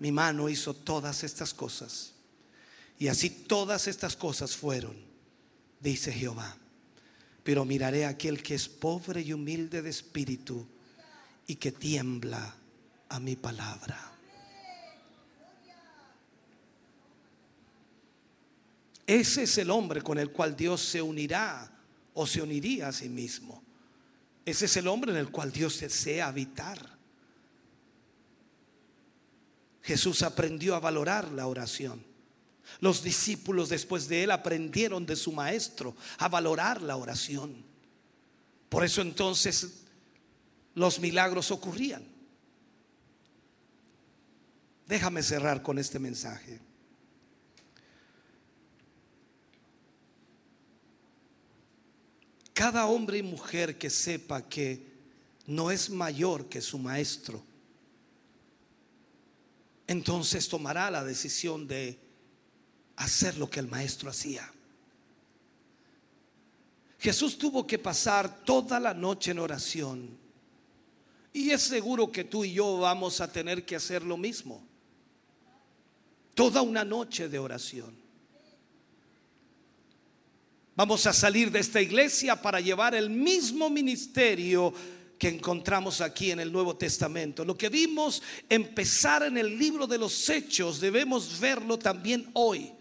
mi 0.00 0.10
mano 0.10 0.48
hizo 0.48 0.74
todas 0.74 1.22
estas 1.22 1.54
cosas 1.54 2.14
y 2.98 3.06
así 3.06 3.30
todas 3.30 3.86
estas 3.86 4.16
cosas 4.16 4.56
fueron 4.56 5.11
dice 5.82 6.12
Jehová. 6.12 6.56
Pero 7.42 7.64
miraré 7.64 8.04
a 8.06 8.10
aquel 8.10 8.42
que 8.42 8.54
es 8.54 8.68
pobre 8.68 9.20
y 9.20 9.32
humilde 9.32 9.82
de 9.82 9.90
espíritu 9.90 10.66
y 11.46 11.56
que 11.56 11.72
tiembla 11.72 12.54
a 13.08 13.18
mi 13.18 13.36
palabra. 13.36 14.10
Ese 19.06 19.42
es 19.42 19.58
el 19.58 19.70
hombre 19.70 20.00
con 20.00 20.18
el 20.18 20.30
cual 20.30 20.56
Dios 20.56 20.80
se 20.80 21.02
unirá 21.02 21.70
o 22.14 22.26
se 22.26 22.40
uniría 22.40 22.88
a 22.88 22.92
sí 22.92 23.08
mismo. 23.08 23.62
Ese 24.44 24.66
es 24.66 24.76
el 24.76 24.86
hombre 24.86 25.10
en 25.10 25.18
el 25.18 25.30
cual 25.30 25.52
Dios 25.52 25.80
desea 25.80 26.28
habitar. 26.28 26.98
Jesús 29.82 30.22
aprendió 30.22 30.76
a 30.76 30.80
valorar 30.80 31.32
la 31.32 31.48
oración. 31.48 32.11
Los 32.80 33.02
discípulos 33.02 33.68
después 33.68 34.08
de 34.08 34.24
él 34.24 34.30
aprendieron 34.30 35.06
de 35.06 35.16
su 35.16 35.32
maestro 35.32 35.96
a 36.18 36.28
valorar 36.28 36.82
la 36.82 36.96
oración. 36.96 37.64
Por 38.68 38.84
eso 38.84 39.02
entonces 39.02 39.82
los 40.74 40.98
milagros 40.98 41.50
ocurrían. 41.50 42.02
Déjame 44.86 45.22
cerrar 45.22 45.62
con 45.62 45.78
este 45.78 45.98
mensaje. 45.98 46.60
Cada 52.52 52.86
hombre 52.86 53.18
y 53.18 53.22
mujer 53.22 53.78
que 53.78 53.90
sepa 53.90 54.48
que 54.48 54.92
no 55.46 55.70
es 55.70 55.90
mayor 55.90 56.48
que 56.48 56.60
su 56.60 56.78
maestro, 56.78 57.42
entonces 59.86 60.48
tomará 60.48 60.90
la 60.90 61.04
decisión 61.04 61.66
de 61.66 61.98
hacer 62.96 63.36
lo 63.38 63.48
que 63.48 63.60
el 63.60 63.68
maestro 63.68 64.10
hacía. 64.10 64.50
Jesús 66.98 67.36
tuvo 67.36 67.66
que 67.66 67.78
pasar 67.78 68.44
toda 68.44 68.78
la 68.78 68.94
noche 68.94 69.32
en 69.32 69.40
oración. 69.40 70.16
Y 71.32 71.50
es 71.50 71.62
seguro 71.62 72.12
que 72.12 72.24
tú 72.24 72.44
y 72.44 72.52
yo 72.52 72.78
vamos 72.78 73.20
a 73.20 73.32
tener 73.32 73.64
que 73.64 73.74
hacer 73.74 74.04
lo 74.04 74.16
mismo. 74.16 74.62
Toda 76.34 76.62
una 76.62 76.84
noche 76.84 77.28
de 77.28 77.38
oración. 77.38 78.02
Vamos 80.76 81.06
a 81.06 81.12
salir 81.12 81.50
de 81.50 81.58
esta 81.58 81.80
iglesia 81.80 82.40
para 82.40 82.60
llevar 82.60 82.94
el 82.94 83.10
mismo 83.10 83.68
ministerio 83.68 84.72
que 85.18 85.28
encontramos 85.28 86.00
aquí 86.00 86.30
en 86.30 86.40
el 86.40 86.50
Nuevo 86.50 86.76
Testamento. 86.76 87.44
Lo 87.44 87.58
que 87.58 87.68
vimos 87.68 88.22
empezar 88.48 89.22
en 89.24 89.36
el 89.38 89.58
libro 89.58 89.86
de 89.86 89.98
los 89.98 90.28
Hechos, 90.28 90.80
debemos 90.80 91.38
verlo 91.40 91.78
también 91.78 92.30
hoy. 92.32 92.72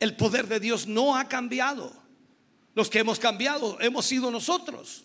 El 0.00 0.16
poder 0.16 0.46
de 0.48 0.60
Dios 0.60 0.86
no 0.86 1.16
ha 1.16 1.28
cambiado. 1.28 1.92
Los 2.74 2.90
que 2.90 2.98
hemos 2.98 3.18
cambiado 3.18 3.80
hemos 3.80 4.06
sido 4.06 4.30
nosotros. 4.30 5.04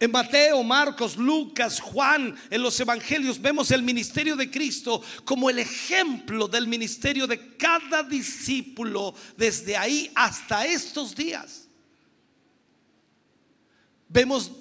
En 0.00 0.12
Mateo, 0.12 0.62
Marcos, 0.62 1.16
Lucas, 1.16 1.80
Juan, 1.80 2.36
en 2.50 2.62
los 2.62 2.78
evangelios 2.78 3.40
vemos 3.40 3.72
el 3.72 3.82
ministerio 3.82 4.36
de 4.36 4.48
Cristo 4.48 5.02
como 5.24 5.50
el 5.50 5.58
ejemplo 5.58 6.46
del 6.46 6.68
ministerio 6.68 7.26
de 7.26 7.56
cada 7.56 8.04
discípulo 8.04 9.12
desde 9.36 9.76
ahí 9.76 10.10
hasta 10.14 10.64
estos 10.66 11.16
días. 11.16 11.66
Vemos 14.08 14.52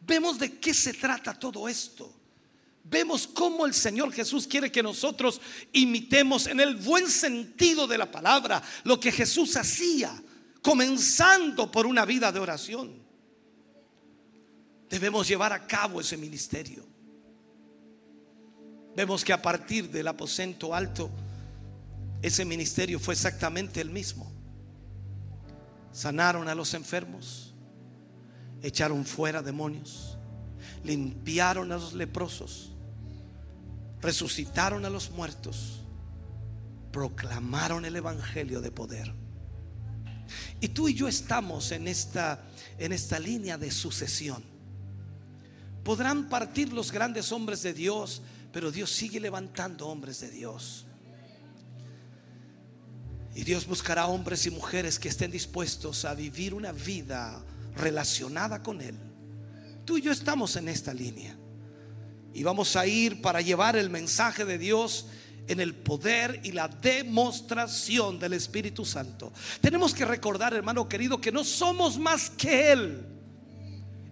vemos 0.00 0.38
de 0.38 0.58
qué 0.58 0.74
se 0.74 0.94
trata 0.94 1.38
todo 1.38 1.68
esto. 1.68 2.19
Vemos 2.90 3.28
cómo 3.28 3.66
el 3.66 3.72
Señor 3.72 4.12
Jesús 4.12 4.48
quiere 4.48 4.72
que 4.72 4.82
nosotros 4.82 5.40
imitemos 5.72 6.48
en 6.48 6.58
el 6.58 6.74
buen 6.74 7.08
sentido 7.08 7.86
de 7.86 7.96
la 7.96 8.10
palabra 8.10 8.60
lo 8.82 8.98
que 8.98 9.12
Jesús 9.12 9.56
hacía 9.56 10.12
comenzando 10.60 11.70
por 11.70 11.86
una 11.86 12.04
vida 12.04 12.32
de 12.32 12.40
oración. 12.40 13.00
Debemos 14.88 15.28
llevar 15.28 15.52
a 15.52 15.68
cabo 15.68 16.00
ese 16.00 16.16
ministerio. 16.16 16.84
Vemos 18.96 19.24
que 19.24 19.32
a 19.32 19.40
partir 19.40 19.88
del 19.88 20.08
aposento 20.08 20.74
alto, 20.74 21.10
ese 22.22 22.44
ministerio 22.44 22.98
fue 22.98 23.14
exactamente 23.14 23.80
el 23.80 23.90
mismo. 23.90 24.30
Sanaron 25.92 26.48
a 26.48 26.56
los 26.56 26.74
enfermos, 26.74 27.54
echaron 28.62 29.04
fuera 29.04 29.42
demonios, 29.42 30.18
limpiaron 30.82 31.70
a 31.70 31.76
los 31.76 31.94
leprosos, 31.94 32.69
resucitaron 34.02 34.84
a 34.84 34.90
los 34.90 35.10
muertos, 35.10 35.82
proclamaron 36.92 37.84
el 37.84 37.96
Evangelio 37.96 38.60
de 38.60 38.70
poder. 38.70 39.12
Y 40.60 40.68
tú 40.68 40.88
y 40.88 40.94
yo 40.94 41.08
estamos 41.08 41.72
en 41.72 41.88
esta, 41.88 42.42
en 42.78 42.92
esta 42.92 43.18
línea 43.18 43.58
de 43.58 43.70
sucesión. 43.70 44.42
Podrán 45.84 46.28
partir 46.28 46.72
los 46.72 46.92
grandes 46.92 47.32
hombres 47.32 47.62
de 47.62 47.72
Dios, 47.72 48.22
pero 48.52 48.70
Dios 48.70 48.90
sigue 48.90 49.20
levantando 49.20 49.88
hombres 49.88 50.20
de 50.20 50.30
Dios. 50.30 50.86
Y 53.34 53.44
Dios 53.44 53.66
buscará 53.66 54.06
hombres 54.06 54.44
y 54.46 54.50
mujeres 54.50 54.98
que 54.98 55.08
estén 55.08 55.30
dispuestos 55.30 56.04
a 56.04 56.14
vivir 56.14 56.52
una 56.52 56.72
vida 56.72 57.42
relacionada 57.76 58.62
con 58.62 58.80
Él. 58.80 58.96
Tú 59.84 59.98
y 59.98 60.02
yo 60.02 60.12
estamos 60.12 60.56
en 60.56 60.68
esta 60.68 60.92
línea. 60.92 61.39
Y 62.32 62.42
vamos 62.42 62.76
a 62.76 62.86
ir 62.86 63.20
para 63.20 63.40
llevar 63.40 63.76
el 63.76 63.90
mensaje 63.90 64.44
de 64.44 64.58
Dios 64.58 65.06
en 65.48 65.58
el 65.58 65.74
poder 65.74 66.40
y 66.44 66.52
la 66.52 66.68
demostración 66.68 68.18
del 68.18 68.34
Espíritu 68.34 68.84
Santo. 68.84 69.32
Tenemos 69.60 69.92
que 69.92 70.04
recordar, 70.04 70.54
hermano 70.54 70.88
querido, 70.88 71.20
que 71.20 71.32
no 71.32 71.42
somos 71.42 71.98
más 71.98 72.30
que 72.30 72.70
Él. 72.70 73.06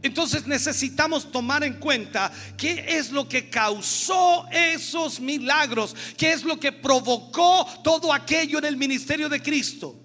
Entonces 0.03 0.47
necesitamos 0.47 1.31
tomar 1.31 1.65
en 1.65 1.75
cuenta 1.75 2.33
qué 2.57 2.85
es 2.99 3.11
lo 3.11 3.29
que 3.29 3.51
causó 3.51 4.47
esos 4.51 5.21
milagros, 5.21 5.95
qué 6.17 6.33
es 6.33 6.45
lo 6.45 6.59
que 6.59 6.73
provocó 6.73 7.67
todo 7.83 8.13
aquello 8.13 8.59
en 8.59 8.65
el 8.65 8.77
ministerio 8.77 9.29
de 9.29 9.43
Cristo. 9.43 9.97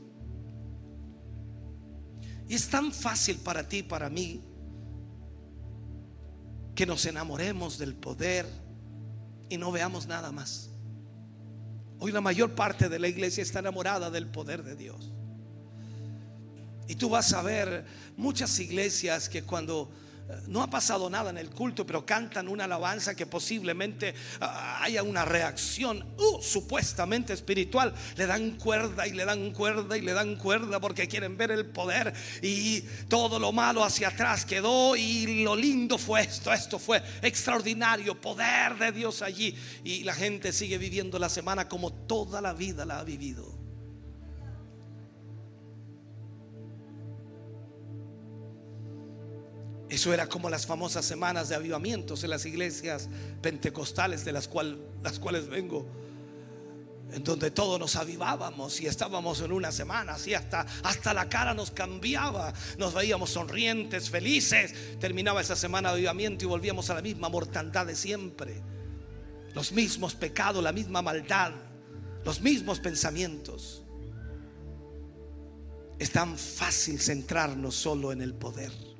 Y 2.47 2.55
es 2.55 2.67
tan 2.69 2.91
fácil 2.91 3.37
para 3.37 3.67
ti, 3.67 3.83
para 3.83 4.09
mí, 4.09 4.41
que 6.75 6.85
nos 6.85 7.05
enamoremos 7.05 7.77
del 7.77 7.95
poder 7.95 8.45
y 9.49 9.57
no 9.57 9.71
veamos 9.71 10.07
nada 10.07 10.31
más. 10.31 10.69
Hoy 11.99 12.11
la 12.11 12.21
mayor 12.21 12.55
parte 12.55 12.89
de 12.89 12.99
la 12.99 13.07
iglesia 13.07 13.41
está 13.41 13.59
enamorada 13.59 14.09
del 14.09 14.27
poder 14.27 14.63
de 14.63 14.75
Dios. 14.75 15.11
Y 16.87 16.95
tú 16.95 17.09
vas 17.09 17.31
a 17.33 17.41
ver 17.41 17.85
muchas 18.17 18.59
iglesias 18.59 19.29
que 19.29 19.43
cuando 19.43 19.91
no 20.47 20.61
ha 20.61 20.69
pasado 20.69 21.09
nada 21.09 21.29
en 21.29 21.37
el 21.37 21.49
culto, 21.49 21.85
pero 21.85 22.05
cantan 22.05 22.47
una 22.47 22.65
alabanza 22.65 23.15
que 23.15 23.25
posiblemente 23.25 24.13
ah, 24.41 24.79
haya 24.83 25.03
una 25.03 25.25
reacción 25.25 26.05
uh, 26.17 26.41
supuestamente 26.41 27.33
espiritual. 27.33 27.93
Le 28.15 28.25
dan 28.25 28.51
cuerda 28.51 29.07
y 29.07 29.11
le 29.11 29.25
dan 29.25 29.51
cuerda 29.51 29.97
y 29.97 30.01
le 30.01 30.13
dan 30.13 30.35
cuerda 30.35 30.79
porque 30.79 31.07
quieren 31.07 31.37
ver 31.37 31.51
el 31.51 31.65
poder 31.65 32.13
y 32.41 32.81
todo 33.07 33.39
lo 33.39 33.51
malo 33.51 33.83
hacia 33.83 34.09
atrás 34.09 34.45
quedó 34.45 34.95
y 34.95 35.43
lo 35.43 35.55
lindo 35.55 35.97
fue 35.97 36.21
esto, 36.21 36.51
esto 36.51 36.79
fue 36.79 37.01
extraordinario, 37.21 38.19
poder 38.19 38.77
de 38.77 38.91
Dios 38.91 39.21
allí. 39.21 39.55
Y 39.83 40.03
la 40.03 40.13
gente 40.13 40.53
sigue 40.53 40.77
viviendo 40.77 41.19
la 41.19 41.29
semana 41.29 41.67
como 41.67 41.91
toda 41.91 42.41
la 42.41 42.53
vida 42.53 42.85
la 42.85 42.99
ha 42.99 43.03
vivido. 43.03 43.62
Eso 49.93 50.11
era 50.11 50.25
como 50.27 50.49
las 50.49 50.65
famosas 50.65 51.05
semanas 51.05 51.49
de 51.49 51.55
avivamientos 51.55 52.23
en 52.23 52.31
las 52.31 52.47
iglesias 52.47 53.09
pentecostales 53.43 54.25
de 54.25 54.31
las, 54.31 54.49
las 55.03 55.19
cuales 55.19 55.47
vengo, 55.47 55.85
en 57.11 57.23
donde 57.23 57.51
todos 57.51 57.79
nos 57.79 57.95
avivábamos 57.95 58.81
y 58.81 58.87
estábamos 58.87 59.41
en 59.41 59.51
una 59.51 59.71
semana, 59.71 60.13
así 60.13 60.33
hasta, 60.33 60.65
hasta 60.81 61.13
la 61.13 61.29
cara 61.29 61.53
nos 61.53 61.69
cambiaba, 61.69 62.51
nos 62.79 62.95
veíamos 62.95 63.29
sonrientes, 63.29 64.09
felices. 64.09 64.73
Terminaba 64.99 65.41
esa 65.41 65.55
semana 65.55 65.89
de 65.89 65.97
avivamiento 65.97 66.43
y 66.43 66.47
volvíamos 66.47 66.89
a 66.89 66.95
la 66.95 67.03
misma 67.03 67.29
mortandad 67.29 67.85
de 67.85 67.95
siempre, 67.95 68.63
los 69.53 69.71
mismos 69.71 70.15
pecados, 70.15 70.63
la 70.63 70.71
misma 70.71 71.03
maldad, 71.03 71.51
los 72.25 72.41
mismos 72.41 72.79
pensamientos. 72.79 73.83
Es 75.99 76.09
tan 76.09 76.35
fácil 76.35 76.99
centrarnos 76.99 77.75
solo 77.75 78.11
en 78.11 78.23
el 78.23 78.33
poder 78.33 78.92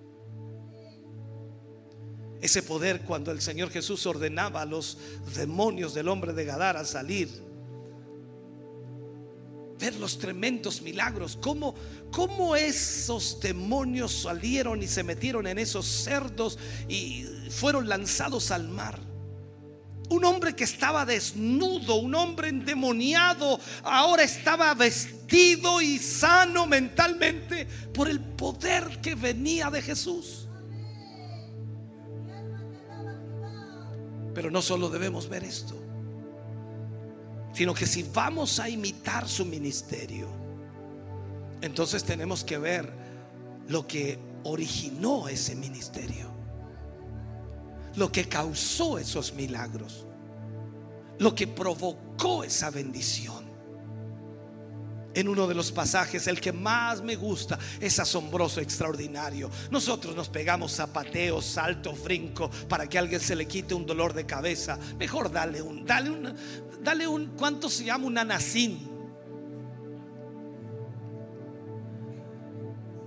ese 2.44 2.62
poder 2.62 3.00
cuando 3.04 3.32
el 3.32 3.40
Señor 3.40 3.70
Jesús 3.70 4.06
ordenaba 4.06 4.64
a 4.64 4.66
los 4.66 4.98
demonios 5.34 5.94
del 5.94 6.10
hombre 6.10 6.34
de 6.34 6.44
Gadara 6.44 6.84
salir. 6.84 7.30
Ver 9.80 9.96
los 9.96 10.20
tremendos 10.20 10.82
milagros, 10.82 11.38
cómo, 11.42 11.74
cómo 12.12 12.58
esos 12.58 13.40
demonios 13.40 14.12
salieron 14.24 14.84
y 14.84 14.88
se 14.88 15.04
metieron 15.04 15.48
en 15.48 15.58
esos 15.58 15.86
cerdos 15.86 16.60
y 16.90 17.26
fueron 17.50 17.88
lanzados 17.88 18.52
al 18.52 18.68
mar. 18.68 19.00
Un 20.10 20.26
hombre 20.26 20.54
que 20.54 20.66
estaba 20.66 21.06
desnudo, 21.06 21.96
un 21.96 22.14
hombre 22.14 22.50
endemoniado, 22.50 23.58
ahora 23.84 24.24
estaba 24.24 24.74
vestido 24.74 25.82
y 25.82 25.98
sano 25.98 26.68
mentalmente 26.68 27.66
por 27.94 28.10
el 28.10 28.20
poder 28.20 29.00
que 29.02 29.16
venía 29.16 29.70
de 29.70 29.82
Jesús. 29.82 30.43
Pero 34.34 34.50
no 34.50 34.62
solo 34.62 34.90
debemos 34.90 35.30
ver 35.30 35.44
esto, 35.44 35.76
sino 37.54 37.74
que 37.74 37.86
si 37.86 38.04
vamos 38.04 38.60
a 38.60 38.70
imitar 38.70 39.28
su 39.28 39.46
ministerio, 39.46 40.28
entonces 41.62 42.04
tenemos 42.04 42.44
que 42.44 42.58
ver 42.58 42.92
lo 43.68 43.88
que 43.88 44.20
originó 44.44 45.28
ese 45.28 45.56
ministerio, 45.56 46.28
lo 47.96 48.12
que 48.12 48.28
causó 48.28 48.98
esos 48.98 49.34
milagros, 49.34 50.06
lo 51.20 51.36
que 51.36 51.48
provocó 51.48 52.44
esa 52.44 52.70
bendición 52.72 53.53
en 55.14 55.28
uno 55.28 55.48
de 55.48 55.56
los 55.56 55.72
pasajes, 55.72 56.28
el 56.28 56.40
que 56.40 56.52
más 56.52 57.02
me 57.02 57.16
gusta 57.16 57.58
es 57.80 58.00
asombroso, 58.00 58.62
extraordinario. 58.62 59.50
Nosotros 59.72 60.16
nos 60.16 60.30
pegamos 60.30 60.74
zapateos, 60.74 61.46
salto, 61.46 61.94
brinco 61.94 62.50
para 62.68 62.88
que 62.88 62.98
a 62.98 63.02
alguien 63.02 63.22
se 63.22 63.36
le 63.36 63.48
quite 63.48 63.74
un 63.74 63.86
dolor 63.86 64.14
de 64.14 64.26
cabeza. 64.26 64.78
Mejor 64.98 65.32
dale 65.32 65.62
un, 65.62 65.86
dale 65.86 66.10
un, 66.10 66.36
dale 66.82 67.08
un, 67.08 67.28
¿cuánto 67.38 67.70
se 67.70 67.86
llama 67.86 68.06
un 68.06 68.18
anacín? 68.18 68.94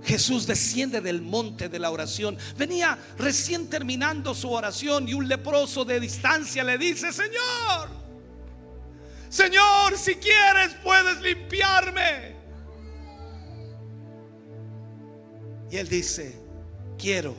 Jesús 0.07 0.47
desciende 0.47 1.01
del 1.01 1.21
monte 1.21 1.67
de 1.67 1.79
la 1.79 1.91
oración. 1.91 2.37
Venía 2.57 2.97
recién 3.17 3.67
terminando 3.67 4.33
su 4.33 4.49
oración 4.49 5.09
y 5.09 5.13
un 5.13 5.27
leproso 5.27 5.83
de 5.83 5.99
distancia 5.99 6.63
le 6.63 6.77
dice, 6.77 7.11
Señor, 7.11 7.96
Señor, 9.29 9.97
si 9.97 10.15
quieres 10.15 10.75
puedes 10.83 11.21
limpiarme. 11.21 12.35
Y 15.69 15.77
él 15.77 15.89
dice, 15.89 16.39
quiero, 16.97 17.35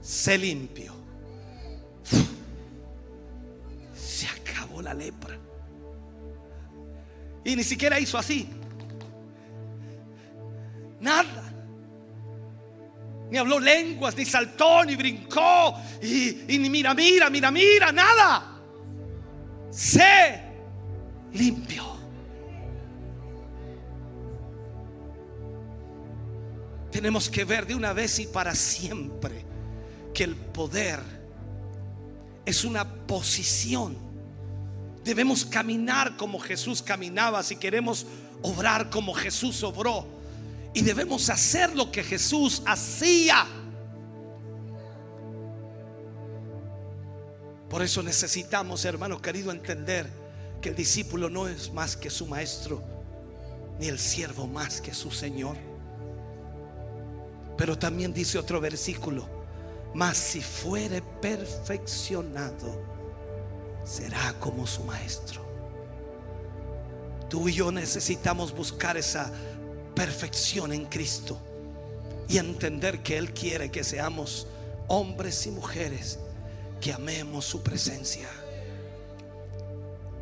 sé 0.00 0.36
limpio. 0.36 0.94
Se 3.94 4.26
acabó 4.26 4.82
la 4.82 4.94
lepra. 4.94 5.38
Y 7.44 7.56
ni 7.56 7.62
siquiera 7.64 7.98
hizo 8.00 8.18
así. 8.18 8.48
Nada 11.00 11.50
ni 13.30 13.38
habló 13.38 13.60
lenguas, 13.60 14.16
ni 14.16 14.24
saltó, 14.24 14.84
ni 14.84 14.96
brincó, 14.96 15.74
y, 16.02 16.58
ni 16.58 16.68
mira, 16.68 16.94
mira, 16.94 17.30
mira, 17.30 17.50
mira, 17.50 17.92
nada. 17.92 18.60
Sé 19.70 20.49
limpio. 21.32 21.84
Tenemos 26.90 27.28
que 27.28 27.44
ver 27.44 27.66
de 27.66 27.74
una 27.74 27.92
vez 27.92 28.18
y 28.18 28.26
para 28.26 28.54
siempre 28.54 29.44
que 30.12 30.24
el 30.24 30.34
poder 30.34 31.00
es 32.44 32.64
una 32.64 32.84
posición. 33.06 33.96
Debemos 35.04 35.44
caminar 35.44 36.16
como 36.16 36.38
Jesús 36.40 36.82
caminaba 36.82 37.42
si 37.42 37.56
queremos 37.56 38.06
obrar 38.42 38.90
como 38.90 39.14
Jesús 39.14 39.62
obró. 39.62 40.06
Y 40.74 40.82
debemos 40.82 41.30
hacer 41.30 41.74
lo 41.74 41.90
que 41.90 42.02
Jesús 42.02 42.62
hacía. 42.66 43.46
Por 47.68 47.82
eso 47.82 48.02
necesitamos, 48.02 48.84
hermano 48.84 49.22
querido, 49.22 49.52
entender 49.52 50.19
que 50.60 50.70
el 50.70 50.76
discípulo 50.76 51.30
no 51.30 51.48
es 51.48 51.72
más 51.72 51.96
que 51.96 52.10
su 52.10 52.26
maestro, 52.26 52.82
ni 53.78 53.88
el 53.88 53.98
siervo 53.98 54.46
más 54.46 54.80
que 54.80 54.92
su 54.92 55.10
Señor. 55.10 55.56
Pero 57.56 57.78
también 57.78 58.12
dice 58.12 58.38
otro 58.38 58.60
versículo, 58.60 59.26
mas 59.94 60.16
si 60.16 60.40
fuere 60.40 61.02
perfeccionado, 61.20 62.82
será 63.84 64.34
como 64.38 64.66
su 64.66 64.84
maestro. 64.84 65.40
Tú 67.28 67.48
y 67.48 67.52
yo 67.52 67.70
necesitamos 67.70 68.52
buscar 68.52 68.96
esa 68.96 69.32
perfección 69.94 70.72
en 70.72 70.86
Cristo 70.86 71.38
y 72.28 72.38
entender 72.38 73.02
que 73.02 73.18
Él 73.18 73.32
quiere 73.32 73.70
que 73.70 73.84
seamos 73.84 74.46
hombres 74.88 75.46
y 75.46 75.50
mujeres 75.50 76.18
que 76.80 76.92
amemos 76.92 77.44
su 77.44 77.62
presencia. 77.62 78.28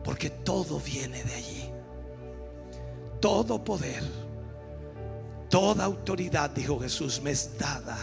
Porque 0.08 0.30
todo 0.30 0.80
viene 0.80 1.22
de 1.22 1.34
allí. 1.34 1.70
Todo 3.20 3.62
poder, 3.62 4.02
toda 5.50 5.84
autoridad, 5.84 6.48
dijo 6.48 6.80
Jesús, 6.80 7.20
me 7.20 7.32
es 7.32 7.58
dada 7.58 7.98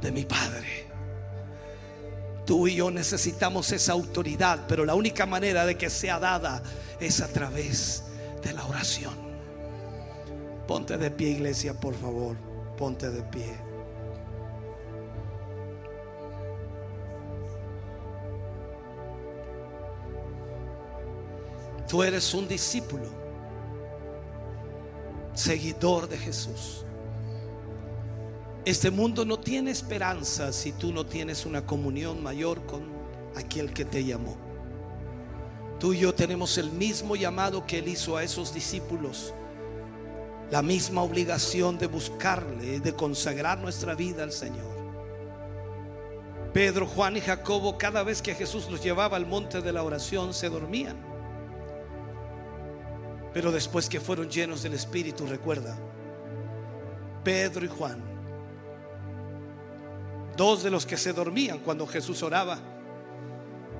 de 0.00 0.12
mi 0.12 0.24
Padre. 0.24 0.86
Tú 2.46 2.68
y 2.68 2.76
yo 2.76 2.92
necesitamos 2.92 3.72
esa 3.72 3.90
autoridad, 3.90 4.66
pero 4.68 4.84
la 4.84 4.94
única 4.94 5.26
manera 5.26 5.66
de 5.66 5.76
que 5.76 5.90
sea 5.90 6.20
dada 6.20 6.62
es 7.00 7.20
a 7.20 7.26
través 7.26 8.04
de 8.44 8.52
la 8.52 8.64
oración. 8.64 9.14
Ponte 10.68 10.96
de 10.96 11.10
pie, 11.10 11.30
iglesia, 11.30 11.74
por 11.74 11.96
favor. 11.96 12.36
Ponte 12.78 13.10
de 13.10 13.22
pie. 13.24 13.63
Tú 21.94 22.02
eres 22.02 22.34
un 22.34 22.48
discípulo, 22.48 23.04
seguidor 25.32 26.08
de 26.08 26.18
Jesús. 26.18 26.84
Este 28.64 28.90
mundo 28.90 29.24
no 29.24 29.38
tiene 29.38 29.70
esperanza 29.70 30.52
si 30.52 30.72
tú 30.72 30.92
no 30.92 31.06
tienes 31.06 31.46
una 31.46 31.64
comunión 31.64 32.20
mayor 32.20 32.66
con 32.66 32.82
aquel 33.36 33.72
que 33.72 33.84
te 33.84 34.04
llamó. 34.04 34.36
Tú 35.78 35.92
y 35.92 36.00
yo 36.00 36.12
tenemos 36.12 36.58
el 36.58 36.72
mismo 36.72 37.14
llamado 37.14 37.64
que 37.64 37.78
él 37.78 37.86
hizo 37.86 38.16
a 38.16 38.24
esos 38.24 38.52
discípulos 38.52 39.32
la 40.50 40.62
misma 40.62 41.00
obligación 41.00 41.78
de 41.78 41.86
buscarle, 41.86 42.80
de 42.80 42.92
consagrar 42.92 43.58
nuestra 43.58 43.94
vida 43.94 44.24
al 44.24 44.32
Señor. 44.32 44.74
Pedro, 46.52 46.88
Juan 46.88 47.18
y 47.18 47.20
Jacobo, 47.20 47.78
cada 47.78 48.02
vez 48.02 48.20
que 48.20 48.34
Jesús 48.34 48.68
los 48.68 48.82
llevaba 48.82 49.16
al 49.16 49.26
monte 49.26 49.60
de 49.60 49.72
la 49.72 49.84
oración, 49.84 50.34
se 50.34 50.48
dormían. 50.48 51.13
Pero 53.34 53.50
después 53.50 53.88
que 53.88 54.00
fueron 54.00 54.30
llenos 54.30 54.62
del 54.62 54.74
Espíritu, 54.74 55.26
recuerda, 55.26 55.76
Pedro 57.24 57.64
y 57.64 57.68
Juan, 57.68 58.00
dos 60.36 60.62
de 60.62 60.70
los 60.70 60.86
que 60.86 60.96
se 60.96 61.12
dormían 61.12 61.58
cuando 61.58 61.86
Jesús 61.86 62.22
oraba, 62.22 62.58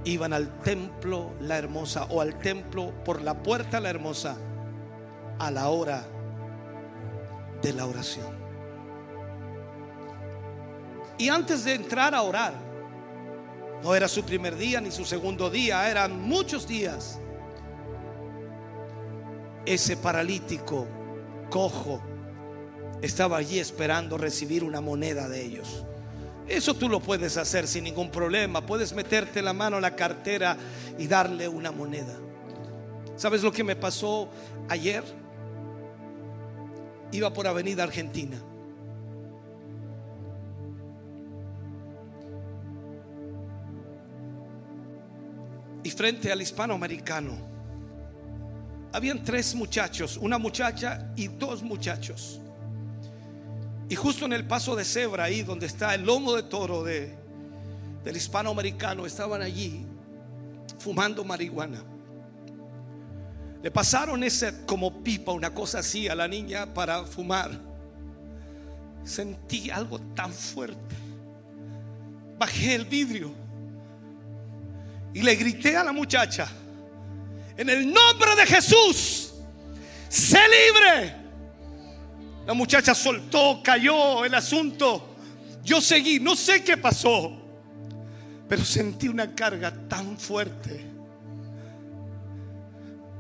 iban 0.05 0.33
al 0.33 0.61
templo 0.61 1.35
la 1.41 1.57
hermosa 1.57 2.05
o 2.11 2.21
al 2.21 2.39
templo 2.39 2.93
por 3.05 3.23
la 3.23 3.43
puerta 3.43 3.81
la 3.81 3.91
hermosa 3.91 4.37
a 5.39 5.51
la 5.51 5.69
hora 5.69 6.05
de 7.63 7.73
la 7.73 7.87
oración. 7.87 8.35
Y 11.17 11.29
antes 11.29 11.65
de 11.65 11.75
entrar 11.75 12.13
a 12.15 12.23
orar, 12.23 12.55
no 13.85 13.95
era 13.95 14.09
su 14.09 14.25
primer 14.25 14.57
día 14.57 14.81
ni 14.81 14.91
su 14.91 15.05
segundo 15.05 15.49
día, 15.49 15.89
eran 15.89 16.21
muchos 16.21 16.67
días. 16.67 17.21
Ese 19.67 19.97
paralítico 19.97 20.87
cojo 21.51 22.03
estaba 23.03 23.39
allí 23.39 23.59
esperando 23.59 24.19
recibir 24.19 24.65
una 24.65 24.81
moneda 24.81 25.29
de 25.29 25.43
ellos. 25.43 25.85
Eso 26.47 26.75
tú 26.75 26.89
lo 26.89 27.01
puedes 27.01 27.37
hacer 27.37 27.67
sin 27.67 27.85
ningún 27.85 28.11
problema. 28.11 28.65
Puedes 28.65 28.93
meterte 28.93 29.41
la 29.41 29.53
mano 29.53 29.79
a 29.79 29.81
la 29.81 29.97
cartera 29.97 30.57
y 30.99 31.07
darle 31.07 31.49
una 31.49 31.71
moneda. 31.71 32.15
¿Sabes 33.17 33.43
lo 33.43 33.53
que 33.53 33.65
me 33.65 33.77
pasó 33.77 34.29
ayer? 34.69 35.03
iba 37.17 37.33
por 37.33 37.47
Avenida 37.47 37.85
Argentina. 37.85 38.37
Y 45.83 45.91
frente 45.91 46.33
al 46.33 46.41
hispanoamericano, 46.41 47.54
habían 48.95 49.25
tres 49.25 49.57
muchachos, 49.57 50.17
una 50.17 50.39
muchacha 50.39 51.11
y 51.17 51.27
dos 51.27 51.65
muchachos. 51.65 52.41
Y 53.89 53.97
justo 53.97 54.25
en 54.25 54.33
el 54.33 54.47
paso 54.47 54.77
de 54.77 54.85
cebra, 54.85 55.25
ahí 55.25 55.43
donde 55.43 55.67
está 55.67 55.97
el 55.97 56.05
lomo 56.05 56.33
de 56.37 56.45
toro 56.45 56.85
de, 56.85 57.13
del 58.05 58.17
hispanoamericano, 58.17 59.05
estaban 59.05 59.43
allí 59.43 59.85
fumando 60.79 61.25
marihuana. 61.25 61.83
Le 63.65 63.71
pasaron 63.73 64.23
ese 64.23 64.65
como 64.65 65.03
pipa, 65.03 65.33
una 65.33 65.53
cosa 65.53 65.81
así 65.81 66.07
a 66.07 66.15
la 66.15 66.29
niña 66.29 66.73
para 66.73 67.03
fumar. 67.03 67.51
Sentí 69.03 69.71
algo 69.71 69.99
tan 70.15 70.33
fuerte. 70.33 70.95
Bajé 72.39 72.77
el 72.77 72.85
vidrio 72.85 73.33
y 75.13 75.21
le 75.21 75.35
grité 75.35 75.77
a 75.77 75.83
la 75.83 75.93
muchacha, 75.93 76.47
en 77.57 77.69
el 77.69 77.87
nombre 77.87 78.37
de 78.37 78.47
Jesús, 78.47 79.35
sé 80.09 80.39
libre. 80.39 81.17
La 82.47 82.55
muchacha 82.55 82.95
soltó, 82.95 83.61
cayó 83.63 84.25
el 84.25 84.35
asunto. 84.35 85.17
Yo 85.63 85.81
seguí, 85.81 86.21
no 86.21 86.37
sé 86.37 86.63
qué 86.63 86.77
pasó, 86.77 87.33
pero 88.49 88.65
sentí 88.65 89.09
una 89.09 89.35
carga 89.35 89.73
tan 89.89 90.19
fuerte 90.19 90.95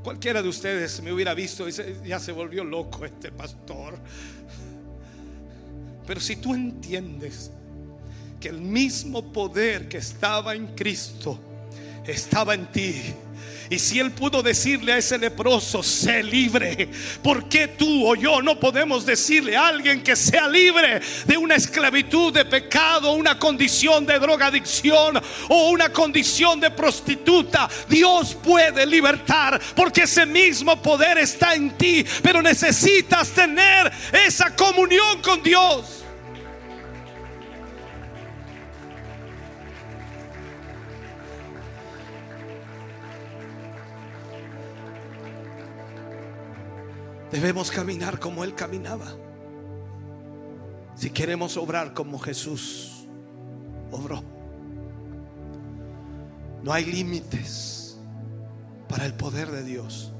Cualquiera 0.04 0.42
de 0.42 0.50
ustedes 0.50 1.02
me 1.02 1.10
hubiera 1.14 1.32
visto 1.32 1.66
y 1.66 1.72
ya 2.06 2.20
se 2.20 2.30
volvió 2.30 2.62
loco 2.62 3.06
este 3.06 3.32
pastor. 3.32 3.98
Pero 6.06 6.20
si 6.20 6.36
tú 6.36 6.54
entiendes 6.54 7.50
que 8.38 8.50
el 8.50 8.60
mismo 8.60 9.32
poder 9.32 9.88
que 9.88 9.96
estaba 9.96 10.54
en 10.54 10.66
Cristo 10.74 11.40
estaba 12.06 12.52
en 12.52 12.70
ti, 12.70 13.14
Y 13.70 13.78
si 13.78 13.98
él 13.98 14.12
pudo 14.12 14.42
decirle 14.42 14.92
a 14.92 14.98
ese 14.98 15.18
leproso, 15.18 15.82
sé 15.82 16.22
libre, 16.22 16.88
¿por 17.22 17.48
qué 17.48 17.68
tú 17.68 18.06
o 18.06 18.14
yo 18.14 18.42
no 18.42 18.60
podemos 18.60 19.06
decirle 19.06 19.56
a 19.56 19.68
alguien 19.68 20.02
que 20.02 20.14
sea 20.16 20.46
libre 20.46 21.00
de 21.24 21.36
una 21.36 21.54
esclavitud 21.54 22.32
de 22.32 22.44
pecado, 22.44 23.12
una 23.12 23.38
condición 23.38 24.04
de 24.04 24.18
drogadicción 24.18 25.20
o 25.48 25.70
una 25.70 25.88
condición 25.90 26.60
de 26.60 26.70
prostituta? 26.70 27.68
Dios 27.88 28.34
puede 28.34 28.86
libertar 28.86 29.60
porque 29.74 30.02
ese 30.02 30.26
mismo 30.26 30.80
poder 30.82 31.18
está 31.18 31.54
en 31.54 31.70
ti, 31.76 32.04
pero 32.22 32.42
necesitas 32.42 33.30
tener 33.30 33.90
esa 34.26 34.54
comunión 34.54 35.22
con 35.22 35.42
Dios. 35.42 36.03
Debemos 47.34 47.72
caminar 47.72 48.20
como 48.20 48.44
Él 48.44 48.54
caminaba. 48.54 49.12
Si 50.94 51.10
queremos 51.10 51.56
obrar 51.56 51.92
como 51.92 52.20
Jesús 52.20 53.08
obró. 53.90 54.22
No 56.62 56.72
hay 56.72 56.84
límites 56.84 57.98
para 58.88 59.04
el 59.04 59.14
poder 59.14 59.50
de 59.50 59.64
Dios. 59.64 60.12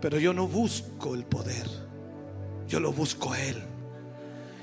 Pero 0.00 0.20
yo 0.20 0.32
no 0.32 0.46
busco 0.46 1.16
el 1.16 1.24
poder. 1.24 1.66
Yo 2.68 2.78
lo 2.78 2.92
busco 2.92 3.32
a 3.32 3.40
Él. 3.40 3.60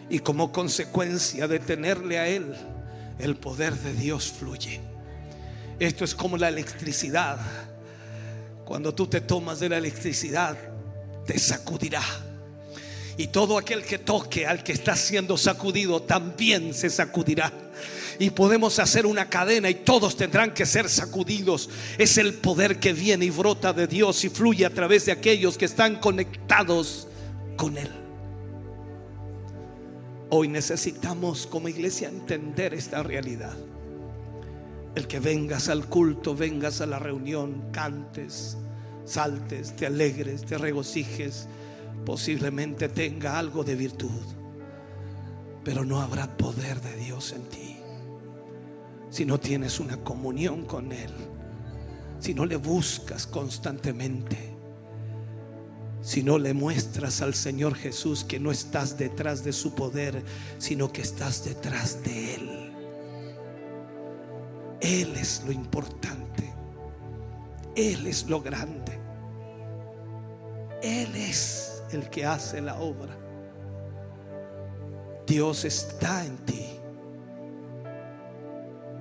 Y 0.09 0.19
como 0.19 0.53
consecuencia 0.53 1.49
de 1.49 1.59
tenerle 1.59 2.17
a 2.17 2.29
Él, 2.29 2.55
el 3.17 3.35
poder 3.35 3.75
de 3.75 3.93
Dios 3.93 4.31
fluye. 4.31 4.79
Esto 5.79 6.05
es 6.05 6.15
como 6.15 6.37
la 6.37 6.47
electricidad. 6.47 7.39
Cuando 8.63 8.95
tú 8.95 9.07
te 9.07 9.19
tomas 9.19 9.59
de 9.59 9.67
la 9.67 9.79
electricidad, 9.79 10.68
sacudirá. 11.37 12.01
Y 13.17 13.27
todo 13.27 13.57
aquel 13.57 13.83
que 13.83 13.99
toque 13.99 14.47
al 14.47 14.63
que 14.63 14.71
está 14.71 14.95
siendo 14.95 15.37
sacudido 15.37 16.01
también 16.01 16.73
se 16.73 16.89
sacudirá. 16.89 17.51
Y 18.17 18.29
podemos 18.29 18.79
hacer 18.79 19.05
una 19.05 19.29
cadena 19.29 19.69
y 19.69 19.75
todos 19.75 20.15
tendrán 20.15 20.53
que 20.53 20.65
ser 20.65 20.89
sacudidos. 20.89 21.69
Es 21.97 22.17
el 22.17 22.35
poder 22.35 22.79
que 22.79 22.93
viene 22.93 23.25
y 23.25 23.29
brota 23.29 23.73
de 23.73 23.87
Dios 23.87 24.23
y 24.23 24.29
fluye 24.29 24.65
a 24.65 24.73
través 24.73 25.05
de 25.05 25.11
aquellos 25.11 25.57
que 25.57 25.65
están 25.65 25.97
conectados 25.97 27.09
con 27.57 27.77
Él. 27.77 27.91
Hoy 30.29 30.47
necesitamos 30.47 31.45
como 31.45 31.67
iglesia 31.67 32.07
entender 32.07 32.73
esta 32.73 33.03
realidad. 33.03 33.57
El 34.95 35.07
que 35.07 35.19
vengas 35.19 35.67
al 35.67 35.87
culto, 35.87 36.35
vengas 36.35 36.79
a 36.79 36.85
la 36.85 36.99
reunión, 36.99 37.69
cantes, 37.73 38.55
saltes, 39.09 39.75
te 39.75 39.85
alegres, 39.85 40.45
te 40.45 40.57
regocijes, 40.57 41.47
posiblemente 42.05 42.89
tenga 42.89 43.39
algo 43.39 43.63
de 43.63 43.75
virtud, 43.75 44.21
pero 45.63 45.83
no 45.83 45.99
habrá 45.99 46.37
poder 46.37 46.79
de 46.81 46.95
Dios 46.97 47.33
en 47.33 47.43
ti. 47.49 47.77
Si 49.09 49.25
no 49.25 49.39
tienes 49.39 49.79
una 49.79 49.97
comunión 49.97 50.65
con 50.65 50.91
Él, 50.91 51.11
si 52.19 52.33
no 52.33 52.45
le 52.45 52.57
buscas 52.57 53.25
constantemente, 53.25 54.55
si 56.01 56.23
no 56.23 56.37
le 56.37 56.53
muestras 56.53 57.21
al 57.21 57.33
Señor 57.33 57.75
Jesús 57.75 58.23
que 58.23 58.39
no 58.39 58.51
estás 58.51 58.97
detrás 58.97 59.43
de 59.43 59.53
su 59.53 59.75
poder, 59.75 60.23
sino 60.57 60.91
que 60.91 61.01
estás 61.01 61.43
detrás 61.43 62.03
de 62.03 62.35
Él. 62.35 62.59
Él 64.81 65.13
es 65.15 65.43
lo 65.45 65.51
importante. 65.51 66.53
Él 67.75 68.07
es 68.07 68.27
lo 68.29 68.41
grande. 68.41 68.98
Él 70.81 71.15
es 71.15 71.83
el 71.91 72.09
que 72.09 72.25
hace 72.25 72.61
la 72.61 72.79
obra. 72.79 73.15
Dios 75.27 75.65
está 75.65 76.25
en 76.25 76.37
ti. 76.37 76.65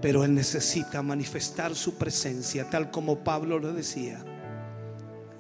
Pero 0.01 0.25
Él 0.25 0.35
necesita 0.35 1.03
manifestar 1.03 1.75
su 1.75 1.95
presencia, 1.97 2.69
tal 2.71 2.91
como 2.91 3.25
Pablo 3.25 3.59
lo 3.59 3.73
decía. 3.73 4.23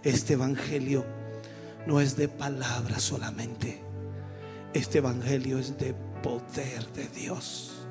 Este 0.03 0.34
Evangelio 0.34 1.05
no 1.86 2.01
es 2.01 2.16
de 2.16 2.28
palabra 2.28 2.99
solamente. 2.99 3.80
Este 4.72 4.99
Evangelio 4.99 5.59
es 5.59 5.78
de 5.78 5.95
poder 6.22 6.86
de 6.95 7.07
Dios. 7.09 7.86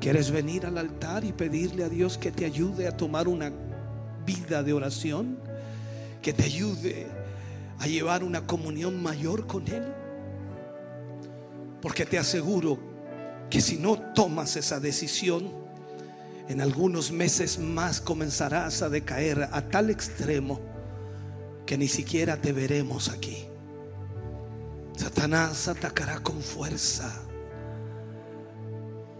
¿Quieres 0.00 0.30
venir 0.30 0.66
al 0.66 0.78
altar 0.78 1.24
y 1.24 1.32
pedirle 1.32 1.84
a 1.84 1.88
Dios 1.88 2.18
que 2.18 2.30
te 2.30 2.44
ayude 2.44 2.86
a 2.86 2.96
tomar 2.96 3.28
una 3.28 3.50
vida 4.24 4.62
de 4.62 4.72
oración? 4.72 5.38
Que 6.26 6.32
te 6.32 6.42
ayude 6.42 7.06
a 7.78 7.86
llevar 7.86 8.24
una 8.24 8.48
comunión 8.48 9.00
mayor 9.00 9.46
con 9.46 9.68
Él. 9.68 9.84
Porque 11.80 12.04
te 12.04 12.18
aseguro 12.18 12.80
que 13.48 13.60
si 13.60 13.76
no 13.76 13.96
tomas 14.12 14.56
esa 14.56 14.80
decisión, 14.80 15.52
en 16.48 16.60
algunos 16.60 17.12
meses 17.12 17.60
más 17.60 18.00
comenzarás 18.00 18.82
a 18.82 18.88
decaer 18.88 19.48
a 19.52 19.68
tal 19.68 19.88
extremo 19.88 20.58
que 21.64 21.78
ni 21.78 21.86
siquiera 21.86 22.40
te 22.40 22.52
veremos 22.52 23.08
aquí. 23.08 23.46
Satanás 24.96 25.68
atacará 25.68 26.18
con 26.18 26.42
fuerza, 26.42 27.22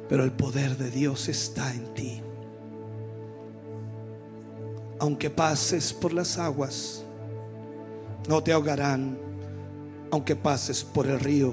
pero 0.09 0.25
el 0.25 0.33
poder 0.33 0.77
de 0.77 0.91
Dios 0.91 1.29
está 1.29 1.73
en 1.73 1.95
ti 1.95 2.26
aunque 4.99 5.31
pases 5.31 5.93
por 5.93 6.13
las 6.13 6.39
aguas, 6.39 7.05
no 8.29 8.43
te 8.43 8.53
ahogarán. 8.53 9.19
Aunque 10.11 10.37
pases 10.37 10.85
por 10.85 11.07
el 11.07 11.19
río, 11.19 11.53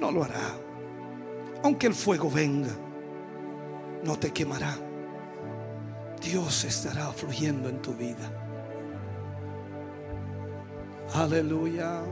no 0.00 0.10
lo 0.10 0.24
hará. 0.24 0.56
Aunque 1.62 1.86
el 1.86 1.94
fuego 1.94 2.30
venga, 2.30 2.70
no 4.04 4.18
te 4.18 4.32
quemará. 4.32 4.76
Dios 6.20 6.64
estará 6.64 7.06
fluyendo 7.12 7.68
en 7.68 7.80
tu 7.80 7.94
vida. 7.94 8.30
Aleluya. 11.14 12.02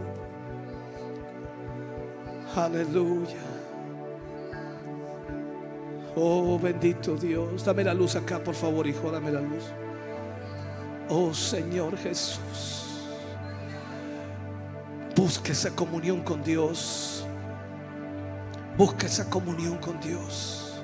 Aleluya. 2.54 3.57
Oh, 6.16 6.58
bendito 6.58 7.16
Dios. 7.16 7.64
Dame 7.64 7.84
la 7.84 7.94
luz 7.94 8.16
acá, 8.16 8.42
por 8.42 8.54
favor, 8.54 8.86
hijo. 8.86 9.10
Dame 9.10 9.30
la 9.30 9.40
luz. 9.40 9.64
Oh, 11.08 11.32
Señor 11.32 11.96
Jesús. 11.96 12.84
Busca 15.16 15.52
esa 15.52 15.70
comunión 15.70 16.22
con 16.22 16.44
Dios. 16.44 17.24
Busca 18.76 19.06
esa 19.06 19.28
comunión 19.28 19.78
con 19.78 19.98
Dios. 20.00 20.80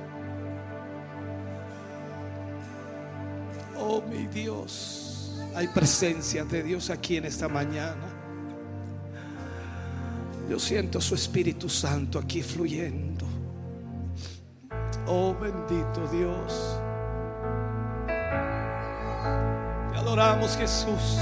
Oh, 3.79 4.03
mi 4.03 4.27
Dios. 4.27 5.41
Hay 5.55 5.69
presencia 5.69 6.45
de 6.45 6.65
Dios 6.65 6.91
aquí 6.91 7.17
en 7.17 7.27
esta 7.27 7.49
mañana. 7.49 8.09
Yo 10.51 10.59
siento 10.59 11.01
su 11.01 11.15
Espíritu 11.15 11.69
Santo 11.69 12.19
aquí 12.19 12.43
fluyendo. 12.43 13.14
Oh 15.07 15.35
bendito 15.35 16.07
Dios. 16.11 16.81
Te 19.93 19.99
adoramos 19.99 20.57
Jesús. 20.57 21.19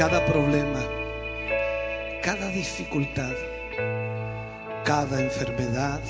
Cada 0.00 0.24
problema, 0.24 0.80
cada 2.22 2.48
dificultad, 2.48 3.34
cada 4.82 5.20
enfermedad, 5.20 6.00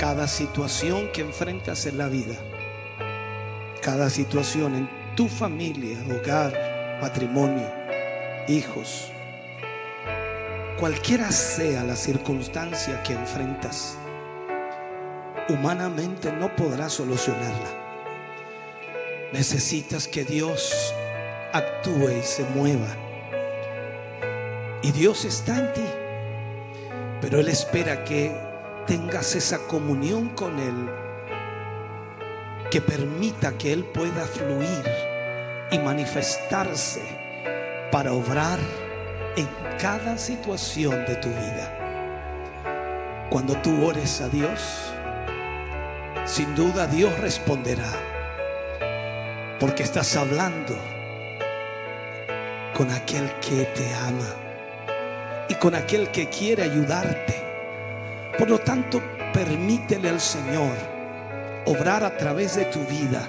cada 0.00 0.26
situación 0.26 1.12
que 1.12 1.20
enfrentas 1.20 1.86
en 1.86 1.98
la 1.98 2.08
vida, 2.08 2.34
cada 3.82 4.10
situación 4.10 4.74
en 4.74 4.90
tu 5.14 5.28
familia, 5.28 5.96
hogar, 6.10 6.98
matrimonio, 7.00 7.70
hijos, 8.48 9.12
cualquiera 10.80 11.30
sea 11.30 11.84
la 11.84 11.94
circunstancia 11.94 13.00
que 13.04 13.12
enfrentas, 13.12 13.96
humanamente 15.48 16.32
no 16.32 16.56
podrás 16.56 16.94
solucionarla. 16.94 17.70
Necesitas 19.32 20.08
que 20.08 20.24
Dios 20.24 20.92
actúe 21.52 22.10
y 22.18 22.22
se 22.22 22.44
mueva. 22.44 22.96
Y 24.82 24.90
Dios 24.92 25.24
está 25.24 25.58
en 25.58 25.72
ti. 25.72 25.86
Pero 27.20 27.38
Él 27.38 27.48
espera 27.48 28.04
que 28.04 28.32
tengas 28.86 29.36
esa 29.36 29.58
comunión 29.68 30.30
con 30.30 30.58
Él 30.58 30.90
que 32.70 32.80
permita 32.80 33.52
que 33.58 33.72
Él 33.72 33.84
pueda 33.84 34.26
fluir 34.26 34.82
y 35.70 35.78
manifestarse 35.78 37.02
para 37.92 38.12
obrar 38.12 38.58
en 39.36 39.46
cada 39.78 40.16
situación 40.18 41.04
de 41.04 41.14
tu 41.16 41.28
vida. 41.28 43.26
Cuando 43.30 43.54
tú 43.58 43.86
ores 43.86 44.20
a 44.20 44.28
Dios, 44.28 44.92
sin 46.24 46.54
duda 46.54 46.86
Dios 46.86 47.16
responderá. 47.20 47.92
Porque 49.60 49.82
estás 49.82 50.16
hablando 50.16 50.74
con 52.76 52.90
aquel 52.90 53.30
que 53.40 53.64
te 53.64 53.94
ama 53.94 54.34
y 55.48 55.54
con 55.54 55.74
aquel 55.74 56.10
que 56.10 56.28
quiere 56.28 56.62
ayudarte. 56.62 57.42
Por 58.38 58.48
lo 58.48 58.58
tanto, 58.58 59.02
permítele 59.32 60.08
al 60.08 60.20
Señor 60.20 60.76
obrar 61.66 62.04
a 62.04 62.16
través 62.16 62.56
de 62.56 62.64
tu 62.66 62.80
vida 62.80 63.28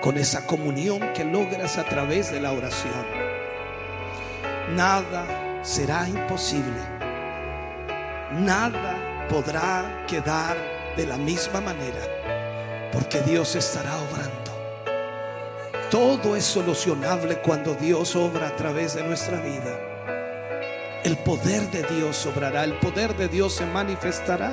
con 0.00 0.16
esa 0.16 0.46
comunión 0.46 1.12
que 1.12 1.24
logras 1.24 1.78
a 1.78 1.84
través 1.84 2.32
de 2.32 2.40
la 2.40 2.52
oración. 2.52 3.06
Nada 4.74 5.60
será 5.62 6.08
imposible. 6.08 6.80
Nada 8.32 9.26
podrá 9.28 10.04
quedar 10.06 10.56
de 10.96 11.06
la 11.06 11.16
misma 11.16 11.60
manera 11.60 12.00
porque 12.92 13.20
Dios 13.20 13.54
estará 13.54 13.96
obrando. 13.96 14.27
Todo 15.90 16.36
es 16.36 16.44
solucionable 16.44 17.38
cuando 17.38 17.74
Dios 17.74 18.14
obra 18.14 18.48
a 18.48 18.56
través 18.56 18.94
de 18.94 19.02
nuestra 19.04 19.40
vida. 19.40 19.78
El 21.02 21.16
poder 21.18 21.70
de 21.70 21.82
Dios 21.84 22.26
obrará, 22.26 22.64
el 22.64 22.74
poder 22.74 23.16
de 23.16 23.28
Dios 23.28 23.54
se 23.54 23.64
manifestará. 23.64 24.52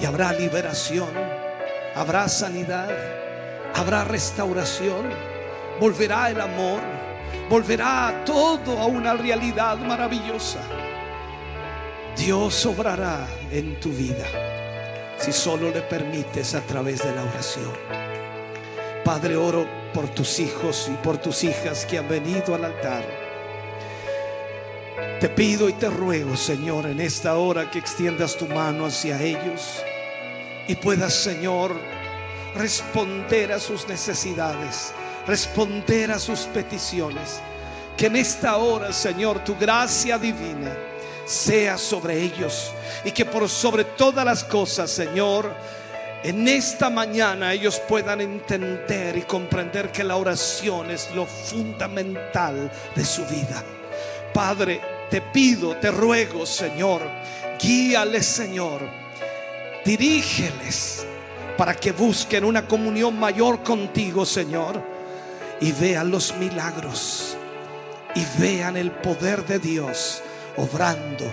Y 0.00 0.04
habrá 0.04 0.32
liberación, 0.32 1.08
habrá 1.96 2.28
sanidad, 2.28 2.90
habrá 3.74 4.04
restauración, 4.04 5.10
volverá 5.80 6.30
el 6.30 6.40
amor, 6.40 6.80
volverá 7.50 8.22
todo 8.24 8.78
a 8.78 8.86
una 8.86 9.14
realidad 9.14 9.78
maravillosa. 9.78 10.60
Dios 12.16 12.64
obrará 12.66 13.26
en 13.50 13.80
tu 13.80 13.90
vida 13.90 14.26
si 15.18 15.32
solo 15.32 15.70
le 15.70 15.82
permites 15.82 16.54
a 16.54 16.60
través 16.60 17.02
de 17.02 17.12
la 17.12 17.24
oración. 17.24 17.72
Padre, 19.08 19.38
oro 19.38 19.66
por 19.94 20.10
tus 20.10 20.38
hijos 20.38 20.90
y 20.92 20.96
por 21.02 21.16
tus 21.16 21.42
hijas 21.42 21.86
que 21.86 21.96
han 21.96 22.06
venido 22.06 22.54
al 22.54 22.66
altar. 22.66 23.06
Te 25.18 25.30
pido 25.30 25.66
y 25.70 25.72
te 25.72 25.88
ruego, 25.88 26.36
Señor, 26.36 26.84
en 26.84 27.00
esta 27.00 27.36
hora 27.36 27.70
que 27.70 27.78
extiendas 27.78 28.36
tu 28.36 28.44
mano 28.44 28.84
hacia 28.84 29.18
ellos 29.22 29.82
y 30.66 30.74
puedas, 30.74 31.14
Señor, 31.14 31.74
responder 32.54 33.50
a 33.50 33.58
sus 33.58 33.88
necesidades, 33.88 34.92
responder 35.26 36.12
a 36.12 36.18
sus 36.18 36.40
peticiones. 36.40 37.40
Que 37.96 38.08
en 38.08 38.16
esta 38.16 38.58
hora, 38.58 38.92
Señor, 38.92 39.42
tu 39.42 39.56
gracia 39.56 40.18
divina 40.18 40.76
sea 41.24 41.78
sobre 41.78 42.20
ellos 42.20 42.72
y 43.06 43.12
que 43.12 43.24
por 43.24 43.48
sobre 43.48 43.84
todas 43.84 44.26
las 44.26 44.44
cosas, 44.44 44.90
Señor, 44.90 45.50
en 46.22 46.48
esta 46.48 46.90
mañana 46.90 47.52
ellos 47.52 47.80
puedan 47.88 48.20
entender 48.20 49.16
y 49.16 49.22
comprender 49.22 49.92
que 49.92 50.02
la 50.02 50.16
oración 50.16 50.90
es 50.90 51.10
lo 51.14 51.26
fundamental 51.26 52.70
de 52.94 53.04
su 53.04 53.24
vida. 53.26 53.62
Padre, 54.34 54.80
te 55.10 55.20
pido, 55.20 55.76
te 55.76 55.90
ruego, 55.90 56.44
Señor, 56.44 57.02
guíales, 57.60 58.26
Señor, 58.26 58.82
dirígeles 59.84 61.06
para 61.56 61.74
que 61.74 61.92
busquen 61.92 62.44
una 62.44 62.66
comunión 62.66 63.18
mayor 63.18 63.62
contigo, 63.62 64.26
Señor, 64.26 64.82
y 65.60 65.72
vean 65.72 66.10
los 66.10 66.34
milagros 66.36 67.36
y 68.14 68.24
vean 68.40 68.76
el 68.76 68.90
poder 68.90 69.44
de 69.46 69.58
Dios 69.58 70.22
obrando 70.56 71.24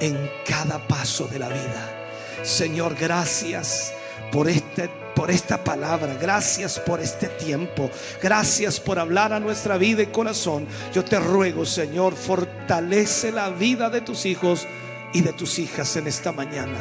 en 0.00 0.30
cada 0.46 0.86
paso 0.86 1.26
de 1.26 1.38
la 1.38 1.48
vida. 1.48 2.06
Señor, 2.42 2.96
gracias 2.98 3.92
por 4.32 4.48
este 4.48 4.90
por 5.14 5.30
esta 5.30 5.62
palabra, 5.62 6.16
gracias 6.20 6.80
por 6.80 7.00
este 7.00 7.28
tiempo, 7.28 7.90
gracias 8.20 8.80
por 8.80 8.98
hablar 8.98 9.32
a 9.32 9.40
nuestra 9.40 9.76
vida 9.76 10.02
y 10.02 10.06
corazón. 10.06 10.66
Yo 10.92 11.04
te 11.04 11.20
ruego, 11.20 11.64
Señor, 11.66 12.14
fortalece 12.14 13.30
la 13.30 13.50
vida 13.50 13.90
de 13.90 14.00
tus 14.00 14.26
hijos 14.26 14.66
y 15.12 15.20
de 15.20 15.32
tus 15.32 15.58
hijas 15.58 15.94
en 15.96 16.06
esta 16.06 16.32
mañana. 16.32 16.78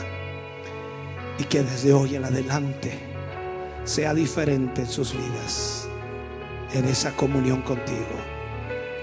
Y 1.38 1.44
que 1.44 1.62
desde 1.62 1.94
hoy 1.94 2.16
en 2.16 2.26
adelante 2.26 2.98
sea 3.84 4.14
diferente 4.14 4.82
en 4.82 4.88
sus 4.88 5.14
vidas, 5.14 5.88
en 6.74 6.86
esa 6.86 7.12
comunión 7.12 7.62
contigo. 7.62 8.16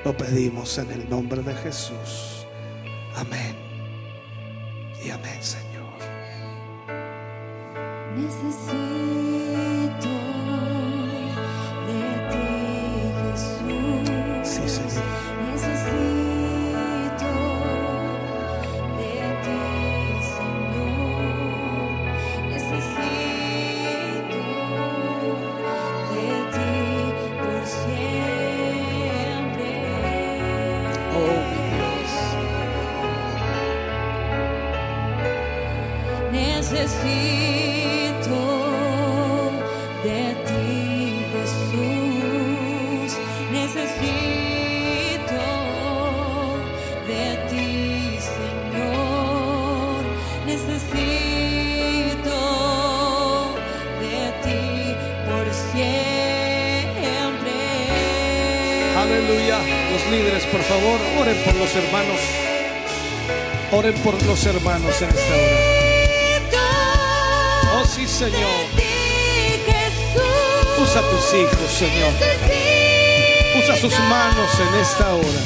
Lo 0.05 0.17
pedimos 0.17 0.79
en 0.79 0.91
el 0.91 1.09
nombre 1.09 1.43
de 1.43 1.55
Jesús. 1.55 2.47
Amén. 3.15 3.57
Y 5.05 5.11
amén, 5.11 5.43
Señor. 5.43 5.68
Necesito 8.19 9.18
por 60.59 60.67
favor, 60.67 60.99
oren 61.21 61.37
por 61.45 61.55
los 61.55 61.75
hermanos. 61.77 62.21
Oren 63.71 63.95
por 64.03 64.21
los 64.25 64.45
hermanos 64.47 65.03
en 65.03 65.09
esta 65.09 65.35
hora. 65.35 65.59
Oh, 67.75 67.85
sí, 67.85 68.07
Señor. 68.09 68.67
Usa 70.83 71.03
tus 71.03 71.35
hijos, 71.35 71.71
Señor. 71.71 72.13
Usa 73.57 73.77
sus 73.77 73.99
manos 74.01 74.51
en 74.61 74.75
esta 74.81 75.15
hora. 75.15 75.43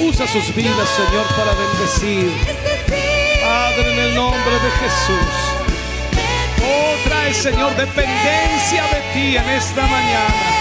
Usa 0.00 0.26
sus 0.26 0.54
vidas, 0.54 0.88
Señor, 0.90 1.26
para 1.34 1.54
bendecir. 1.54 2.32
Padre, 3.42 3.92
en 3.92 3.98
el 3.98 4.14
nombre 4.14 4.54
de 4.54 4.70
Jesús. 4.82 5.34
Oh, 6.62 7.08
trae, 7.08 7.32
Señor, 7.32 7.74
dependencia 7.76 8.82
de 8.92 9.00
ti 9.14 9.36
en 9.36 9.48
esta 9.48 9.86
mañana. 9.86 10.53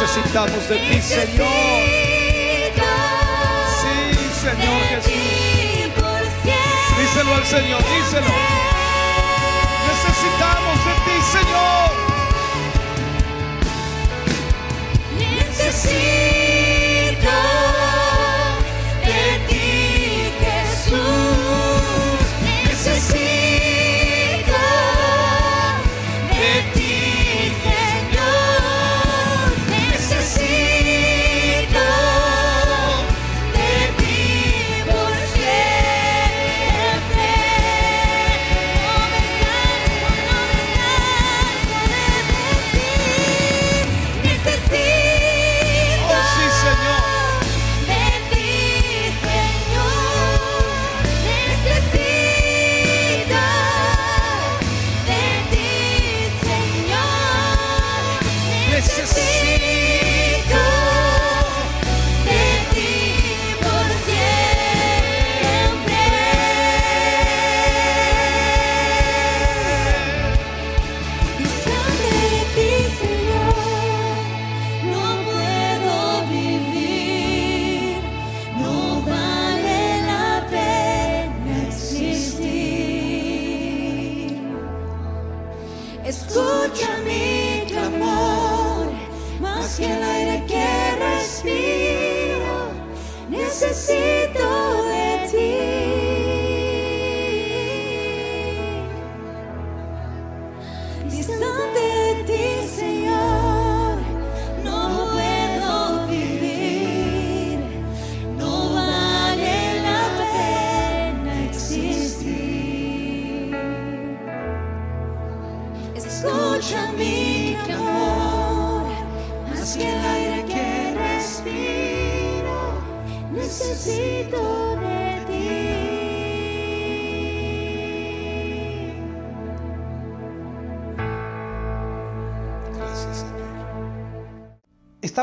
Necesitamos 0.00 0.68
de 0.68 0.76
ti, 0.78 1.02
Señor. 1.02 1.48
Sí, 3.80 3.96
Señor 4.40 4.80
Jesús. 4.90 5.12
Díselo 7.00 7.34
al 7.34 7.44
Señor, 7.44 7.82
díselo. 7.82 8.34
Necesitamos 9.88 10.78
de 10.86 10.94
ti, 11.04 11.16
Señor. 11.32 11.90
Necesito 15.18 16.47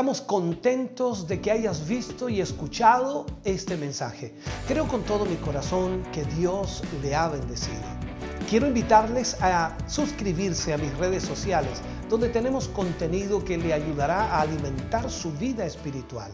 Estamos 0.06 0.28
contentos 0.28 1.26
de 1.26 1.40
que 1.40 1.50
hayas 1.50 1.88
visto 1.88 2.28
y 2.28 2.40
escuchado 2.40 3.26
este 3.42 3.76
mensaje. 3.76 4.36
Creo 4.68 4.86
con 4.86 5.02
todo 5.02 5.24
mi 5.24 5.34
corazón 5.34 6.04
que 6.12 6.24
Dios 6.36 6.84
le 7.02 7.16
ha 7.16 7.26
bendecido. 7.26 7.82
Quiero 8.48 8.68
invitarles 8.68 9.36
a 9.42 9.76
suscribirse 9.88 10.72
a 10.72 10.78
mis 10.78 10.96
redes 10.96 11.24
sociales, 11.24 11.80
donde 12.08 12.28
tenemos 12.28 12.68
contenido 12.68 13.44
que 13.44 13.58
le 13.58 13.72
ayudará 13.72 14.26
a 14.26 14.42
alimentar 14.42 15.10
su 15.10 15.32
vida 15.32 15.66
espiritual. 15.66 16.30